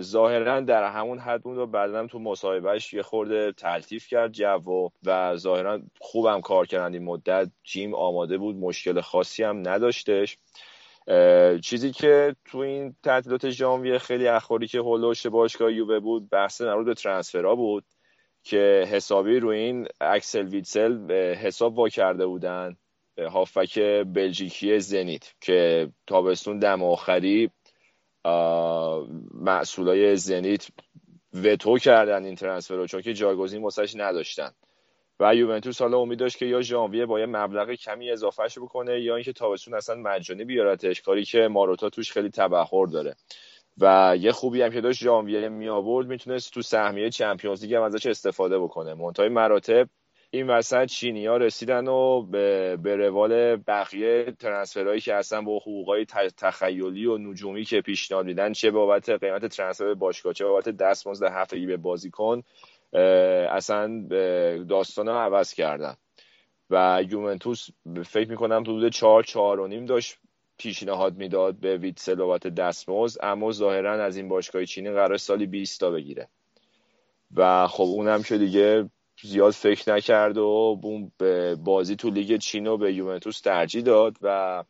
[0.00, 5.36] ظاهرا در همون حد بود و بعدم تو مصاحبهش یه خورده تلطیف کرد جو و
[5.36, 7.50] ظاهرا خوبم کار کردن این مدت.
[7.72, 10.38] تیم آماده بود مشکل خاصی هم نداشتش.
[11.62, 16.86] چیزی که تو این تعطیلات ژانویه خیلی اخباری که هولوش باشگاه یووه بود بحث مربوط
[16.86, 17.84] به ترانسفرها بود
[18.42, 22.76] که حسابی روی این اکسل ویتسل حساب وا کرده بودن
[23.18, 23.78] هافک
[24.14, 27.50] بلژیکی زنیت که تابستون دم آخری
[29.34, 30.68] مسئولای زنیت
[31.34, 34.50] وتو کردن این ترانسفر رو چون که جایگزین واسش نداشتن.
[35.20, 39.16] و یوونتوس حالا امید داشت که یا ژانویه با یه مبلغ کمی اضافهش بکنه یا
[39.16, 43.16] اینکه تابستون اصلا مجانی بیارتش کاری که ماروتا توش خیلی تبهر داره.
[43.78, 47.82] و یه خوبی هم که داشت ژانویه می آورد می‌تونست تو سهمیه چمپیونز لیگ هم
[47.82, 48.94] ازش استفاده بکنه.
[48.94, 49.88] منتهای مراتب
[50.30, 56.06] این وسط چینی ها رسیدن و به, به روال بقیه ترنسفرهایی که اصلا با حقوقای
[56.36, 61.66] تخیلی و نجومی که پیشنهاد میدن چه بابت قیمت ترنسفر باشگاه چه بابت دستمزد هفتگی
[61.66, 62.42] به بازیکن.
[63.50, 64.06] اصلا
[64.68, 65.96] داستان ها عوض کردن
[66.70, 67.68] و یوونتوس
[68.04, 70.18] فکر می‌کنم حدود چهار چهار و نیم داشت
[70.58, 72.46] پیشنهاد می‌داد به ویتسل بابت
[73.22, 76.28] اما ظاهرا از این باشگاه چینی قرار سالی 20 تا بگیره.
[77.34, 78.90] و خب اونم که دیگه
[79.22, 80.80] زیاد فکر نکرد و
[81.64, 84.64] بازی تو لیگ چین رو به یوونتوس ترجیح داد و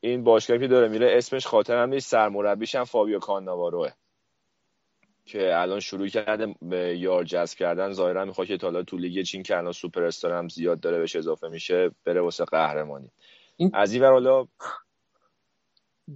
[0.00, 3.90] این باشگاهی که داره میره اسمش خاطرم نیست سرمربیش هم فابیو کاناواروه.
[5.26, 9.42] که الان شروع کرده به یار جذب کردن ظاهرا می‌خواد که حالا تو لیگ چین
[9.42, 13.10] که الان سوپر استار هم زیاد داره بهش اضافه میشه بره واسه قهرمانی.
[13.56, 13.70] این...
[13.74, 14.46] از این حالا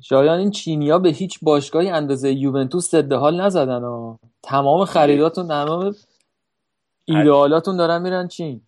[0.02, 4.18] شایان این چینیا به هیچ باشگاهی اندازه یوونتوس ضد حال نزدن ها.
[4.42, 5.94] تمام خریداتون تمام
[7.04, 8.60] ایدئالاتون دارن میرن چین.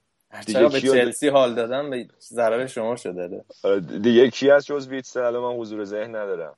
[0.53, 5.21] چرا به چلسی حال دادن به ضرر شما شده آره، دیگه کی از جز ویتسل
[5.21, 6.55] الان من حضور ذهن ندارم.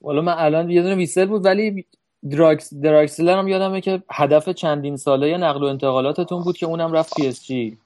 [0.00, 1.86] والا من الان یه دونه ویتسل بود ولی
[2.30, 7.14] دراکس دراکسلر هم یادمه که هدف چندین ساله نقل و انتقالاتتون بود که اونم رفت
[7.14, 7.78] پی اس جی.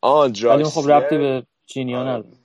[0.00, 2.08] آن دراکسلر خب رفته به چینیا آره.
[2.08, 2.36] نداره.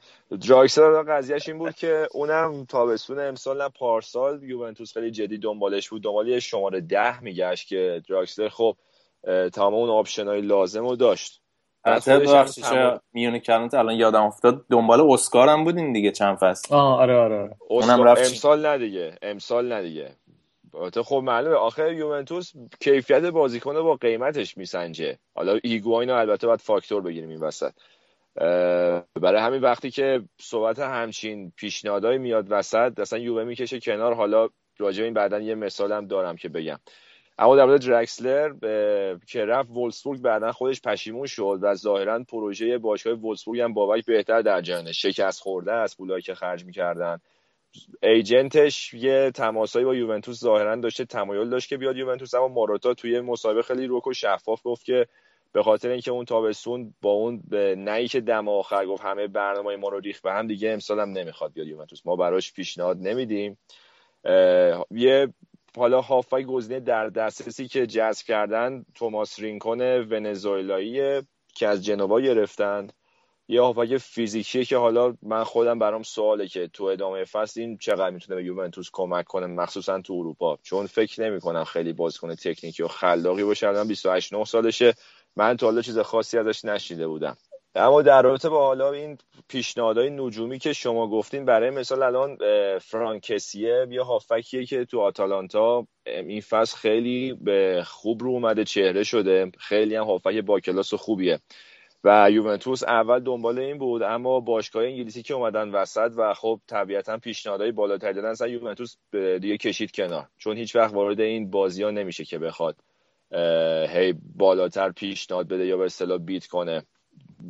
[0.47, 6.03] دراکسلر قضیهش این بود که اونم تابستون امسال نه پارسال یوونتوس خیلی جدی دنبالش بود.
[6.03, 8.77] دنبال شماره ده میگشت که دراکسلر خب
[9.53, 11.41] تمام اون option های لازم رو داشت.
[11.85, 17.15] البته میونه کلمت الان یادم افتاد؟ دنبال اسکار هم بودین دیگه چند فصل؟ آه آره
[17.15, 19.17] آره اونم رفت امسال نه دیگه.
[19.21, 20.15] امسال نه دیگه.
[21.03, 21.55] خب معلومه.
[21.55, 25.17] آخر یوونتوس کیفیت بازیکن با قیمتش میسنجه.
[25.35, 27.71] حالا ایگواین البته باید فاکتور بگیریم این وسط.
[29.21, 34.13] برای همین وقتی که صحبت همچین پیشنهادایی میاد وسط اصلا یووه می‌کشه کنار.
[34.13, 36.79] حالا راجع این بعدا یه مثالم دارم که بگم.
[37.37, 38.53] اما در مورد درکسلر
[39.27, 44.41] که رفت وولسبورگ بعدا خودش پشیمون شد و ظاهرا پروژه باشگاه وولسبورگ هم بابک بهتر
[44.41, 44.91] در جریانه.
[44.91, 47.19] شکست خورده از پولایی که خرج می‌کردن.
[48.03, 53.19] ایجنتش یه تماسایی با یوونتوس ظاهرا داشته تمایل داشت که بیاد یوونتوس اما ماروتا توی
[53.19, 55.07] مصاحبه خیلی روک و شفاف گفت که
[55.53, 57.43] به خاطر اینکه اون تابستون با اون
[57.77, 61.09] نهی که دم آخر گفت همه برنامه ما رو ریخت به هم دیگه امسال هم
[61.09, 62.05] نمی‌خواد بیاد یوونتوس.
[62.05, 63.57] ما براش پیشنهاد نمیدیم.
[64.91, 65.33] یه
[65.77, 71.21] حالا هافای گزینه در دسترسی که جذب کردن توماس رینکون ونزوئلایی
[71.55, 72.87] که از جنوا گرفتن.
[73.51, 78.09] یه هافک فیزیکیه که حالا من خودم برام سواله که تو ادامه فصل این چقدر
[78.09, 80.57] می‌تونه به یوونتوس کمک کنه مخصوصا تو اروپا.
[80.63, 83.67] چون فکر نمی کنم خیلی بازیکن تکنیکی و خلاقی باشه.
[83.67, 84.93] الان 28 9 سالشه.
[85.35, 87.37] من تا حالا چیز خاصی ازش نشیده بودم.
[87.75, 89.17] اما در رابطه با حالا این
[89.47, 92.37] پیشنهادهای نجومی که شما گفتین برای مثال الان
[92.79, 99.51] فرانکسیه یا هافکیه که تو آتالانتا این فصل خیلی به خوب رو اومده چهره شده.
[99.59, 101.39] خیلی هم هافک با کلاس خوبیه.
[102.03, 107.17] و یوونتوس اول دنبال این بود اما باشگاه انگلیسی که اومدن وسط و خب طبیعتا
[107.17, 110.27] پیشنهادهای بالاتری دادن اصلا یوونتوس دیگه کشید کنار.
[110.37, 112.75] چون هیچ وقت وارد این بازی ها نمیشه که بخواد
[113.89, 116.83] هی بالاتر پیشنهاد بده یا به اصطلاح بیت کنه.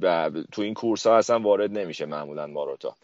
[0.02, 2.96] و تو این کورس ها اصلا وارد نمیشه معمولا ماروتا.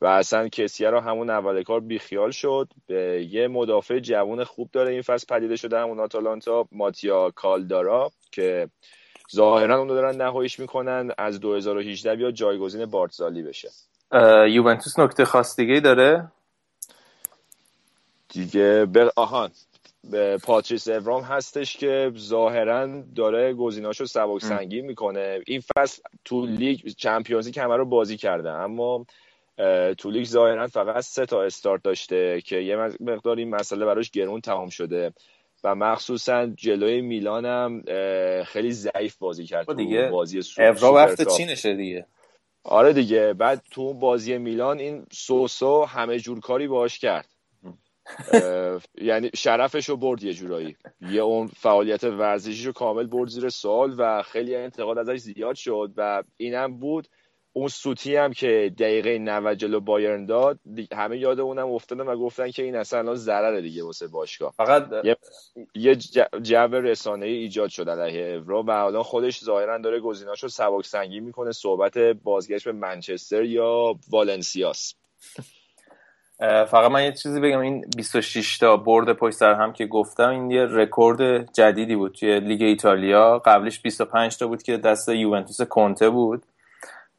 [0.00, 2.68] و اصلا کسیه رو همون اول کار بیخیال شد.
[2.86, 8.68] به یه مدافع جوان خوب داره این فصل پدیده شده همون آتالانتا ماتیا کالدارا که
[9.34, 13.68] ظاهرا اون دارن نهاییش می‌کنن از 2018 بیا جایگزین بارتزالی بشه.
[14.48, 16.32] یوونتوس نکته خاص دیگه داره؟
[18.28, 19.50] دیگه به آهان
[20.10, 25.40] به پاتریس اورام هستش که ظاهرا داره گزیناشو سبک سنگین می‌کنه.
[25.46, 29.06] این فصل تو لیگ چمپیونز لیگ همه رو بازی کرده اما
[29.98, 34.40] تو لیگ ظاهرا فقط سه تا استارت داشته که یه مقدار این مسئله براش گرون
[34.40, 35.12] تمام شده.
[35.66, 37.82] و مخصوصا جلوی میلان هم
[38.44, 42.06] خیلی ضعیف بازی کرد دیگه بازی اورا وقت چینشه دیگه.
[42.64, 47.28] آره دیگه بعد تو بازی میلان این سوسو همه جور کاری باش کرد.
[49.08, 50.76] یعنی شرفش رو برد یه جورایی.
[51.00, 55.92] یه اون فعالیت ورزشی رو کامل برد زیر سوال و خیلی انتقاد ازش زیاد شد
[55.96, 57.08] و اینم بود
[57.56, 60.58] اون سوتی هم که دقیقه 90 جلو بایرن داد
[60.92, 64.54] همه یاد اونم افتادن و گفتن که این اصلا ضرر دیگه واسه باشگاه.
[64.56, 65.16] فقط یه,
[65.74, 65.96] یه
[66.42, 71.24] جو رسانه ای ایجاد شد علیه اورو و حالا خودش ظاهرا داره گزیناشو سبک سنگین
[71.24, 74.94] می‌کنه صحبت بازگشت به منچستر یا والنسیاس.
[76.40, 80.50] فقط من یه چیزی بگم این 26 تا برد پشت سر هم که گفتم این
[80.50, 83.38] یه رکورد جدیدی بود توی لیگ ایتالیا.
[83.38, 86.42] قبلش 25 تا بود که دست یوونتوس کنته بود.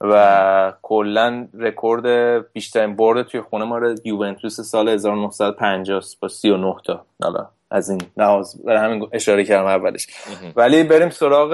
[0.01, 2.05] و کلا رکورد
[2.53, 7.05] بیشترین برد توی خونه ما یوونتوس سال 1950 با 39 تا.
[7.23, 10.07] حالا از این لحاظ برای همین اشاره کردم اولش.
[10.55, 11.51] ولی بریم سراغ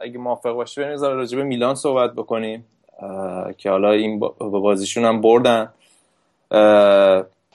[0.00, 2.66] اگه موافق باشی بریم راجع به میلان صحبت بکنیم
[3.58, 5.68] که حالا این بازیشون هم بردن.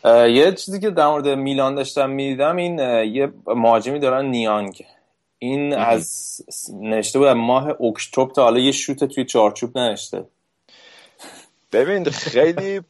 [0.05, 2.79] یه چیزی که در مورد میلان داشتم می‌دیدم این
[3.13, 4.85] یه مهاجمی دارن نیانگ.
[5.43, 6.41] این از
[6.81, 10.25] نشته بود ماه اکتبر تا حالا یه شوت توی چارچوب نشته
[11.71, 12.81] ببین خیلی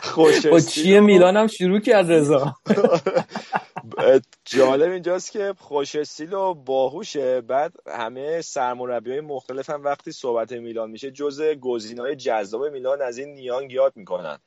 [0.00, 2.54] خوش با چیه میلان هم شروع کرد رضا؟
[4.44, 7.40] جالب اینجاست که خوش استیل و باهوشه.
[7.40, 13.02] بعد همه سرمربی های مختلف هم وقتی صحبت میلان میشه جز گزینه های جذاب میلان
[13.02, 14.38] از این نیانگ یاد می‌کنن.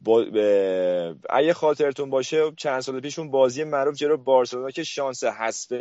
[0.00, 0.24] با...
[1.30, 5.72] اگه خاطرتون باشه چند سال پیش اون بازی معروف جلو بارسلونا که شانس حذف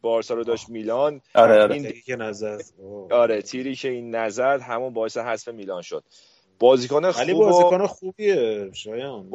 [0.00, 1.20] بارسا رو داشت میلان.
[1.34, 1.74] آره آره.
[1.74, 2.60] این تیری که نزد
[3.10, 6.04] آره تیری که این نزد همون باعث حذف میلان شد.
[6.58, 9.30] بازیکن خوب ولی بازیکن خوبیه شایان.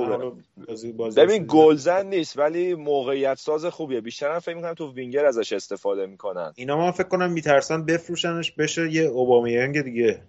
[0.68, 4.02] بازی بازی ببین گلزن نیست ولی موقعیت ساز خوبیه.
[4.02, 6.53] بیشتر هم فکر می‌کنم تو وینگر ازش استفاده می‌کنن.
[6.56, 10.22] اینا من فکر کنم میترسن بفروشنش بشه یه اوبامیانگ دیگه.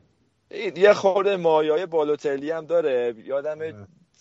[0.77, 3.15] یه خورده مایای بالوتلی هم داره.
[3.25, 3.59] یادم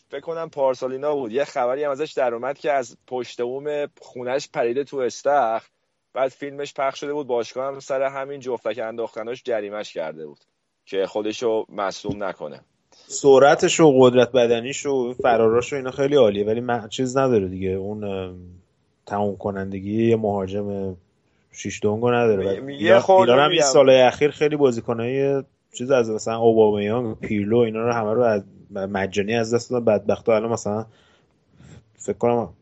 [0.10, 1.32] فکر کنم پارسالینا بود.
[1.32, 5.64] یه خبری هم ازش در اومد که از پشت بوم خونش پریده تو استخ
[6.14, 7.28] بعد فیلمش پخش شده بود.
[7.28, 10.40] باشگاه هم سر همین جفتک انداختناش جریمش کرده بود
[10.86, 12.62] که خودشو مصوم نکنه.
[12.92, 16.46] سرعتش و قدرت بدنیش و فراراش و اینا خیلی عالیه.
[16.46, 17.70] ولی من چیز نداره دیگه.
[17.70, 18.36] اون
[19.06, 20.98] تموم کنندگی یه مهاجم
[21.52, 22.74] شیش دونگو نداره.
[22.82, 25.44] یه خورده هم این سالهای اخیر خیلی بازیکنای
[25.76, 29.86] چیز از مثلا اوبامیانگ پیرلو اینا رو همه رو از مجانی از دست دادن.
[29.86, 30.86] بدبختا الان مثلا
[31.98, 32.54] فکر کنم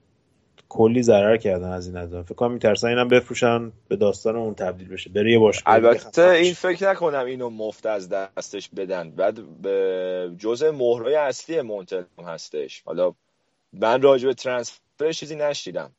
[0.70, 4.88] کلی ضرر کردن از این نظر فکر کنم میترسن اینم بفروشن به داستان اون تبدیل
[4.88, 5.10] بشه.
[5.10, 9.12] بره یه باشگاه البته این فکر نکنم اینو مفت از دستش بدن.
[9.12, 12.82] بعد به جزء مهرای اصلی مونتل هستش.
[12.86, 13.14] حالا
[13.74, 15.92] من راجع به ترانسفر چیزی نشیدم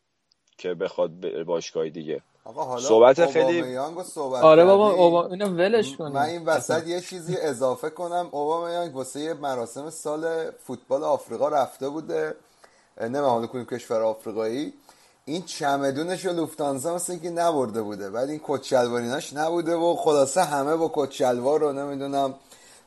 [0.59, 2.23] که بخواد باشگاه دیگه.
[2.45, 5.27] آقا حالا صحبت خیلی صحبت آره بابا اوبا...
[5.27, 6.12] اینو ولش کنیم.
[6.12, 8.29] من این وسط یه چیزی اضافه کنم.
[8.31, 12.35] اوبامیانگ واسه یه مراسم سال فوتبال آفریقا رفته بوده.
[13.01, 14.73] نمی‌دونم کنیم کشور آفریقایی.
[15.25, 18.11] این چمدونش رو لوفتانزا مثل که نبرده بوده.
[18.11, 22.35] ولی این کچلواریناش نبوده و خلاصه همه با کچلوار رو نمی‌دونم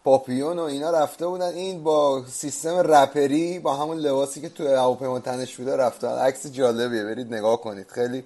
[0.04, 1.54] پاپیون و اینا رفته بودن.
[1.54, 6.18] این با سیستم رپری با همون لباسی که تو هواپیما تنش بوده رفتن.
[6.18, 7.04] عکس جالبیه.
[7.04, 7.88] برید نگاه کنید.
[7.88, 8.24] خیلی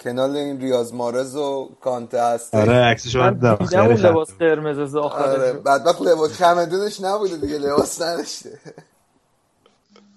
[0.00, 3.58] کنال این ریاض مارز و کانته هست آره عکسش من دیدم.
[3.60, 8.58] اون لباس قرمز آخره بعد وقت لباس چمدونش نبوده دیگه لباس نداشته.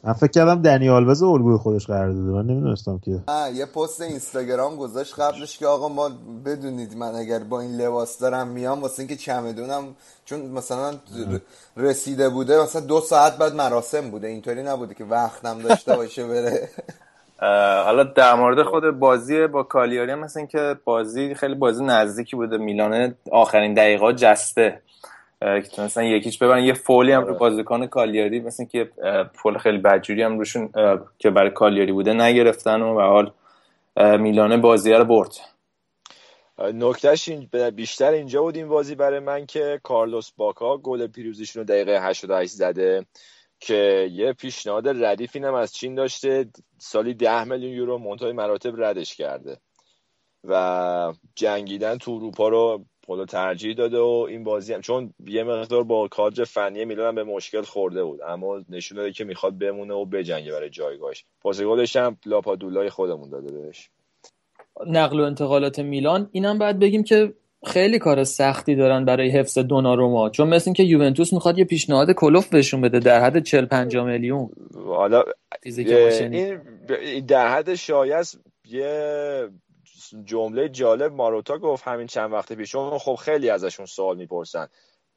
[0.04, 3.20] من فکر کردم دنی آلوز الگوی خودش قرار داده من نمی‌دونستم که.
[3.54, 6.10] یه پست اینستاگرام گذاشت قبلش که آقا ما
[6.46, 9.84] بدونید من اگر با این لباس دارم میام واسه اینکه چمدونم
[10.26, 10.94] چون مثلا
[11.78, 16.70] رسیده بوده مثلا دو ساعت بعد مراسم بوده اینطوری نبوده که وقتم داشته باشه بره.
[17.86, 22.58] حالا در مورد خود بازی با کالیاری هم مثل که بازی خیلی بازی نزدیکی بوده.
[22.58, 24.82] میلانه آخرین دقیقات جسته.
[25.42, 26.64] که تونستن یکیچ ببرن.
[26.64, 27.38] یه فولی هم رو آره.
[27.38, 28.92] بازیکن کالیاری مثل که
[29.34, 30.70] فول خیلی بدجوری هم روشون
[31.20, 33.32] که برای کالیاری بوده نگرفتن و به حال
[34.18, 35.32] میلانه بازی رو برد.
[36.60, 37.30] نکتهش
[37.76, 42.52] بیشتر اینجا بود این بازی برای من که کارلوس باکا گل پیروزیشون رو دقیقه 88
[42.52, 43.06] زده.
[43.64, 49.16] که یه پیشنهاد ردیف اینم از چین داشته سالی 10 میلیون یورو منتهای مراتب ردش
[49.16, 49.58] کرده
[50.44, 55.84] و جنگیدن تو اروپا رو خدا ترجیح داده و این بازی هم چون یه مقدار
[55.84, 60.06] با کادر فنی میلان به مشکل خورده بود اما نشون داده که می‌خواد بمونه و
[60.06, 61.26] بجنگه برای جایگاهش.
[61.42, 63.90] پاس گلش هم لاپادولای خودمون داده بهش.
[64.88, 66.30] نقل و انتقالات میلان.
[66.32, 67.34] اینم باید بگیم که
[67.66, 70.30] خیلی کار سختی دارن برای حفظ دوناروما.
[70.30, 74.50] چون مثل اینکه یوونتوس می‌خواد یه پیشنهاد کلوف بهشون بده در حد 40 50 میلیون.
[74.86, 75.24] حالا
[75.66, 79.50] این در حد شایست یه
[80.26, 82.76] جمله جالب ماروتا گفت همین چند وقت پیش.
[82.76, 84.68] خب خیلی ازشون سوال می‌پرسن.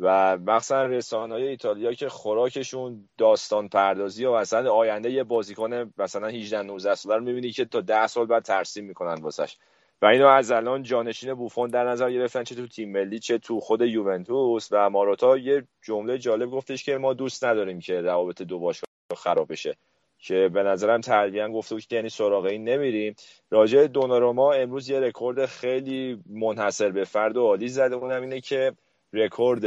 [0.01, 6.27] و مخصوصا رسانه های ایتالیا که خوراکشون داستان پردازی و مثلا آینده یه بازیکن مثلا
[6.27, 9.57] 18 19 ساله رو می‌بینی که تا 10 سال بعد ترسیم می‌کنن واسش.
[10.03, 13.61] و اینو از الان جانشین بوفون در نظر گرفتن چه تو تیم ملی چه تو
[13.61, 18.59] خود یوونتوس و ماروتا یه جمله جالب گفتش که ما دوست نداریم که روابط دو
[18.59, 19.77] باشگاه خراب بشه
[20.19, 23.15] که به نظرم تلویحا گفته بود که یعنی سراغ این نمیریم.
[23.51, 27.95] راجع دوناروما امروز یه رکورد خیلی منحصر به فرد و عالی زده.
[27.95, 28.73] اونم اینه که
[29.13, 29.67] رکورد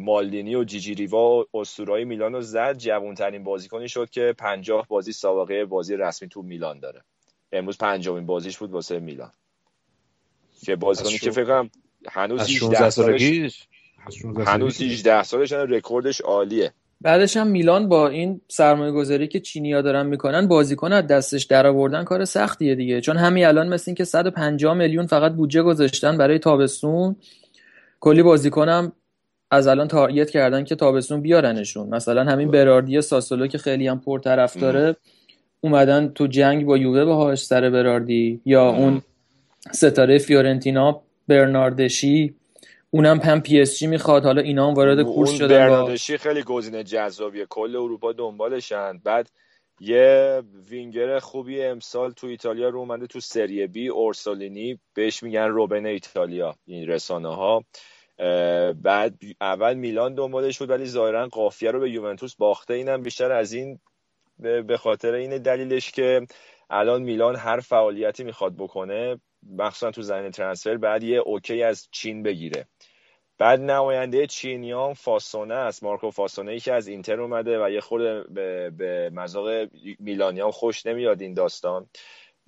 [0.00, 2.78] مالدینی و جیجی ریوا و اسطورهای میلان رو زد.
[2.78, 7.02] جوانترین بازیکنی شد که پنجاه بازی سابقه بازی رسمی تو میلان داره.
[7.52, 9.32] امروز پنجمین بازیش بود واسه میلان.
[10.64, 11.70] که بازیکنی که فکر کنم
[12.08, 13.68] هنوز 18 سالش
[14.46, 16.72] هنوز 18 سالش رکوردش عالیه.
[17.00, 21.66] بعدش هم میلان با این سرمایه گذاری که چینیا دارن می‌کنن بازیکن از دستش در
[21.66, 23.00] آوردن کار سختیه دیگه.
[23.00, 27.16] چون همین الان مثل این که 150 میلیون فقط بودجه گذاشتن برای تابستون
[28.00, 28.92] کلی بازیکنم
[29.50, 31.88] از الان تارگت کردن که تابستون بیارنشون.
[31.88, 34.96] مثلا همین براردی ساسولو که خیلی هم پرطرف داره
[35.60, 39.02] اومدن تو جنگ با یووه باهاش سر براردی یا اون
[39.72, 42.34] ستاره فیورنتینا برناردشی
[42.90, 44.24] اونم هم پی اس جی می‌خواد.
[44.24, 45.96] حالا اینا هم وارد کورس شدن با...
[46.20, 47.46] خیلی گزینه جذابیه.
[47.48, 48.98] کل اروپا دنبالشن.
[49.04, 49.30] بعد
[49.80, 53.88] یه وینگر خوبی امسال تو ایتالیا رو اومده تو سری بی.
[53.88, 56.54] اورسولینی بهش میگن روبن ایتالیا.
[56.66, 57.64] این رسانه ها
[58.82, 62.74] بعد اول میلان دنبالش بود ولی ظاهرا قافیه رو به یوونتوس باخته.
[62.74, 63.78] اینم بیشتر از این
[64.38, 66.26] به خاطر این دلیلش که
[66.70, 69.20] الان میلان هر فعالیتی می‌خواد بکنه
[69.58, 72.66] مخصوصا تو زمین ترنسفر بعد یه اوکی از چین بگیره.
[73.38, 75.82] بعد نماینده چینیان فاسونه است.
[75.82, 79.68] مارکو فاسونه ای که از اینتر اومده و یه خورده به, به مذاق
[79.98, 81.86] میلانیان خوش نمیاد این داستان.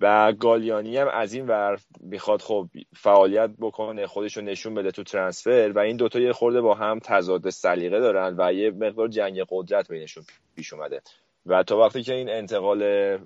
[0.01, 5.03] و گالیانی هم از این ور می‌خواد خب فعالیت بکنه خودش رو نشون بده تو
[5.03, 9.45] ترنسفر و این دوتا یه خورده با هم تضاد سلیقه دارن و یه مقدار جنگ
[9.49, 10.23] قدرت بینشون
[10.55, 11.01] پیش اومده.
[11.45, 13.17] و تا وقتی که این انتقال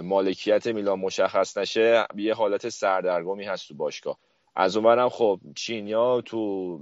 [0.00, 4.18] مالکیت میلان مشخص نشه یه حالت سردرگمی هست تو باشگاه.
[4.56, 6.78] از اونورم خب چینیا تو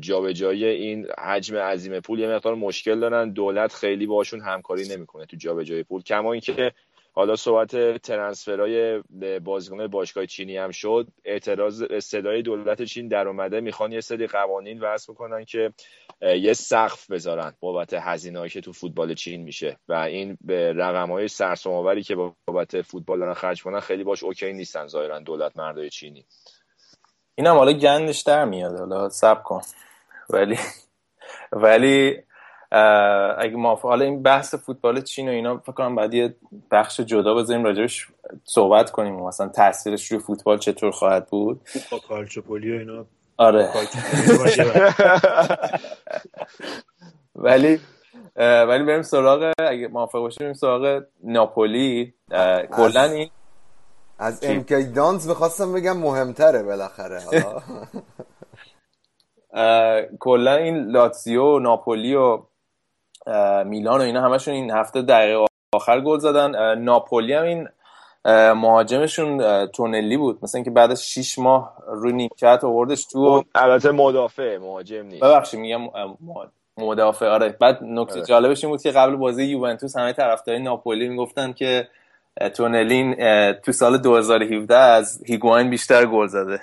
[0.00, 3.30] جابجایی این حجم عظیم پول یه مقدار مشکل دارن.
[3.30, 6.02] دولت خیلی باشون همکاری نمی‌کنه تو جابجایی پول.
[6.02, 6.72] کما اینکه
[7.16, 9.02] حالا صحبت ترنسفرای
[9.44, 11.06] بازیکن باشگاه چینی هم شد.
[11.24, 13.60] اعتراض صدای دولت چین در اومده.
[13.60, 15.72] می‌خوان یه سری قوانین وضع بکنن که
[16.22, 19.76] یه سقف بذارن بابت هزینه‌ای که تو فوتبال چین میشه.
[19.88, 22.16] و این به رقم‌های سرسام‌آوری که
[22.46, 26.26] بابت فوتبال دارن خرج کنن خیلی باش اوکی نیستن ظاهرا دولت مردای چینی.
[27.34, 28.78] اینم حالا گندش در میاد.
[28.78, 29.60] حالا سب کن.
[30.30, 30.58] ولی
[31.52, 32.22] ولی
[33.38, 36.34] اگه ما حالا این بحث فوتبال چین و اینا فکر کنم بعد یه
[36.70, 38.08] بخش جدا بذاریم راجبش
[38.44, 39.20] صحبت کنیم.
[39.20, 41.60] و مثلا تاثیرش روی فوتبال چطور خواهد بود؟
[42.08, 43.04] کالچوپولی و اینا.
[43.36, 43.68] آره.
[47.34, 47.80] ولی
[48.36, 52.14] ولی بریم سراغ اگه موافق باشیم بریم سراغ ناپولی.
[52.70, 53.30] کلا این
[54.18, 57.20] از امکی دانز می‌خواستم بگم مهمتره بالاخره
[60.20, 62.42] کلا این لاتزیو ناپولی و
[63.64, 66.78] میلان و اینا همشون این هفته دقیقه آخر گل زدن.
[66.78, 67.68] ناپولی هم این
[68.54, 70.38] مهاجمشون تونلی بود.
[70.42, 75.22] مثلا اینکه بعد از 6 ماه رو نیمکت آوردش تو البته مدافع مهاجم نیست.
[75.24, 75.80] ببخشید میگم
[76.78, 77.48] مدافع آره.
[77.48, 78.26] بعد نکته آره.
[78.26, 81.88] جالبش این بود که قبل بازی یوونتوس همه طرفدارای ناپولی می‌گفتن که
[82.54, 83.14] تونلین
[83.52, 86.60] تو سال 2017 از هیگواین بیشتر گل زده.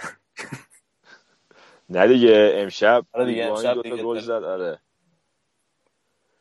[1.89, 4.31] نه دیگه امشب آره دیگه امشب گل زد.
[4.31, 4.79] آره.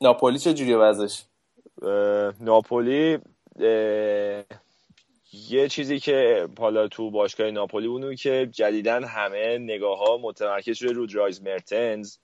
[0.02, 1.24] ناپولی چه جوری وضعش
[2.40, 3.18] ناپولی
[5.50, 10.92] یه چیزی که حالا تو باشگاه ناپولی اونو که جدیدا همه نگاه ها متمرکز شده
[10.92, 12.16] رو دریس مرتنز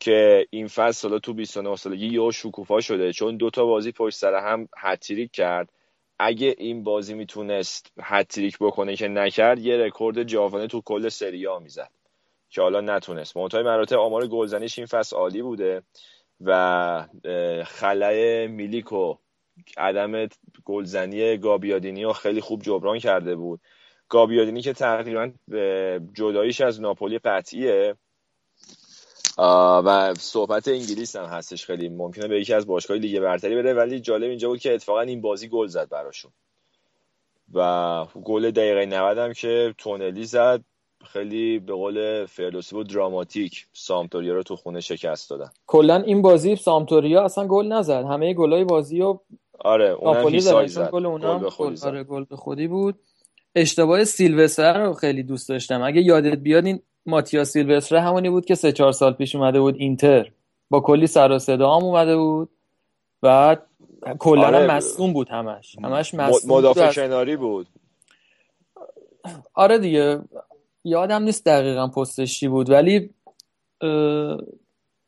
[0.00, 4.34] که این فصل حالا تو 29 سالگی یه شکوفا شده چون دوتا بازی پشت سر
[4.34, 5.70] هم هتریک کرد.
[6.18, 11.58] اگه این بازی می‌تونست هتریک بکنه که نکرد یه رکورد جاودانه تو کل سری آ
[11.58, 11.90] می‌زد
[12.50, 13.36] که حالا نتونست.
[13.36, 15.82] منتهای مراتب آمار گلزنیش این فصل عالی بوده.
[16.44, 17.06] و
[17.66, 19.14] خلای میلیکو
[19.76, 20.28] عدم
[20.64, 23.60] گلزنی گابیادینی رو خیلی خوب جبران کرده بود.
[24.08, 25.30] گابیادینی که تقریبا
[26.14, 27.96] جداییش از ناپولی قطعیه.
[29.38, 31.88] و صحبت انگلیس هم هستش خیلی.
[31.88, 35.20] ممکنه به یکی از باشگاه لیگ برتری بره ولی جالب اینجا بود که اتفاقا این
[35.20, 36.32] بازی گل زد براشون.
[37.54, 40.64] و گل دقیقه 90 هم که تونلی زد.
[41.04, 45.50] خیلی به قول فردوسی بود دراماتیک سامتوریا رو تو خونه شکست دادن.
[45.66, 48.04] کلا این بازی سامتوریا اصلا گل نزد.
[48.04, 49.20] همه گلای بازی رو
[49.58, 50.90] آره اونم زد.
[50.90, 52.98] گل اونم گل به آره گل به خودی بود.
[53.54, 55.82] اشتباه سیلوستر رو خیلی دوست داشتم.
[55.82, 59.74] اگه یادت بیاد این ماتیا سیلوستر همونی بود که سه چهار سال پیش اومده بود
[59.78, 60.32] اینتر.
[60.70, 62.50] با کلی سر و صدا هم اومده بود.
[63.22, 63.66] بعد
[64.18, 65.76] کلا آره مصدوم بود همش.
[65.84, 67.66] همش مصدوم مدافع کناری بود.
[69.54, 70.20] آره دیگه.
[70.84, 73.10] یادم نیست دقیقا پستش چی بود ولی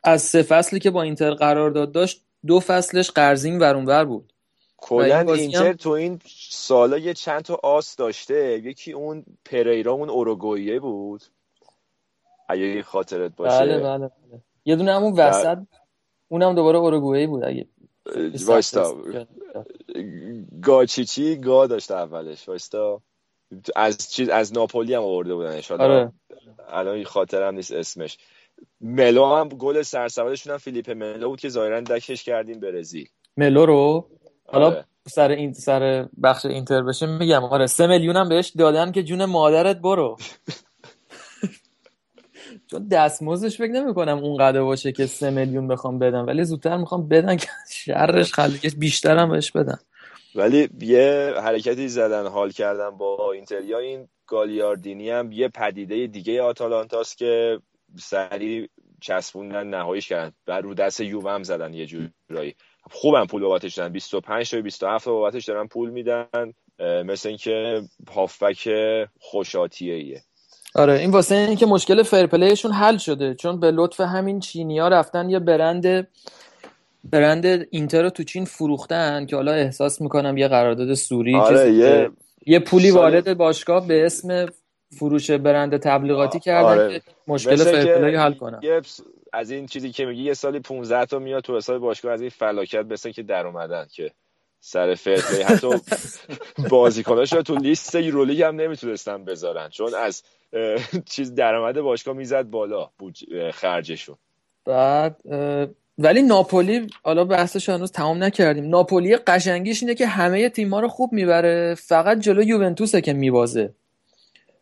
[0.04, 4.32] از سه فصلی که با اینتر قرار داد داشت دو فصلش قرضین ورونور بود.
[4.76, 6.20] کلا اینتر تو این
[6.50, 11.22] سالا یه چند تا آس داشته یکی اون پریرا اون اوروگوئیه بود.
[12.48, 13.58] اگه خاطرت باشه.
[13.58, 14.40] بله بله بله.
[14.64, 15.58] یه دونه همون وسط
[16.28, 17.44] اونم دوباره اوروگوئه بود.
[17.44, 17.66] اگه
[18.46, 18.96] وایستا.
[20.62, 22.48] گاچیچی گا داشته اولش.
[22.48, 23.00] وایستا.
[23.76, 26.12] از چیز از ناپولی هم آورده بودن آره.
[26.68, 28.18] الان خاطرم نیست اسمش.
[28.80, 34.08] ملو هم گل سرسبدشون هم فیلیپ ملو بود که ظاهرا دکش کردیم برزیل ملو رو؟
[34.46, 34.84] حالا آره.
[35.08, 37.44] سر این سر بخش اینتر بشه میگم.
[37.44, 40.16] آره سه میلیون هم بهش دادن که جون مادرت برو.
[42.70, 46.26] چون دستمزدش فکر نمی کنم اونقدر باشه که سه میلیون بخوام بدم.
[46.26, 48.32] ولی زودتر می‌خوام بدن که شرش
[48.78, 49.78] بیشتر هم بهش بدن.
[50.36, 57.18] ولی یه حرکتی زدن حال کردن با اینتریا این گالیاردینی هم یه پدیده دیگه آتالانتاست
[57.18, 57.60] که
[57.98, 58.68] سریع
[59.00, 62.54] چسبوندن نهاییش کردن و رو دست یووه هم زدن یه جورایی.
[62.90, 67.82] خوبم پول بابتش دادن 25 تا 27 بابتش دارن پول میدن مثل اینکه
[68.14, 68.68] هافبک
[69.20, 70.22] خوشاتیه ایه
[70.74, 75.30] آره این واسه این که مشکل فرپلیشون حل شده چون به لطف همین چینیا رفتن
[75.30, 76.08] یه برند
[77.10, 82.10] برند اینتر رو تو چین فروختن که حالا احساس می‌کنم یه قرارداد صوری آره یه...
[82.46, 84.46] یه پولی وارد باشگاه به اسم
[84.98, 87.00] فروش برند تبلیغاتی کردن آره.
[87.00, 88.60] که مشکل fair play حل کنن.
[89.32, 92.30] از این چیزی که میگی یه سالی 15 تا میاد تو حساب باشگاه از این
[92.30, 94.10] فلاکت مثل که در اومدن که
[94.60, 95.68] سر fair play حتی
[96.70, 100.22] بازیکناش تو لیست یورولیگ هم نمی‌تونستن بذارن چون از
[101.04, 102.90] چیز درآمد باشگاه می‌زد بالا
[103.52, 104.16] خرجشون.
[104.64, 105.20] بعد
[105.98, 108.68] ولی ناپولی حالا بحثش هنوز تمام نکردیم.
[108.68, 111.74] ناپولی قشنگیش اینه که همه تیم‌ها رو خوب می‌بره.
[111.74, 113.74] فقط جلو یوونتوسه که میبازه.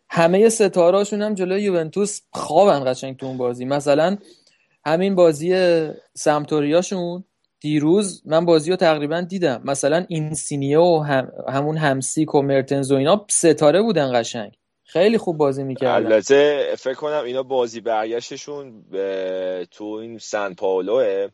[0.09, 3.65] همه ستارهاشون هم جلو یوونتوس خوابن قشنگ تو اون بازی.
[3.65, 4.17] مثلا
[4.85, 5.55] همین بازی
[6.13, 7.23] سمپدوریاشون
[7.59, 9.61] دیروز من بازی رو تقریبا دیدم.
[9.65, 14.57] مثلا اینسینیو و هم همون هامشیک و مرتنز و اینا ستاره بودن قشنگ.
[14.85, 15.95] خیلی خوب بازی می‌کردن.
[15.95, 18.85] البته فکر کنم اینا بازی برگشتشون
[19.71, 21.27] تو این سن پاولوه.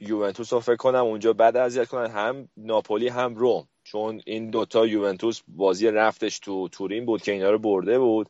[0.00, 2.10] یوونتوس رو فکر کنم اونجا بعد اذیت کنن.
[2.10, 3.68] هم ناپولی هم روم.
[3.84, 8.28] چون این دوتا یوونتوس بازی رفتش تو تورین بود که اینا رو برده بود.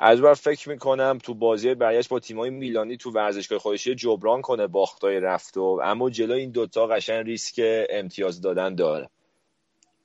[0.00, 4.66] از بر فکر می‌کنم تو بازی برگشت با تیمای میلانی تو ورزشگاه خودشی جبران کنه
[4.66, 9.10] باختای رفت و اما جلو این دوتا قشن ریسک امتیاز دادن داره.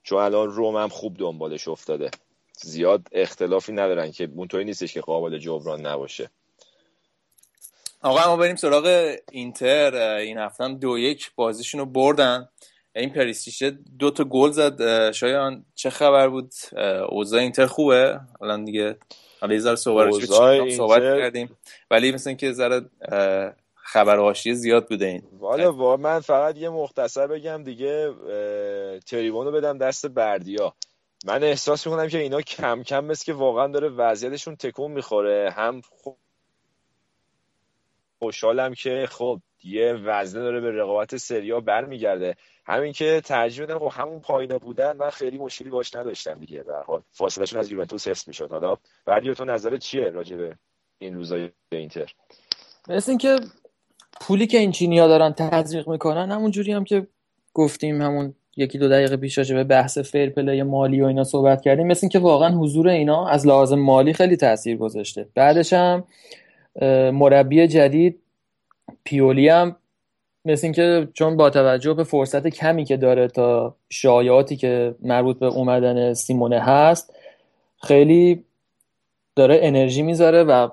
[0.03, 2.11] چون الان روم هم خوب دنبالش افتاده.
[2.61, 6.29] زیاد اختلافی ندارن که اونطوری نیستش که قابل جبران نباشه.
[8.01, 9.95] آقا ما بریم سراغ اینتر.
[9.95, 12.49] این هفته هم دو یک بازیشون رو بردن.
[12.95, 15.11] این پریستیشه دو تا گل زد.
[15.11, 16.53] شایان چه خبر بود؟
[17.09, 18.97] اوضاع اینتر خوبه؟ الان دیگه
[19.41, 21.57] حالا یه ذره صحبت کردیم.
[21.91, 22.81] ولی مثل اینکه ذره
[23.75, 25.23] خبر حاشیه زیاد بوده این.
[25.39, 28.13] والا من فقط یه مختصر بگم دیگه
[29.05, 30.73] تریبونو بدم دست بردیا.
[31.25, 35.51] من احساس می‌کنم که اینا کم کم مثل که واقعا داره وضعیتشون تکون می‌خوره.
[35.51, 35.81] هم
[38.19, 42.35] خوشحالم که خب یه وزنه داره به رقابت سریا برمیگرده.
[42.65, 46.63] همین که ترجیح بدم خب همون پایینا بودن من خیلی مشکلی باش نداشتم دیگه.
[46.63, 48.51] به حال فاصلهشون از یوونتوس حفظ می‌شد.
[48.51, 48.75] حالا
[49.05, 50.57] بعدی تو نظرت چیه راجع به
[50.99, 52.13] این روزای اینتر؟
[52.89, 53.39] مثل اینکه
[54.21, 57.07] پولی که این چینیا دارن تزریق می‌کنن همون جوری هم که
[57.53, 61.87] گفتیم همون یکی دو دقیقه پیش به بحث fair play مالی و اینا صحبت کردیم.
[61.87, 65.27] مثل اینکه واقعا حضور اینا از لحاظ مالی خیلی تاثیر گذاشته.
[65.35, 66.03] بعدش هم
[67.11, 68.19] مربی جدید
[69.03, 69.75] پیولی هم
[70.45, 75.45] مثل اینکه چون با توجه به فرصت کمی که داره تا شایعاتی که مربوط به
[75.45, 77.13] اومدن سیمئونه هست
[77.81, 78.43] خیلی
[79.35, 80.69] داره انرژی می‌ذاره و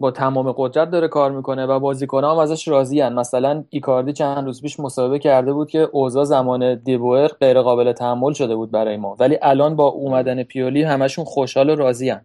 [0.00, 3.12] با تمام قدرت داره کار می‌کنه و بازیکنان هم ازش راضی هن.
[3.12, 8.32] مثلا ایکاردی چند روز پیش مصاحبه کرده بود که اوضاع زمان دیبوئر غیر قابل تحمل
[8.32, 12.24] شده بود برای ما ولی الان با اومدن پیولی همشون خوشحال و راضی هن.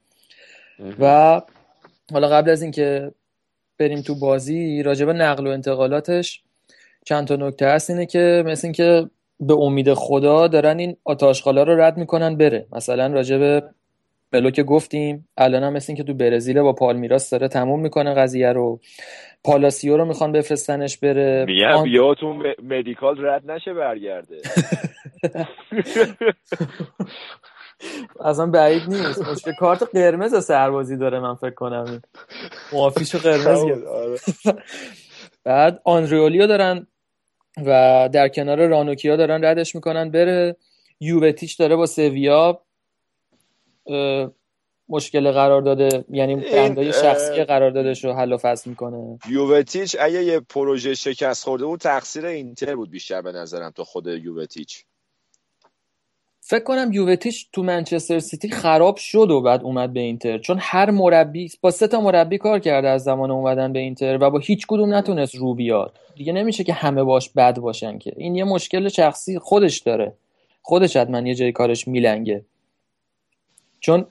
[1.00, 1.42] و
[2.14, 3.12] حالا قبل از اینکه
[3.80, 6.44] بریم تو بازی راجبه نقل و انتقالاتش
[7.06, 11.82] چند تا نکته هست اینه که مثل اینکه به امید خدا دارن این آتاشخالا رو
[11.82, 13.64] رد می‌کنن بره مثلا راجب
[14.32, 18.52] بلو که گفتیم الان هم مثل اینکه تو برزیل با پالمیراس داره تموم می‌کنه قضیه
[18.52, 18.80] رو.
[19.44, 21.46] پالاسیو رو می‌خوان بفرستنش بره.
[21.48, 21.84] میگم آن...
[21.84, 24.38] بیاتون مدیکال رد نشه برگرده.
[28.26, 29.28] اصلا بعید نیست.
[29.28, 32.02] مشکل کارت قرمز سربازی داره من فکر کنم.
[32.74, 34.18] معافیشو قرمز آره.
[35.46, 36.88] بعد آندریولی رو دارن
[37.66, 40.56] و در کنار رانوکیا دارن ردش می‌کنن بره.
[41.00, 42.65] یووتیچ داره با سویا.
[44.90, 49.20] مشکل قرار داده یعنی بندای شخصی قرار داده رو حل و فصل می‌کنه.
[49.30, 54.08] یووتیچ اگه یه پروژه شکست خورده بود تقصیر اینتر بود بیشتر به نظرم تو خود
[54.08, 54.84] یووتیچ.
[56.40, 60.38] فکر کنم یووتیچ تو منچستر سیتی خراب شد و بعد اومد به اینتر.
[60.38, 64.30] چون هر مربی با سه تا مربی کار کرده از زمان اومدن به اینتر و
[64.30, 66.00] با هیچ کدوم نتونست رو بیاد.
[66.16, 68.14] دیگه نمیشه که همه باش بد باشن که.
[68.18, 70.14] این یه مشکل شخصی خودش داره.
[70.62, 72.46] خودش حتما یه جای کارش میلنگه.
[73.86, 74.06] چون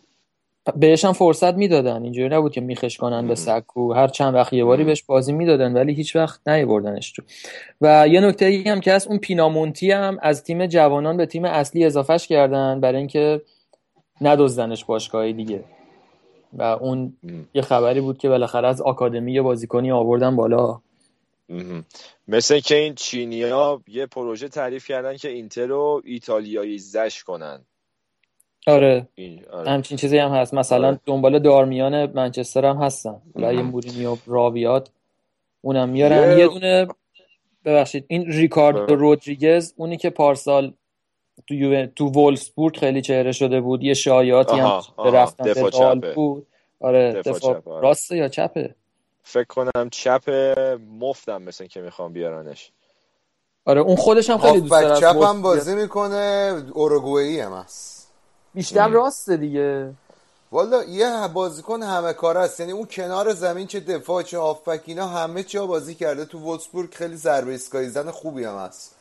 [0.77, 2.03] بهش هم فرصت می‌دادن.
[2.03, 3.93] اینجوری نبود که میخش کنن به سکو.
[3.93, 7.23] هر چند وقت یه باری بهش بازی می‌دادن ولی هیچ وقت نیوردنش تو.
[7.81, 11.45] و یه نکته ای هم که از اون پینامونتی هم از تیم جوانان به تیم
[11.45, 13.43] اصلی اضافهش کردن برای اینکه
[14.21, 15.65] ندزدنش باشگاهی دیگه.
[16.53, 17.17] و اون
[17.55, 20.81] یه خبری بود که بالاخره از آکادمی بازیکنی آوردن بالا.
[22.29, 27.61] مثل که این چینیا یه پروژه تعریف کردن که اینتر رو ایتالیایی زش کنن.
[28.67, 29.09] آره.
[29.53, 29.71] آره.
[29.71, 30.55] همچین چیزی هم هست.
[30.55, 31.01] مثلا آره.
[31.07, 33.23] دنبال دارمیان منچستر هم هستن.
[33.35, 34.91] برای مورینیو راویات
[35.61, 36.39] اونم میارن.
[36.39, 36.87] یه دونه
[37.65, 38.05] ببخشید.
[38.09, 38.95] این ریکارد آره.
[38.95, 40.73] رودریگز اونی که پارسال
[41.47, 41.87] تو یو...
[41.87, 43.83] تو وولسبورگ خیلی چهره شده بود.
[43.83, 45.45] یه شایعاتی هم رفتن.
[45.45, 46.47] دفاع بود.
[46.81, 47.69] آره دفاع, دفاع چپ.
[47.69, 47.83] آره.
[47.83, 48.75] راسته یا چپه؟
[49.23, 50.31] فکر کنم چپ
[51.01, 52.71] مفتم مثل که می‌خوام بیارنش.
[53.65, 56.55] آره اون خودش هم خیلی دوست داره چپ هم بازی می‌کنه.
[56.73, 58.04] اوروگوئی هم هست
[58.55, 59.93] بیشتر راسته دیگه.
[60.53, 62.61] والا یه بازیکن همه کار است.
[62.61, 66.25] یعنی اون کنار زمین چه دفاع چه هافبک اینا همه چی بازی کرده.
[66.25, 68.95] تو وولسبورگ خیلی ضربه ایستگاهی زن خوبی هم هست.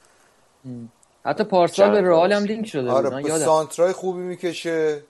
[1.25, 5.03] حتی پارسال به رئال هم لینک شده آره سانترای خوبی می‌کشه.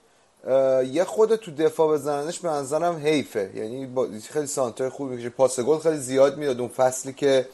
[0.92, 3.50] یه خود تو دفاع بزننش به نظرم حیفه.
[3.54, 3.88] یعنی
[4.30, 5.28] خیلی سانترای خوبی می‌کشه.
[5.28, 6.60] پاس گل خیلی زیاد می‌داد.
[6.60, 7.48] اون فصلی که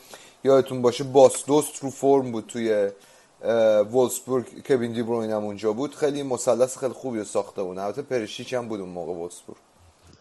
[0.44, 2.90] یادتون باشه باستوست رو فرم بود توی
[3.92, 7.78] وولسبورگ کوین دی بروین هم اونجا بود خیلی مثلث خیلی خوبی رو ساخته بود.
[7.78, 9.58] البته پرشیچ هم بود اون موقع وولسبورگ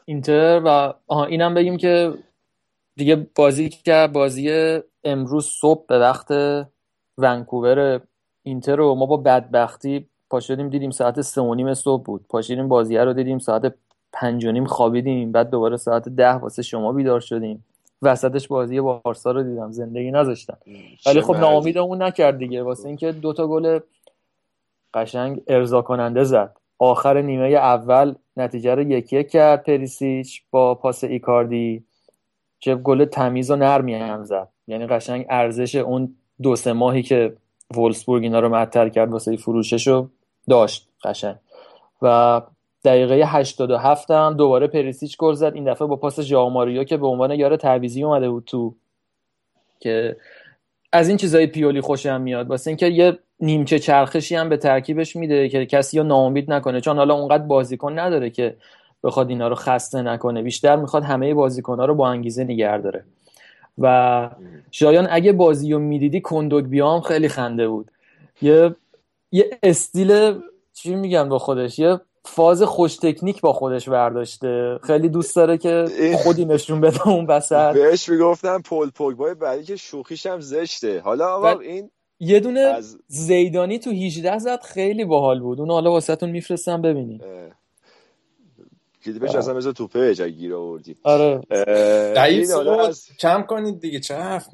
[0.06, 2.14] اینتر و آها اینم بگیم که
[2.96, 6.28] دیگه بازی که بازی امروز صبح به وقت
[7.18, 8.02] ونکوور
[8.44, 12.26] اینتر رو ما با بدبختی پاشدیم دیدیم ساعت سه و نیم صبح بود.
[12.30, 13.74] پاشیدیم بازی رو دیدیم ساعت
[14.14, 17.66] پنج و نیم خوابیدیم بعد دوباره ساعت ده واسه شما بیدار شدیم.
[18.02, 20.58] وسطش بازی بارسا رو دیدم زندگی نذاشتن
[21.06, 22.64] ولی خب ناامیدمون نکرد دیگه.
[22.64, 23.80] واسه اینکه دوتا گل
[24.94, 26.58] قشنگ ارضا کننده زد.
[26.80, 31.84] آخر نیمه اول نتیجه رو یکی یک کرد پریسیچ با پاس ایکاردی.
[32.60, 34.48] چه گل تمیز و نرمی هم زد.
[34.68, 37.36] یعنی قشنگ ارزش اون دو سه ماهی که
[37.76, 40.10] وولسبورگ اینا رو معطل کرد واسه فروشش رو
[40.50, 41.36] داشت قشنگ.
[42.02, 42.42] و
[42.84, 45.52] دقیقه 87 هم دوباره پریسیچ گل زد.
[45.56, 48.76] این دفعه با پاس ژائو که به عنوان یار تعویضی اومده بود تو
[49.80, 50.18] که
[50.92, 52.48] از این چیزای پیولی خوشم میاد.
[52.48, 56.82] واسه اینکه یه نیمچه چرخشی هم به ترکیبش میده که کسی رو ناامید نکنه.
[56.82, 58.56] چون حالا اونقدر بازیکن نداره که
[59.04, 60.42] بخواد اینا رو خسته نکنه.
[60.42, 63.04] بیشتر می‌خواد همه بازیکنها رو با انگیزه نگه داره.
[63.78, 64.30] و
[64.72, 67.92] شایان اگه بازی رو می‌دیدی کندوگ بیام خیلی خنده بود.
[68.42, 68.76] یه
[69.32, 70.40] یه استیل
[70.74, 72.00] چی میگم با خودش؟ یه
[72.30, 74.80] فاز خوش تکنیک با خودش برداشته.
[74.84, 75.86] خیلی دوست داره که
[76.24, 77.74] خودی نشون بده اون وسط.
[77.74, 81.00] بهش می‌گفتن پول پوگبای بعدی که شوخیش هم زشته.
[81.00, 82.98] حالا آقا این یه دونه از...
[83.08, 85.60] زیدانی تو 18 زد خیلی باحال بود.
[85.60, 87.22] اون حالا واسهتون میفرستم ببینید
[89.06, 90.98] کلیپش اصلا مثل توپه اگه گیر آوردی.
[91.04, 91.42] آره.
[92.88, 93.08] از...
[93.20, 94.48] کم کنید دیگه چه حرف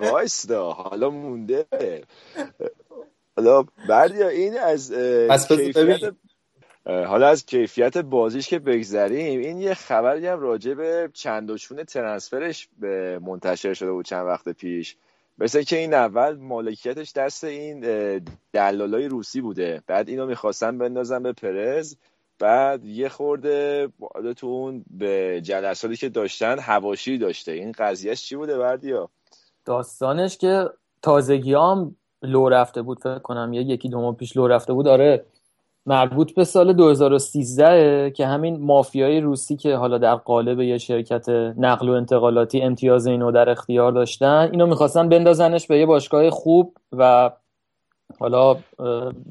[0.00, 1.66] وایستا حالا مونده.
[3.36, 4.92] حالا بردیا این از
[5.48, 6.14] کیفیت
[6.86, 11.84] حالا از کیفیت بازیش که بگذریم این یه خبری هم راجع به چند و چون
[11.84, 14.96] ترنسفرش به منتشر شده بود چند وقت پیش.
[15.38, 17.80] مثل که این اول مالکیتش دست این
[18.52, 19.82] دلالای روسی بوده.
[19.86, 21.96] بعد اینو می‌خواستن بندازن به پرز.
[22.38, 23.88] بعد یه خورده
[24.36, 27.52] تو اون به جلساتی که داشتن هواشی داشته.
[27.52, 29.10] این قضیهش چی بوده بردیا؟
[29.64, 30.64] داستانش که
[31.02, 34.88] تازگی هم لو رفته بود فکر کنم یه یکی دو ماه پیش لو رفته بود.
[34.88, 35.24] آره
[35.86, 41.28] مربوط به سال 2013 که همین مافیای روسی که حالا در قالب یه شرکت
[41.58, 46.76] نقل و انتقالاتی امتیاز اینو در اختیار داشتن اینو می‌خواستن بندازنش به یه باشگاه خوب
[46.92, 47.30] و
[48.18, 48.56] حالا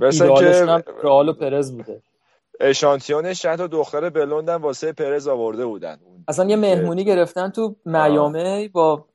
[0.01, 2.01] ایده‌آلش هم رئال و پرز بوده.
[2.59, 5.97] اشانتیونش چند تا دختر بلوندن واسه پرز آورده بودن.
[6.27, 9.05] اصلا یه مهمونی گرفتن تو میامی با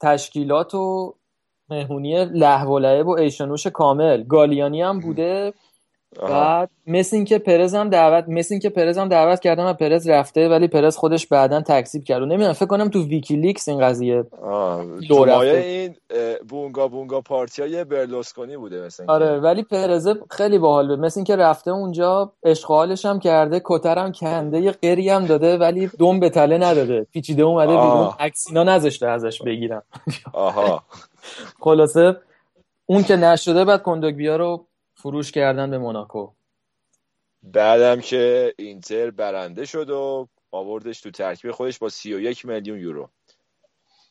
[0.00, 1.14] تشکیلات و
[1.70, 4.22] مهمونی لهو و لعب و عیش و نوش کامل.
[4.22, 5.52] گالیانی هم بوده.
[6.22, 10.48] بعد مثل اینکه پرز هم دعوت مثل اینکه پرز هم دعوت کردم و پرز رفته
[10.48, 12.22] ولی پرز خودش بعدا تکذیب کرد.
[12.22, 14.24] و نمی‌دونم فکر کنم تو ویکیلیکس این قضیه
[15.08, 15.94] دورای این
[16.48, 20.98] بونگا بونگا پارتی های برلوسکونی بوده مثل آره ولی پرز خیلی باحال بود.
[20.98, 25.90] مثل اینکه رفته اونجا اشغالش هم کرده کتر هم کنده یه قری هم داده ولی
[25.98, 27.06] دوم به تله نداده.
[27.12, 28.10] پیچیده اومده بیرون.
[28.20, 29.82] عکسینا نذاشته ازش بگیرم.
[30.32, 30.82] آها.
[31.60, 32.20] خلاصه
[32.86, 36.30] اون که نشده بعد کندوگبیا رو فروش کردن به موناکو.
[37.42, 43.10] بعدم که اینتر برنده شد و آوردش تو ترکیب خودش با 31 میلیون یورو.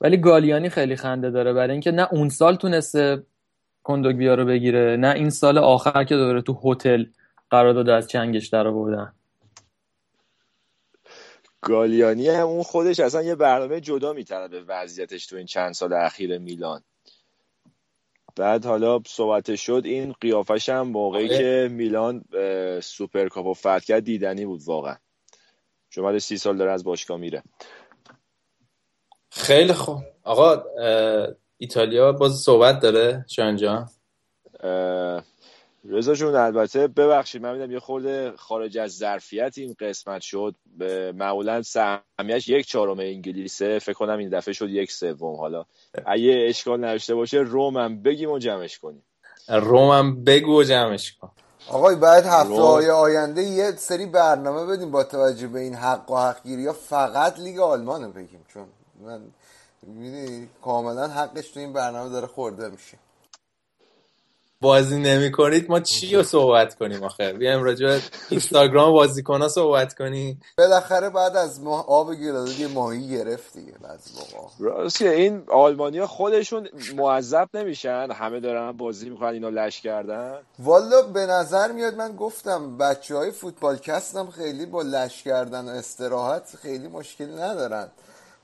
[0.01, 3.23] ولی گالیانی خیلی خنده داره برای اینکه نه اون سال تونسته
[3.83, 7.05] کوندوگبیا رو بگیره نه این سال آخر که دوره تو هتل
[7.49, 9.13] قرار داده از چنگش در آوردن.
[11.61, 15.93] گالیانی هم اون خودش اصلا یه برنامه جدا می‌طلبه به وضعیتش تو این چند سال
[15.93, 16.83] اخیر میلان.
[18.35, 21.37] بعد حالا صحبت شد این قیافش هم موقعی آره.
[21.37, 22.23] که میلان
[22.81, 24.95] سوپرکاپ و فتح کرد دیدنی بود واقعا.
[25.89, 27.43] شما سی سال داره از باشگاه میره.
[29.29, 30.03] خیلی خوب.
[30.23, 30.63] آقا
[31.57, 33.89] ایتالیا باز صحبت داره شان جان؟
[35.89, 40.55] رضا جون البته ببخشید من میدم یه خورده خارج از ظرفیت این قسمت شد.
[41.13, 43.79] معمولا سهمیش یک چهارم انگلیسه.
[43.79, 45.35] فکر کنم این دفعه شد یک سوم.
[45.35, 45.65] حالا
[46.05, 49.03] اگه اشکال نداشته باشه رومم بگیم و جمعش کنیم.
[49.47, 51.31] رومم بگو و جمعش کن.
[51.69, 56.15] آقای بعد هفته های آینده یه سری برنامه بدیم با توجه به این حق و
[56.15, 58.65] حقگیری ها فقط لیگ آلمان بگیم چون
[59.01, 59.21] من
[60.61, 62.97] کاملا حقش تو این برنامه داره خورده میشه.
[64.65, 69.93] بازی نمی کنید ما چی رو صحبت کنیم آخه؟ بیایم راجع اینستاگرام بازیکن ها صحبت
[69.93, 70.41] کنیم.
[70.57, 76.67] بالاخره بعد از ما آب گلاده یه ماهی گرفت دیگه بعضی موقع این آلمانیا خودشون
[76.95, 78.07] معذب نمیشن.
[78.11, 80.37] همه دارن بازی می‌کنن اینا لش کردن.
[80.59, 85.69] والا به نظر میاد من گفتم بچه های فوتبال کستم خیلی با لش کردن و
[85.69, 87.87] استراحت خیلی مشکل ندارن.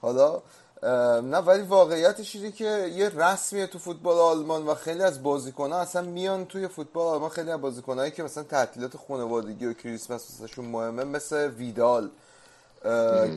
[0.01, 0.41] حالا
[0.83, 6.01] نه ولی واقعیتش اینه که یه رسمیه تو فوتبال آلمان و خیلی از بازیکن‌ها اصلا
[6.01, 7.29] میان توی فوتبال آلمان.
[7.29, 12.09] خیلی از بازیکنایی که مثلا تعطیلات خانوادگی و کریسمس واسهشون مهمه مثل ویدال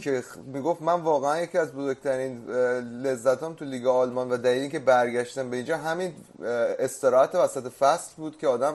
[0.00, 2.50] که می‌گفت من واقعا یکی از بزرگترین
[3.02, 6.14] لذتام تو لیگ آلمان و دلیلی که برگشتم به اینجا همین
[6.78, 8.74] استراحت وسط فصل بود که آدم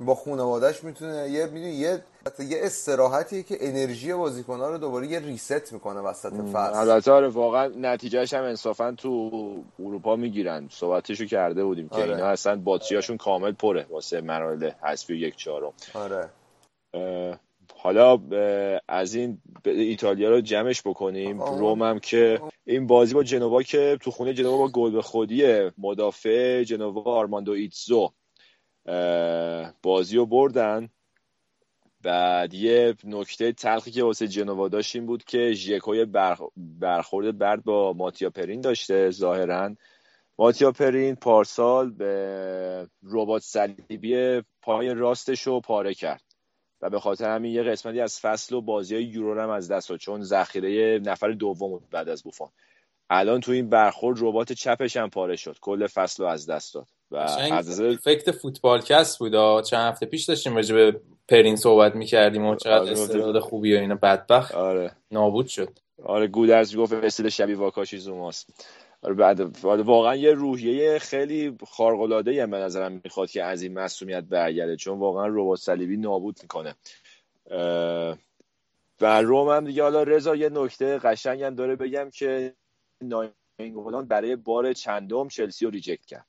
[0.00, 2.04] با خانوادهش می‌تونه یه می‌دونی یه
[2.38, 6.78] یه استراحتی که انرژی بازیکن‌ها رو دوباره یه ریست می‌کنه وسط فصل.
[6.78, 9.30] البته آره واقعا نتیجهش هم انصافا تو
[9.78, 10.68] اروپا می‌گیرن.
[10.70, 12.14] صحبتشو کرده بودیم که آره.
[12.14, 15.72] اینا اصلا باتریاشون کامل پره واسه مراحل حذفی یک چهارم.
[15.94, 16.30] آره.
[17.76, 18.18] حالا
[18.88, 21.42] از این ایتالیا رو جمعش بکنیم.
[21.42, 25.70] روم هم که این بازی با جنوا که تو خونه جنوا با گل به خودی
[25.78, 28.10] مدافع جنوا آرماندو ایتزو.
[29.82, 30.88] بازی رو بردن.
[32.02, 36.06] بعد یه نکته تلخی که واسه جنوا داشت این بود که ژکوی
[36.56, 39.74] برخورد برد با ماتیا پرین داشته ظاهرا.
[40.38, 46.24] ماتیا پرین پارسال به ربات صلیبی پای راستش رو پاره کرد
[46.80, 49.96] و به خاطر همین یه قسمتی از فصل و بازی های یورو هم از دست
[49.96, 52.48] چون ذخیره نفر دوم بعد از بوفون.
[53.10, 56.88] الان تو این برخورد ربات چپش هم پاره شد کل فصل رو از دست داد.
[57.10, 59.62] و از فکت فوتبالکست بود آه.
[59.62, 63.78] چند هفته پیش داشتیم راجع به پرین صحبت می‌کردیم و چقدر آره، استعداد خوبی و
[63.78, 63.94] اینا.
[63.94, 64.54] بدبخت.
[64.54, 64.90] آره.
[65.10, 65.78] نابود شد.
[66.04, 68.64] آره گودرز گفت استیل شبیه واکاشی زوماست.
[69.02, 73.74] آره بعد آره، واقعا یه روحیه خیلی خارق العاده به نظرم می‌خواد که از این
[73.74, 76.74] مسئولیت برگرده چون واقعا ربات صلیبی نابود می‌کنه.
[79.00, 82.54] و روم هم دیگه حالا رضا یه نکته قشنگ هم داره بگم که
[83.02, 86.26] ناینگولان برای بار چندم چلسی رو ریجکت کرد.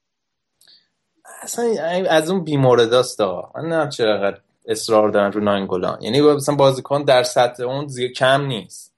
[1.41, 1.65] اصلا
[2.09, 3.51] از اون بیمورداست آقا.
[3.55, 4.33] من نمی‌دونم چرا
[4.65, 6.01] اصرار دارن رو ناینگولان.
[6.01, 8.95] یعنی مثلا بازیکن در سطح اون زیاد کم نیست.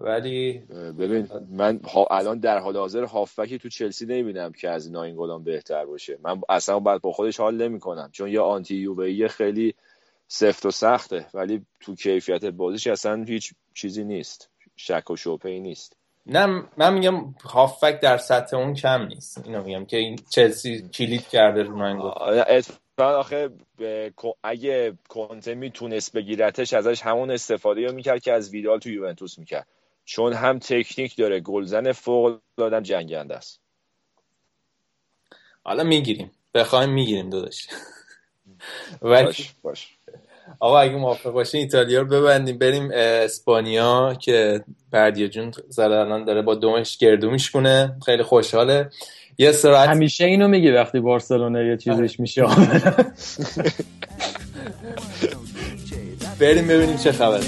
[0.00, 0.58] ولی
[0.98, 5.84] ببین من ها الان در حال حاضر هافبکی تو چلسی نمی‌بینم که از ناینگولان بهتر
[5.84, 6.18] باشه.
[6.22, 8.10] من اصلا بعد با خودش حال نمی‌کنم.
[8.12, 9.74] چون یه آنتی یووهی خیلی
[10.28, 11.26] سفت و سخته.
[11.34, 14.50] ولی تو کیفیت بازیش اصلا هیچ چیزی نیست.
[14.76, 15.96] شک و شبهه نیست.
[16.26, 16.46] نه
[16.76, 19.46] من میگم هافبک در سطح اون کم نیست.
[19.46, 21.76] اینو میگم که این چلسی کلید کرده رو
[23.16, 23.50] آخه
[24.16, 29.38] کو- اگه کنته می‌تونست بگیرتش ازش همون استفاده رو می‌کرد که از ویدال تو یوونتوس
[29.38, 29.66] می‌کرد.
[30.04, 33.60] چون هم تکنیک داره گلزن فوق العاده جنگنده است.
[35.64, 36.30] حالا می‌گیریم.
[36.54, 37.68] بخوایم می‌گیریم داداش.
[39.02, 39.97] ولی باش باش.
[40.60, 46.54] آقا اگه موافق باشین ایتالیا رو ببندیم بریم اسپانیا که بردیا جون الان داره با
[46.54, 48.90] دومش گردو میشکنه خیلی خوشحاله.
[49.38, 52.46] یه استراحت همیشه اینو میگی وقتی بارسلونا یه چیزش میشه.
[56.40, 57.44] بریم ببینیم چه خبره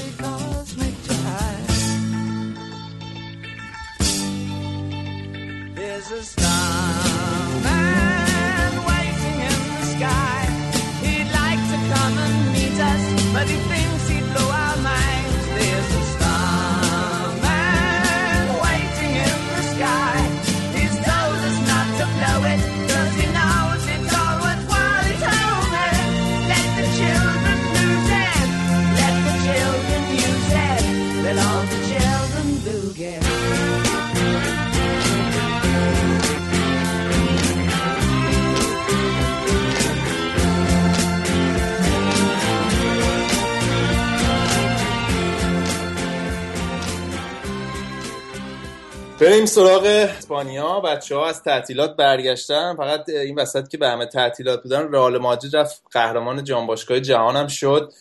[49.20, 50.80] بریم سراغ اسپانیا.
[50.80, 52.74] بچه ها از تعطیلات برگشتن.
[52.76, 57.36] فقط این وسط که به همه تعطیلات بودن رئال مادرید رفت قهرمان جام باشگاه جهان
[57.36, 57.92] هم شد.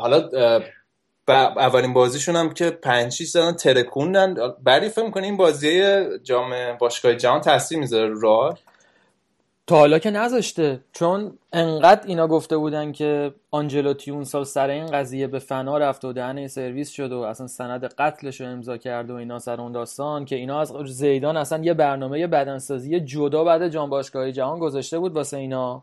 [0.00, 0.58] حالا اه،
[1.28, 4.34] ب- اولین بازیشون هم که پنج شیش زدن ترکوندن.
[4.64, 5.82] بری فکر می‌کنی این بازی
[6.18, 8.56] جام باشگاه جهان تاثیر می‌ذاره رئال؟
[9.66, 10.80] تا حالا که نذاشته.
[10.92, 16.04] چون انقدر اینا گفته بودن که آنجلوتی اون سال سر این قضیه به فنا رفت
[16.04, 19.72] و دهنه سرویس شد و اصلا سند قتلش رو امضا کرد و اینا سر اون
[19.72, 24.98] داستان که اینا از زیدان اصلا یه برنامه بدنسازی جدا بعد جام باشگاهی جهان گذاشته
[24.98, 25.82] بود واسه اینا.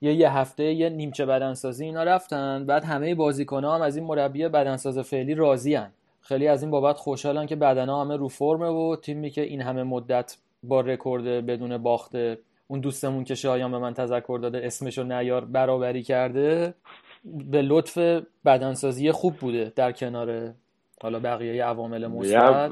[0.00, 2.66] یه یه هفته یه نیمچه بدنسازی اینا رفتن.
[2.66, 5.88] بعد همه بازیکن‌ها هم از این مربی بدنساز فعلی راضی‌ان
[6.20, 9.82] خیلی از این بابت خوشحالن که بدنها همه رو فرمه و تیمی که این همه
[9.82, 12.38] مدت با رکورد بدون باخته
[12.70, 16.74] اون دوستمون که شایان به من تذکر داده اسمشو نیار برابری کرده
[17.24, 17.98] به لطف
[18.44, 20.54] بدنسازی خوب بوده در کنار
[21.02, 22.70] حالا بقیه عوامل مثبت.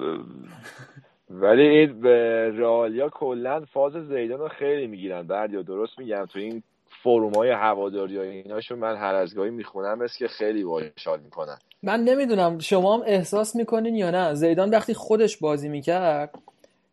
[1.31, 6.63] ولی این به رئالیا کلا فاز زیدان رو خیلی می‌گیرن بردیا درست میگم تو این
[7.03, 11.59] فروم های هواداری های ایناشو من هر از گاهی می‌خونم است که خیلی باحال می‌کنن.
[11.83, 16.39] من نمی‌دونم شما هم احساس می‌کنین یا نه؟ زیدان وقتی خودش بازی می‌کرد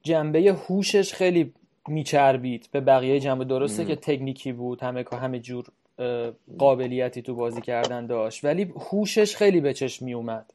[0.04, 1.54] جنبه هوشش خیلی
[1.88, 3.46] میچربید به بقیه جنبه.
[3.46, 5.66] درسته که تکنیکی بود همه همه جور
[6.58, 10.46] قابلیتی تو بازی کردن داشت ولی هوشش خیلی به چشم میومد.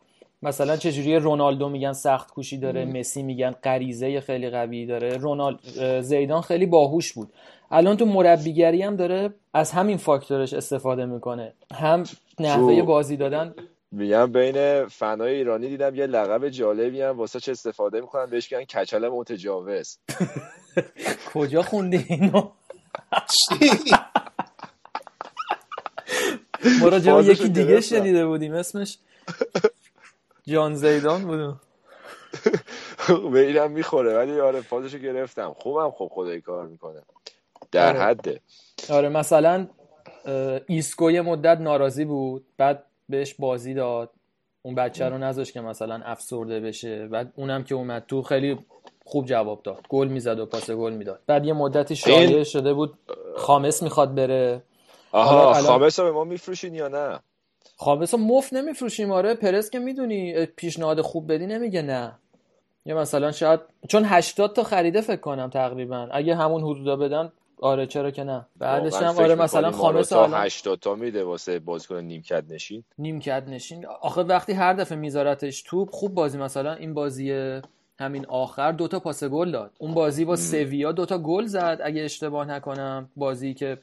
[0.43, 5.17] مثلا چجوری رونالدو میگن سخت کوشی داره مسی میگن غریزه خیلی قوی داره.
[5.17, 7.33] رونالد اه، زیدان خیلی باهوش بود.
[7.71, 11.53] الان تو مربیگری هم داره از همین فاکتورش استفاده می‌کنه.
[11.75, 12.05] هم
[12.41, 13.55] نحوه بازی دادن.
[13.93, 18.65] میگم بین فنای ایرانی دیدم یه لقب جالبی هم واسه چه استفاده می‌کنن بهش میگن
[18.65, 19.99] کچل متجاوز.
[21.35, 22.51] کجا خوندی اینو؟
[26.81, 27.81] ما فازشو یکی دیگه.
[27.81, 28.55] شنیده بودیم.
[28.55, 28.99] اسمش
[30.47, 31.61] جان زیدان بود.
[33.33, 35.55] به اینم می‌خوره ولی آره فازشو گرفتم.
[35.59, 37.03] خوبم خب خدای کار می‌کنه.
[37.73, 38.01] در آره.
[38.01, 38.41] حده
[38.91, 39.69] آره مثلا
[40.67, 44.11] ایسکو یه مدت ناراضی بود بعد بهش بازی داد.
[44.63, 47.09] اون بچه رو نذاشت که مثلا افسرده بشه.
[47.09, 48.59] بعد اونم که اومد تو خیلی
[49.11, 49.87] خوب جواب داد.
[49.89, 51.21] گل می‌زد و پاس گل می‌داد.
[51.27, 52.99] بعد یه مدتی شایعه این- شده بود
[53.37, 54.63] خامس می‌خواد بره.
[55.13, 57.19] آها الان- خامس رو به ما میفروشین یا نه؟
[57.77, 59.35] خامس رو مفت نمیفروشیم آره.
[59.35, 62.13] پرس که می‌دونی پیشنهاد خوب بدی نمیگه نه.
[62.87, 66.09] یا مثلا شاید چون 80 تا خریده فکر کنم تقریبا.
[66.13, 67.33] اگه همون حدودا بدن
[67.63, 68.47] آره چرا که نه.
[68.57, 73.87] بعدش هم آره مثلا خامس الان 80 تا میده واسه بازیکن نیمکت نشین؟ نیمکت نشین.
[73.87, 76.39] آخه وقتی هر دفعه میذارتش توپ خوب بازی.
[76.39, 77.61] مثلا این بازی
[78.01, 79.71] همین آخر دوتا پاس گل داد.
[79.79, 81.81] اون بازی با سویا دوتا گل زد.
[81.85, 83.79] اگه اشتباه نکنم بازی که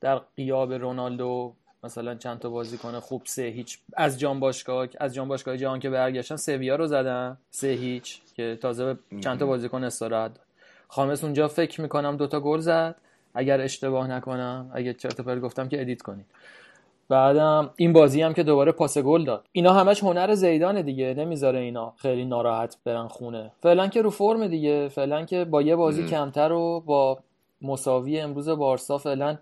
[0.00, 1.52] در قیاب رونالدو
[1.84, 3.78] مثلا چند تا بازی کنه خوب سه هیچ.
[3.96, 7.36] از جام باشگاه از جام باشگاه جهان که برگشتن سویا رو زدن.
[7.50, 10.44] سه هیچ که تازه به چند تا بازیکن استراحت داد.
[10.88, 12.96] خامس اونجا فکر می‌کنم دوتا گل زد.
[13.34, 16.26] اگر اشتباه نکنم اگه چرت گفتم که ادیت کنید.
[17.10, 19.44] بعدم این بازی هم که دوباره پاس گل داد.
[19.52, 23.52] اینا همش هنر زیدانه دیگه نمی‌ذاره اینا خیلی ناراحت برن خونه.
[23.62, 27.18] فعلا که رو فرم دیگه فعلا که با یه بازی کمتر و با
[27.62, 29.38] مساوی امروز بارسا فعلا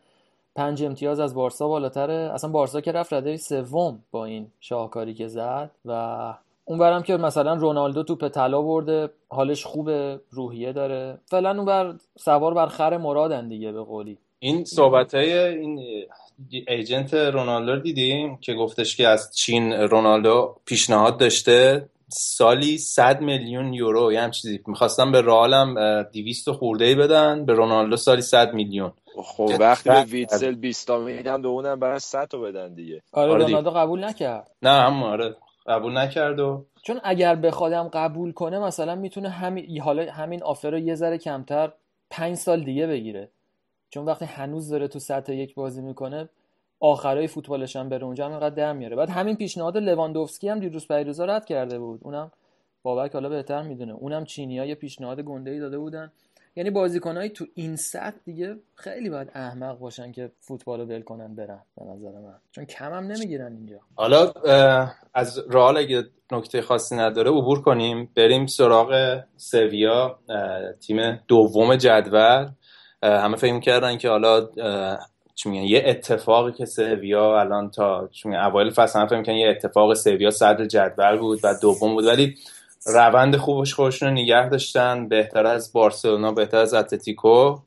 [0.57, 2.31] پنج امتیاز از بارسا بالاتره.
[2.35, 6.35] اصلا بارسا که رفت رده سوم با این شاهکاری که زد و
[6.65, 11.19] اونورم که مثلا رونالدو توپ طلا برده حالش خوبه روحیه داره.
[11.27, 14.19] فعلا اونور سوار بر خر مرادن دیگه به قولی.
[14.39, 15.81] این صحبت های این
[16.69, 23.73] ایجنت رونالدو رو دیدیم که گفتش که از چین رونالدو پیشنهاد داشته سالی 100 میلیون
[23.73, 24.60] یورو یه هم چیزی.
[24.66, 27.44] می‌خواستم به رئالم 200 خورده ای بدن.
[27.44, 28.93] به رونالدو سالی 100 میلیون.
[29.24, 33.02] خب وقتی به ویتسل 20 تا میدن به اونم برای 100 تا بدن دیگه.
[33.12, 33.44] آره آره.
[33.44, 34.51] رونالدو قبول نکرد.
[34.62, 35.36] نه هم آره
[35.66, 40.78] قبول نکرد و چون اگر بخوادم قبول کنه مثلا می‌تونه همین حالا همین آفر رو
[40.78, 41.73] یه ذره کمتر
[42.10, 43.31] پنج سال دیگه بگیره.
[43.90, 46.28] چون وقتی هنوز داره تو سطح یک بازی می‌کنه
[46.81, 48.97] آخرای فوتبالش هم بره اونجا هم در میاره.
[48.97, 52.01] بعد همین پیشنهاد لواندوفسکی هم دیروز پیروزا رد کرده بود.
[52.02, 52.31] اونم
[52.82, 53.93] بابک حالا بهتر می‌دونه.
[53.93, 56.12] اونم چینی یه پیشنهاد گنده ای داده بودن.
[56.56, 61.35] یعنی بازیکنایی تو این سطح دیگه خیلی باید احمق باشن که فوتبال رو ول کنن
[61.35, 62.35] برن به نظر من.
[62.52, 63.77] چون کم هم نمی‌گیرن اینجا.
[63.94, 64.32] حالا
[65.15, 68.10] از رئال اگه نکته خاصی نداره عبور کنیم.
[68.16, 70.19] بریم سراغ سویا
[70.81, 72.48] تیم دوم جدول.
[73.03, 74.49] همه فکر کردن که حالا
[75.35, 79.95] چی میگن یه اتفاقی که سویا الان تا چی میگن اوایل فصل فکر یه اتفاق
[79.95, 82.35] سویا صدر جدول بود و دوم بود ولی
[82.87, 87.59] روند خوبش خودشون رو نگه داشتن بهتر از بارسلونا بهتر از اتلتیکو.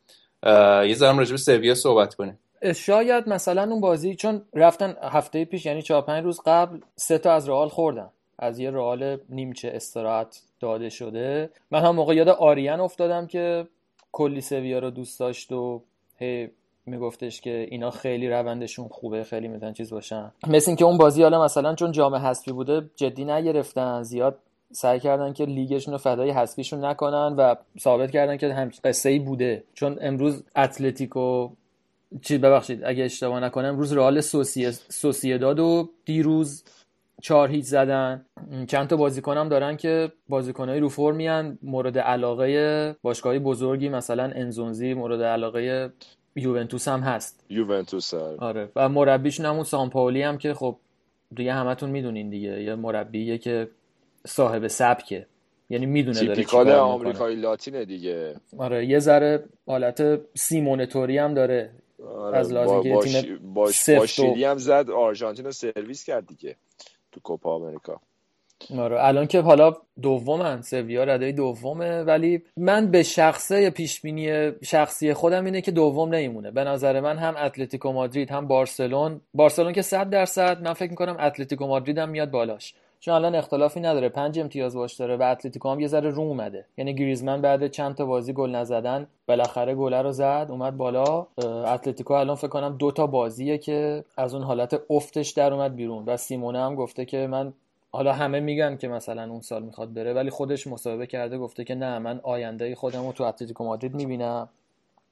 [0.44, 2.40] یه ذره راجع به سویا صحبت کنیم.
[2.76, 7.34] شاید مثلا اون بازی چون رفتن هفته پیش یعنی چهار پنج روز قبل سه تا
[7.34, 8.10] از رئال خوردن.
[8.40, 11.50] از یه رئال نیمچه استراحت داده شده.
[11.72, 13.68] من هم موقع یاد آریان افتادم که
[14.12, 15.82] کلی سویا رو دوست داشت و
[16.18, 16.50] هی
[16.86, 20.32] میگفتش که اینا خیلی روندشون خوبه خیلی می‌تونن چیز باشن.
[20.48, 24.40] مثل اینکه اون بازی حالا مثلا چون جام حذفی بوده جدی نگرفتن زیاد
[24.72, 29.20] سعی کردن که لیگشون رو فدای حذفیشون نکنن و ثابت کردن که هم قصه ای
[29.20, 29.64] بوده.
[29.74, 31.50] چون امروز اتلتیکو
[32.22, 34.22] چی ببخشید اگه اشتباه نکنم امروز رئال
[34.90, 36.64] سوسیداد و دیروز
[37.22, 38.26] چهار هیچ زدن.
[38.68, 44.94] چند تا بازیکن هم دارن که بازیکنهای رو فرمیان مورد علاقه باشگاهی بزرگی مثلا انزونزی
[44.94, 45.90] مورد علاقه
[46.36, 47.46] یوونتوس هم هست.
[47.50, 48.38] یوونتوس آره.
[48.38, 48.70] آره.
[48.76, 50.76] و مربیشون همون سامپاولی هم که خب
[51.36, 52.64] دیگه همتون می‌دونین دیگه.
[52.64, 53.68] یه مربیه که
[54.28, 55.26] صاحب سبکه.
[55.70, 56.80] یعنی می‌دونه داره تیپیکال می‌کنه.
[56.80, 58.36] آمریکایی لاتینه دیگه.
[58.58, 58.86] آره.
[58.86, 61.70] یه ذره حالت سیمونتوری هم داره.
[62.16, 62.38] آره.
[62.38, 64.90] از لحاظ با, اینکه با, تیم شی- با, با سفت و- شیلی هم زد.
[64.90, 66.56] آرژانتین رو سرویس کرد دیگه.
[67.12, 68.02] تو کوپا آمریکا.
[68.78, 75.14] آره الان که حالا دومن سویا رده دومه ولی من به شخصه پیش بینی شخصی
[75.14, 76.52] خودم اینه که دوم نمیمونه.
[76.52, 79.22] به نظر من هم اتلتیکو مادرید هم بارسلون.
[79.34, 82.74] بارسلون که 100 درصد من فکر می‌کنم اتلتیکو مادرید هم میاد بالاش.
[83.04, 84.10] چون الان اختلافی نداره.
[84.10, 86.66] پنج امتیاز باش داره و اتلتیکو هم یه ذره رو اومده.
[86.78, 91.28] یعنی گریزمن بعد چند تا بازی گل نزدن بالاخره گله رو زد اومد بالا.
[91.74, 96.04] اتلتیکو الان فکر کنم دو تا بازیه که از اون حالت افتش در اومد بیرون.
[96.06, 97.54] و سیمونه هم گفته که من
[97.92, 101.76] حالا همه میگن که مثلا اون سال می‌خواد بره ولی خودش مصاحبه کرده گفته که
[101.76, 104.50] نه من آینده خودم رو تو اتلتیکو مادرید می‌بینم.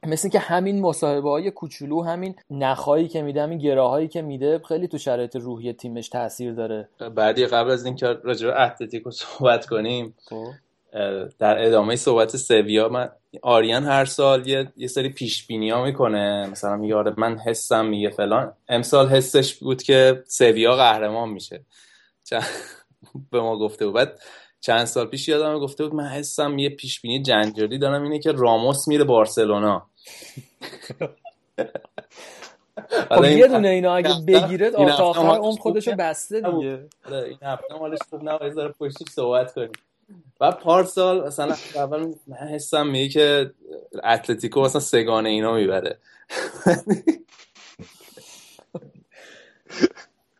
[0.08, 4.88] مثل که همین مصاحبه های کوچولو همین نخایی که میده همین گراهایی که میده خیلی
[4.88, 6.90] تو شرایط روحی تیمش تاثیر داره.
[7.16, 10.46] بعدی قبل از اینکه راجع به اتلتیکو صحبت کنیم خب.
[11.40, 13.10] در ادامه صحبت سویا من
[13.42, 16.48] آریان هر سال یه, یه سری پیش بینی ها می‌کنه.
[16.52, 18.54] مثلا میگه آره من حسم میگه فلان.
[18.70, 21.62] امسال حسش بود که سویا قهرمان میشه.
[23.32, 23.96] به ما گفته بود.
[23.96, 24.20] بعد
[24.62, 28.32] چند سال پیش یادم گفته بود من حسم یه پیش بینی جنجالی دارم اینه که
[28.32, 29.86] راموس میره بارسلونا.
[33.10, 36.88] خب یه دونه اینا اگه بگیره تا آخر عمر خودشو بسته دیگه.
[37.06, 39.72] آره، این هفته مالش خوب نباید ذره پشتیش صحبت کنیم.
[40.42, 43.52] و پارسال مثلا اول من حسم میگه که
[44.04, 45.98] اتلتیکو مثلا سگانه اینا می‌بره.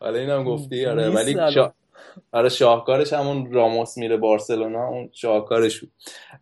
[0.00, 1.36] حالا اینم گفتی آره ولی.
[2.32, 5.92] آره شاهکارش همون راموس میره بارسلونا اون شاهکارش بود.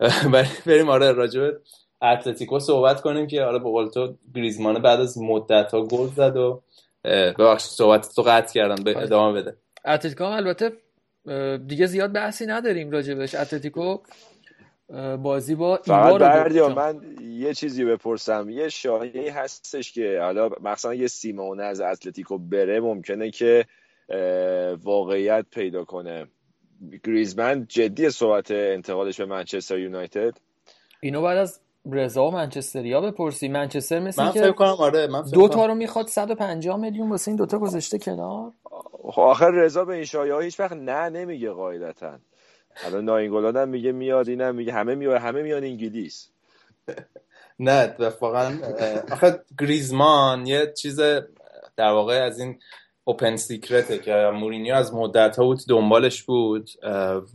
[0.32, 1.60] ولی بریم آره راجع به
[2.02, 6.36] اتلتیکو صحبت کنیم که آره به قول تو گریزمان بعد از مدت ها گل زد
[6.36, 6.62] و
[7.04, 9.56] ببخشید صحبت تو قطع کردم به ادامه بده.
[9.84, 10.72] اتلتیکو البته
[11.66, 13.34] دیگه زیاد بحثی نداریم راجبش.
[13.34, 13.98] اتلتیکو
[15.22, 16.78] بازی با فقط بردیا برد.
[16.78, 18.50] من یه چیزی بپرسم.
[18.50, 23.66] یه شایعی هستش که حالا مثلا یه سیمونه از اتلتیکو بره ممکنه که
[24.82, 26.26] واقعیت پیدا کنه.
[27.04, 30.38] گریزمن جدی صحبت انتقالش به منچستر یونایتد؟
[31.00, 31.60] اینو بعد از
[31.92, 33.48] رضا و منچستریا بپرسی.
[33.48, 37.10] منچستر مثل من که فکر کنم آره من فکر دو تا رو می‌خواد 150 میلیون
[37.10, 38.52] واسه این دوتا گذاشته کنار.
[39.16, 42.18] آخر رضا به این شایعه ها هیچ وقت نه نمیگه قاعدتا.
[42.84, 44.72] الان ناینگولاد هم میگه میاد اینم میگه.
[44.72, 46.30] همه میاد همه میان انگلیس.
[47.60, 51.00] نه اه، آخه گریزمان یه چیز
[51.76, 52.58] در واقع از این
[53.08, 56.70] open secret ه که مورینیو از مدت ها بود دنبالش بود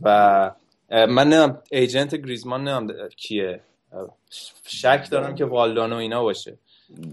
[0.02, 0.50] و
[0.90, 3.60] من نمیم agent گریزمان نمی‌دونم کیه.
[4.66, 6.58] شک دارم که والدانو اینا باشه.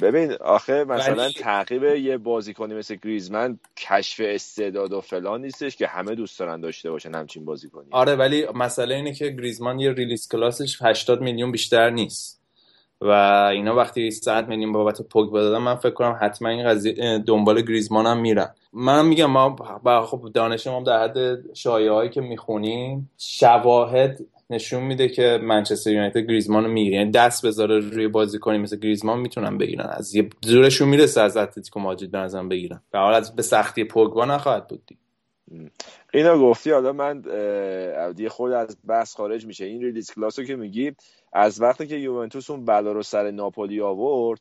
[0.01, 5.88] ببین آخه مثلا ولی- تعقیب یه بازیکنی مثل گریزمان کشف استعداد و فلان نیستش که
[5.88, 7.88] همه دوست دارن داشته باشن همچین بازیکنی.
[7.91, 12.40] آره ولی مسئله اینه که گریزمان یه release clause ش 80 میلیون بیشتر نیست.
[13.02, 13.10] و
[13.52, 18.06] اینا وقتی 100 میلیون بابت پوگبا دادن من فکر کنم حتما این قضیه دنبال گریزمان
[18.06, 18.49] هم میرن.
[18.73, 19.56] من میگم ما
[20.06, 21.15] خب دانش ما در حد
[21.56, 24.19] شایعه هایی که می‌خونیم شواهد
[24.49, 26.95] نشون میده که منچستر یونایتد گریزمان رو می‌گیره.
[26.95, 29.86] یعنی دست بذاره روی بازیکنی مثل گریزمان می‌تونن بگیرن.
[29.90, 32.82] از یه زورشون می‌رسه از اتلتیکو مادرید بنظرم بگیرن.
[32.91, 35.02] به حال از به سختی پوگبا نخواهد بود دیگه.
[36.13, 37.21] اینا گفتی حالا من
[38.11, 39.65] دیگه خود از بحث خارج میشه.
[39.65, 40.95] این ریلیز کلاسو که میگی
[41.33, 44.39] از وقتی که یوونتوس اون بلا رو سر ناپولی آورد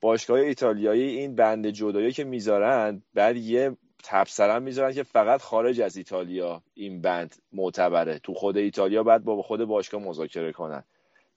[0.00, 5.96] باشگاه ایتالیایی این بند جدایی که می‌ذارن بعد یه تبصره می‌ذارن که فقط خارج از
[5.96, 8.18] ایتالیا این بند معتبره.
[8.18, 10.84] تو خود ایتالیا بعد با خود باشگاه مذاکره کنن.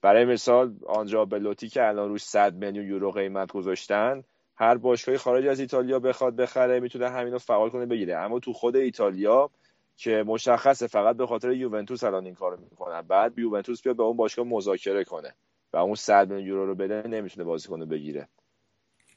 [0.01, 4.23] برای مثال آندرا بلوتی که الان روش 100 میلیون یورو قیمت گذاشتن
[4.55, 8.17] هر باشگاهی خارج از ایتالیا بخواد بخره می‌تونه همینو فعال کنه بگیره.
[8.17, 9.49] اما تو خود ایتالیا
[9.97, 14.17] که مشخصه فقط به خاطر یوونتوس الان این کارو می‌کنن بعد یوونتوس بیاد به اون
[14.17, 15.33] باشگاه مذاکره کنه
[15.73, 18.27] و اون 100 میلیون یورو رو بده نمی‌تونه بازیکن بگیره.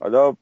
[0.01, 0.37] حالا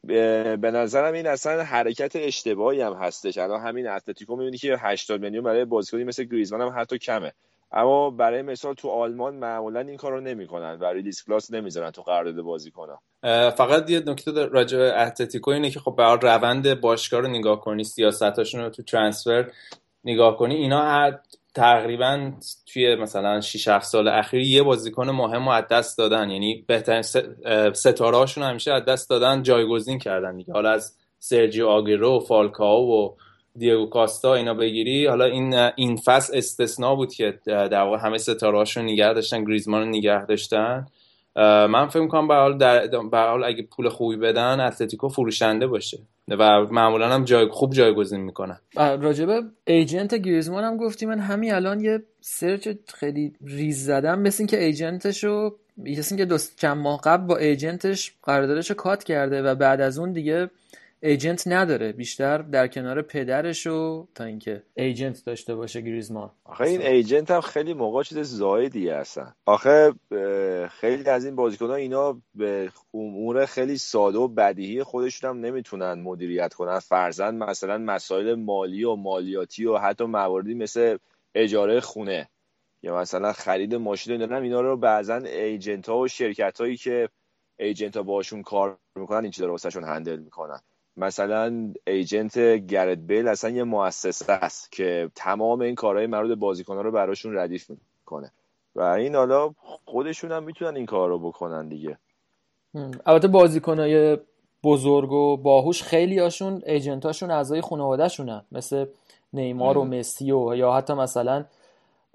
[0.57, 3.39] به نظرم این اصلا حرکت اشتباهی هم هستش.
[3.39, 7.33] الان همین اتلتیکو می‌بینی که 80 میلیون برای بازیکنی مثل گریزمان هم حتی کمه.
[7.73, 12.43] اما برای مثال تو آلمان معمولا این کارو نمی‌کنن و release clause نمی‌ذارن تو قرارداد
[12.43, 17.29] بازیکن‌ها اه، فقط یه نکته راجع به اتلتیکو اینه که خب به روند باشگاه رو
[17.29, 19.51] نگاه کنی سیاستاشون رو تو ترانسفر
[20.05, 21.19] نگاه کنی اینا هر
[21.55, 22.33] تقریبا
[22.73, 26.31] توی مثلا 6 7 سال اخیر یه بازیکن مهم رو از دست دادن.
[26.31, 27.03] یعنی بهترین
[27.73, 30.53] ستاره هاشون همیشه از دست دادن جایگزین کردن دیگه.
[30.53, 33.15] حالا از سرجیو آگوئرو و فالکاو و
[33.57, 35.07] دیگو کاستا اینا بگیری.
[35.07, 39.81] حالا این این فصل استثنا بود که در واقع همه ستاره هاشون نگه داشتن گریزمان
[39.81, 40.87] رو نگه داشتن.
[41.37, 42.29] من فکر می‌کنم
[43.11, 45.99] به هر حال اگه پول خوبی بدن اتلتیکو فروشنده باشه.
[46.29, 48.59] و معمولا هم جای خوب جایگزین می‌کنن.
[48.77, 54.19] راجبه agent گریزمان هم گفتی من همین الان یه search خیلی ریز زدم.
[54.19, 59.43] مثل اینکه ایجنتش رو مثل اینکه دو چند ماه قبل با ایجنتش قراردادش کات کرده
[59.43, 60.51] و بعد از اون دیگه
[61.05, 66.31] ایجنت نداره بیشتر در کنار پدرش و تا اینکه ایجنت داشته باشه گریزمان.
[66.45, 69.93] آخه این ایجنت هم خیلی موقع چیز زایدیه اصلا آخه
[70.71, 75.93] خیلی از این بازیکن ها اینا به امور خیلی ساده و بدیهی خودشون هم نمی‌تونن
[75.93, 76.79] مدیریت کنن.
[76.79, 80.99] فرزن مثلا مسائل مالی و مالیاتی و حتی مواردی مثل
[81.35, 82.29] اجاره خونه
[82.83, 87.09] یا مثلا خرید ماشین و اینا رو بعضا ایجنت ها و شرکت هایی که
[87.59, 90.61] ایجنت ها باشون کار می‌کنن این چیزا رو واسهشون هندل می‌کنن.
[90.97, 96.81] مثلا ایجنت گرت بیل اصلا یه مؤسسه است که تمام این کارهای مربوط به بازیکن‌ها
[96.81, 98.33] رو براشون ردیف می‌کنه.
[98.77, 99.55] و این حالا
[99.85, 101.99] خودشون هم می‌تونن این کار رو بکنن دیگه.
[103.07, 104.19] البته بازیکنای
[104.65, 108.45] بزرگ و باهوش خیلی هاشون ایجنتاشون اعضای خانواده‌شونن.
[108.53, 108.87] مثل
[109.33, 111.45] نیمار و مسی و یا حتی مثلا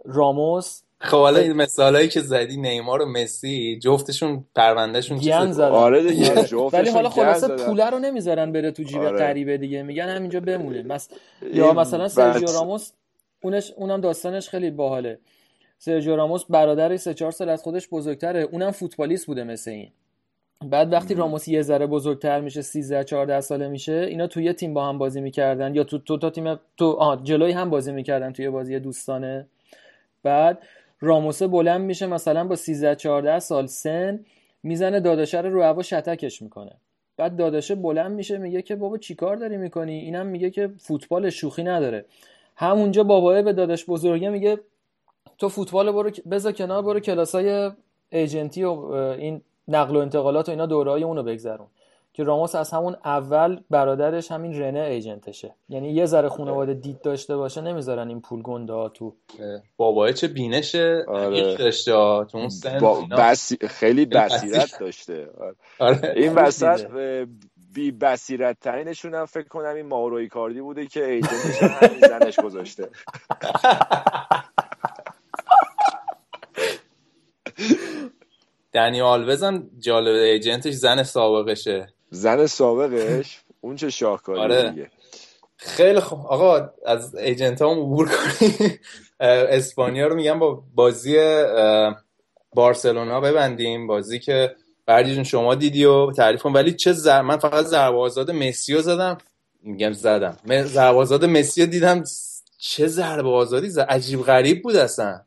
[0.06, 0.81] راموس.
[1.02, 5.72] خب حالا این مثالایی که زدی نیمار و مسی جفتشون پروندهشون گن زدن.
[5.72, 6.44] آره دیگه آره.
[6.44, 7.48] جفتشون ولی حالا خلاصه.
[7.48, 9.18] پوله رو نمی‌ذارن بره تو جیب آره.
[9.18, 9.84] غریبه دیگه.
[9.84, 10.84] میگن همینجا بمونه.
[10.84, 11.10] مس...
[11.54, 12.92] یا مثلا سرجیو راموس
[13.44, 15.20] اونش اونم داستانش خیلی باحاله.
[15.78, 18.42] سرجیو راموس برادرش سه چهار سال از خودش بزرگتره.
[18.42, 19.92] اونم فوتبالیست بوده مثل این.
[20.66, 24.74] بعد وقتی راموس یه ذره بزرگتر میشه 13 14 ساله میشه اینا توی یه تیم
[24.74, 25.76] با هم بازی می‌کردن.
[25.76, 29.48] یا تو تو تا تیم تو آه جلوی هم بازی می‌کردن توی بازی دوستانه.
[30.24, 30.60] بعد
[31.02, 34.26] راموسه بلند میشه مثلا با 13 14 سال سن
[34.64, 36.72] می‌زنه داداشه رو رو هوا شتکش می‌کنه.
[37.18, 41.64] بعد داداشه بلند میشه میگه که بابا چیکار داری می‌کنی؟ اینم میگه که فوتبال شوخی
[41.64, 42.06] نداره.
[42.56, 44.60] همونجا بابایه به داداش بزرگه میگه
[45.38, 47.72] تو فوتبال برو بذار کنار برو کلاسای
[48.10, 48.72] ایجنتی و
[49.20, 51.68] این نقل و انتقالات و اینا دورهای اونو بگذرون.
[52.14, 57.38] که راموس از همون اول برادرش همین رنه ایجنتشه یعنی یه ذره خانواده دید داشته
[57.38, 59.15] باشه نمی‌ذارن این پول گنده ها تو
[59.77, 61.56] بابای چه بینش آره.
[61.56, 61.91] داشته.
[61.91, 63.02] تو اون سن با.
[63.18, 63.57] بسی...
[63.68, 64.80] خیلی بصیرت.
[64.80, 65.30] داشته
[65.80, 66.14] آره.
[66.15, 66.88] این خوب وسط
[67.73, 72.90] بی بصیرت ترینشون هم فکر کنم این ماوروی کاردی بوده که ایجنتش همین زنش گذاشته
[78.72, 84.69] دنی آلوز هم جالب ایجنتش زن سابقشه زن سابقش اون چه شاهکاری آره.
[84.69, 84.91] دیگه.
[85.57, 86.19] خیلی خوب.
[86.19, 88.80] آقا از ایجنت هم عبور کنیم.
[89.19, 91.18] اسپانیا رو میگم با بازی
[92.53, 93.88] بارسلونا ببندیم.
[93.88, 94.56] بازی که
[94.86, 96.53] بردی جون شما دیدی و تعریف کن.
[96.53, 97.22] ولی چه زر...
[97.22, 99.18] من فقط ضربه آزاد مسی رو زدم.
[99.64, 100.38] میگم زدم.
[100.64, 102.03] ضربه آزاد مسی رو دیدم.
[102.57, 105.22] چه ضربه آزادی زد عجیب غریب بود اصلا.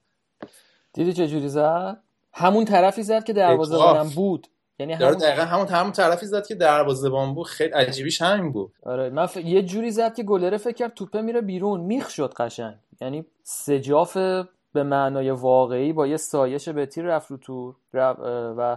[0.92, 1.96] دیدی چه جوری زد؟
[2.32, 4.48] همون طرفی زد که دروازه‌بانم بود.
[4.82, 7.46] یعنی همون دقیقا همون همون طرفی زد که دروازه‌بان بود.
[7.46, 8.72] خیلی عجیبیش همین بود.
[8.82, 9.36] آره من ف...
[9.36, 11.80] یه جوری زد که گلره فکر کرد توپه میره بیرون.
[11.80, 12.74] میخ شد قشنگ.
[13.00, 14.16] یعنی سجاف
[14.72, 17.74] به معنای واقعی با یه سایش به تیر رفت رو تور.
[17.94, 18.76] رفت اه، و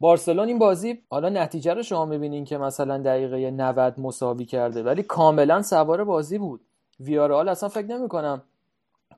[0.00, 5.02] بارسلون این بازی حالا نتیجه رو شما می‌بینین که مثلا دقیقه 90 مساوی کرده ولی
[5.02, 6.60] کاملا سوار بازی بود.
[7.00, 8.42] ویارال اصلا فکر نمی‌کنم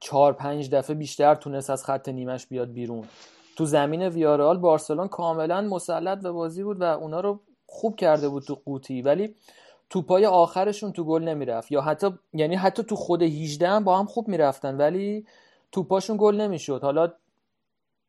[0.00, 3.04] چهار پنج دفعه بیشتر تونست از خط نیمش بیاد بیرون.
[3.60, 8.42] تو زمین ویارال بارسلون کاملا مسلط به بازی بود و اونا رو خوب کرده بود
[8.42, 9.02] تو قوطی.
[9.02, 9.34] ولی
[9.90, 11.72] توپای آخرشون تو گل نمی‌رفت.
[11.72, 15.26] یا حتی یعنی حتی تو خود 18 هم با هم خوب می‌رفتن ولی
[15.72, 16.80] توپاشون گل نمی‌شد.
[16.82, 17.12] حالا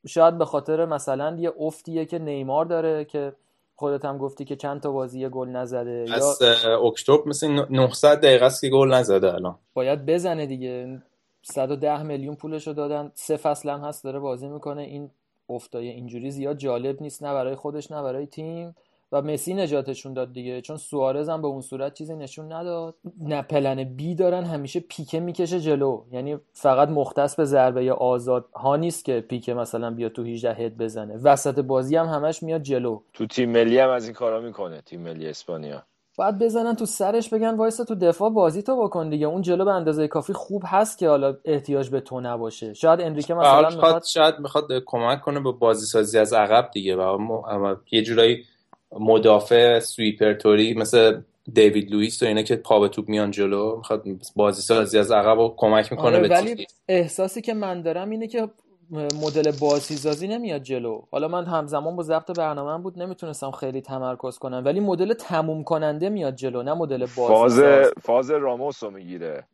[0.08, 3.34] شاید به خاطر مثلا یه افتیه که نیمار داره که
[3.76, 6.06] خودت هم گفتی که چند تا بازی گل نزده.
[6.08, 9.56] یا از اه، اکتبر مثل 900 دقیقه است که گل نزده الان.
[9.74, 11.02] باید بزنه دیگه.
[11.42, 13.12] 110 میلیون پولشو دادن.
[13.14, 14.82] سه فصل هم هست داره بازی می‌کنه.
[14.82, 15.12] این
[15.52, 18.76] افتای اینجوری زیاد جالب نیست نه برای خودش نه برای تیم.
[19.12, 22.96] و مسی نجاتشون داد دیگه چون سوارز هم به اون صورت چیزی نشون نداد.
[23.22, 26.04] نه پلن بی دارن همیشه پیکه می‌کشه جلو.
[26.12, 30.78] یعنی فقط مختص به ضربه آزاد ها نیست که پیکه مثلا بیا تو 18 هد
[30.78, 31.18] بزنه.
[31.18, 33.02] وسط بازی هم همش میاد جلو.
[33.14, 35.84] تو تیم ملی هم از این کارا می‌کنه تیم ملی اسپانیا.
[36.18, 39.28] باید بزنن تو سرش بگن وایسا تو دفاع بازی تو بکن دیگه.
[39.28, 42.74] اون جلو به اندازه کافی خوب هست که حالا احتیاج به تو نباشه.
[42.74, 47.18] شاید انریکه مثلا می‌خواد شاید می‌خواد کمک کنه به بازی سازی از عقب دیگه و
[47.18, 48.46] م- اما یه جورایی
[48.92, 51.22] مدافع سویپر توری مثل
[51.54, 54.04] دیوید لوئیس و اینا که پا به توپ میان جلو می‌خواد
[54.36, 58.28] بازی سازی از عقب رو کمک می‌کنه آره به ولی احساسی که من دارم اینه
[58.28, 58.50] که
[58.92, 61.02] مدل بازیسازی نمیاد جلو.
[61.12, 64.62] حالا من همزمان با ضبط برنامه بود نمی‌تونستم خیلی تمرکز کنم.
[64.66, 67.60] ولی مدل تموم کننده میاد جلو نه مدل فاز
[68.02, 69.48] فاز راموس رو می‌گیره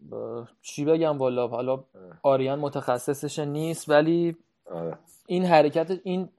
[0.62, 1.84] چی بگم والا حالا
[2.24, 4.36] آریان متخصصش نیست ولی
[4.72, 4.98] آره.
[5.28, 6.30] این حرکت این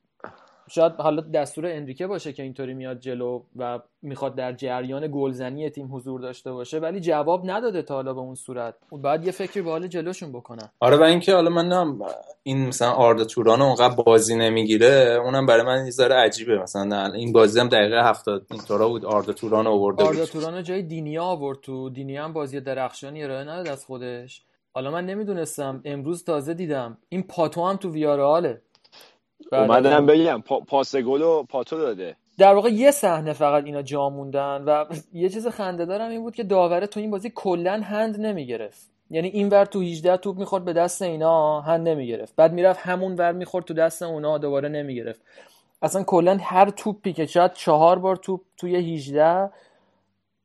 [0.69, 5.95] شاید حالا دستور انریکه باشه که اینطوری میاد جلو و می‌خواد در جریان گلزنی تیم
[5.95, 8.75] حضور داشته باشه ولی جواب نداده تا حالا به اون صورت.
[8.93, 10.71] بعد یه فکری به حال جلوشون بکنن.
[10.81, 11.99] آره و اینکه حالا من نم
[12.43, 16.59] این مثلا آردا توران اونقدر بازی نمی‌گیره اونم برای من یه ذره عجیبه.
[16.59, 21.25] مثلا این بازی هم دقیقه 70 اینطورا بود آردا توران آورده آردا توران جای دینیا
[21.25, 21.91] آورد تو.
[21.91, 24.43] دینیا هم بازی درخشانی ارائه نداد از خودش.
[24.75, 26.99] حالا من نمی‌دونستم امروز تازه دیدم.
[27.09, 28.63] این پاتو هم تو ویاراله
[29.53, 30.61] اومدم بگم پا...
[30.61, 32.17] پاس گل و پاتو داده.
[32.39, 36.35] در واقع یه صحنه فقط اینا جا موندن و یه چیز خنده دارم این بود
[36.35, 38.91] که داوره تو این بازی کلا هند نمی‌گرفت.
[39.11, 42.37] یعنی این ور تو 18 توپ می‌خورد به دست اینا هند نمی‌گرفت.
[42.37, 45.21] بعد می‌رفت همون ور می‌خورد تو دست اونا دوباره نمی‌گرفت.
[45.83, 49.51] اصلا کلا هر توپی که شاید چهار بار توپ توی 18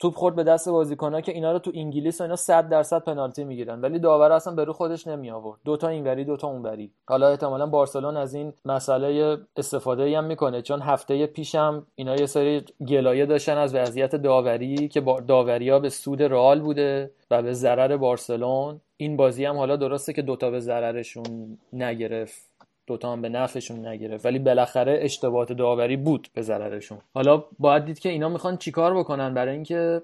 [0.03, 3.43] توپ خورد به دست بازیکن‌ها که اینا رو تو انگلیس و اینا 100 درصد پنالتی
[3.43, 3.81] می‌گیرن.
[3.81, 6.91] ولی داور اصلا به رو خودش نمی آورد دو تا اینوری دو تا اونوری.
[7.07, 10.61] حالا احتمالا بارسلون از این مسئله استفاده ای هم می‌کنه.
[10.61, 15.80] چون هفته پیشم اینا یه سری گلایه داشتن از وضعیت داوری که با داوری ها
[15.80, 18.81] به سود رئال بوده و به ضرر بارسلون.
[18.97, 22.52] این بازی هم حالا درسته که دوتا به ضررشون نگرفت.
[22.88, 24.26] دوتا هم به نفعشون نگرفت.
[24.26, 26.97] ولی بالاخره اشتباهات داوری بود به ضررشون.
[27.14, 29.34] حالا باید دید که اینا می‌خوان چیکار بکنن.
[29.34, 30.01] برای اینکه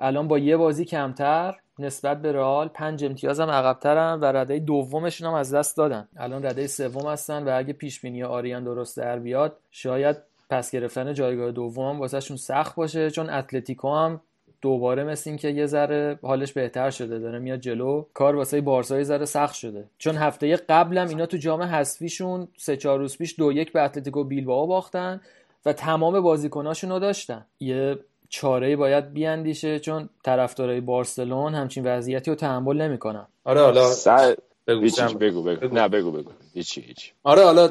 [0.00, 5.28] الان با یه بازی کمتر نسبت به رئال پنج امتیاز هم عقبترن و رده دومشون
[5.28, 6.08] هم از دست دادن.
[6.16, 10.16] الان رده سوم هستن و اگه پیش بینی آریان درست در بیاد شاید
[10.50, 14.20] پس گرفتن جایگاه دوم واسهشون سخت باشه چون اتلتیکو هم
[14.62, 18.04] دوباره مثل این که یه ذره حالش بهتر شده داره میاد جلو.
[18.14, 19.84] کار واسه بارسا یه ذره سخت شده.
[19.98, 24.24] چون هفته قبلم اینا تو جام حذفیشون سه چهار روز پیش دو یک به اتلتیکو
[24.24, 25.20] بیلبائو باختن
[25.66, 27.46] و تمام بازیکناشون رو داشتن.
[27.60, 27.98] یه
[28.28, 33.26] چاره باید بیاندیشه چون طرفدارای بارسلون همچین وضعیتی رو تحمل نمی‌کنن.
[33.44, 34.36] آره حالا سر
[34.66, 34.80] بگو.
[35.20, 35.74] بگو بگو.
[35.74, 36.30] نه بگو بگو.
[36.54, 37.12] هیچی هیچی.
[37.24, 37.68] آره حالا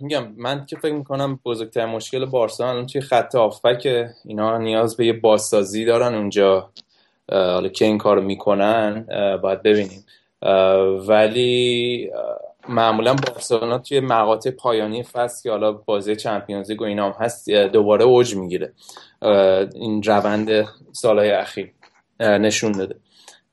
[0.00, 5.06] میگم من که فکر می‌کنم بزرگترین مشکل بارسا الان توی خط آفک اینا نیاز به
[5.06, 6.70] یه بازسازی دارن اونجا.
[7.30, 9.06] حالا که این کار می‌کنن
[9.42, 10.04] باید ببینیم.
[11.08, 12.10] ولی
[12.68, 17.50] معمولا بارسلونا توی مقاطع پایانی فصل که حالا بازی چمپیونز لیگ و اینا هم هست
[17.50, 18.72] دوباره اوج می‌گیره.
[19.74, 21.72] این روند سالهای اخیر
[22.20, 22.96] نشون داده.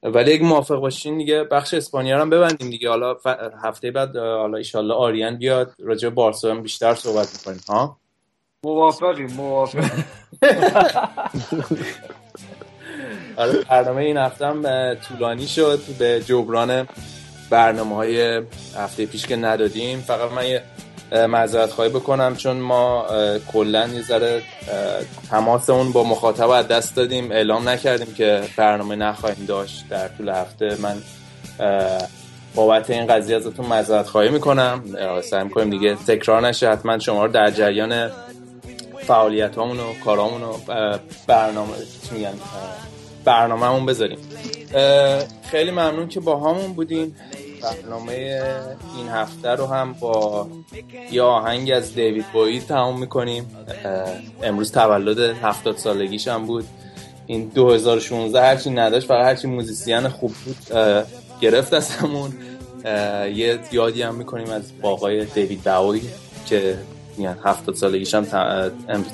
[0.03, 2.89] ولی اگه موافق باشین دیگه بخش اسپانیا رو هم ببندیم دیگه.
[2.89, 3.27] حالا ف-
[3.63, 7.97] هفته بعد حالا ایشالله آریان بیاد راجع به بارسلونا بیشتر صحبت می‌کنیم ها؟
[8.63, 10.05] موافقیم موافقیم.
[13.37, 15.79] آره برنامه این هفته هم طولانی شد.
[15.99, 16.87] به جبران
[17.49, 18.41] برنامه های
[18.77, 19.99] هفته پیش که ندادیم.
[19.99, 20.63] فقط من یه
[21.11, 23.05] معذرت خواهی بکنم چون ما
[23.53, 24.41] کلا یه ذره
[25.29, 27.31] تماسمون با مخاطب از دست دادیم.
[27.31, 29.85] اعلام نکردیم که برنامه نخواهیم داشت.
[29.89, 30.97] در طول هفته من
[32.55, 34.83] بابت این قضیه ازتون معذرت خواهی می‌کنم.
[35.23, 36.69] سعی می‌کنیم دیگه تکرار نشه.
[36.69, 38.11] حتما شما رو در جریان
[39.07, 39.75] فعالیت و
[40.05, 40.53] کارامون و
[41.27, 41.73] برنامه
[42.11, 42.35] میگن اه،
[43.25, 44.19] برنامهمون بذاریم.
[45.51, 47.15] خیلی ممنون که با همون بودین.
[47.61, 48.41] برنامه
[48.97, 50.47] این هفته رو هم با
[51.11, 53.45] یه آهنگ از دیوید بویی تمام می‌کنیم.
[54.43, 56.65] امروز تولد هفتاد سالگیش هم بود.
[57.27, 60.57] این 2016 هرچی نداشت فقط هرچی موزیسین خوب بود
[61.41, 62.33] گرفت از همون
[63.35, 66.01] یه یادی هم می‌کنیم از با آقای دیوید باوی
[66.45, 66.77] که
[67.17, 68.25] میگن هفتاد سالگیش هم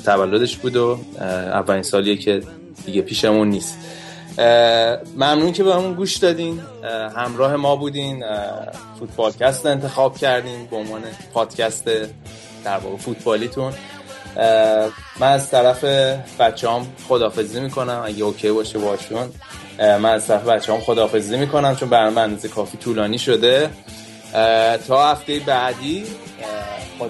[0.05, 2.43] تولدش بود و اولین سالیه که
[2.85, 3.77] دیگه پیشمون نیست.
[5.16, 6.62] ممنون که به همون گوش دادین.
[6.84, 8.24] اه، همراه ما بودین.
[8.99, 11.02] فوتبالکست انتخاب کردین به عنوان
[11.34, 11.86] پادکست
[12.64, 13.74] در واقع فوتبالیتون.
[15.20, 15.84] من از طرف
[16.40, 18.03] بچه هم خدافزی می‌کنم.
[18.06, 19.30] اگه اوکی باشه باشون.
[19.80, 23.70] من از طرف بچه هم خدافزی می‌کنم چون برنامه اندازه کافی طولانی شده.
[24.88, 27.10] تا هفته بعدی اه،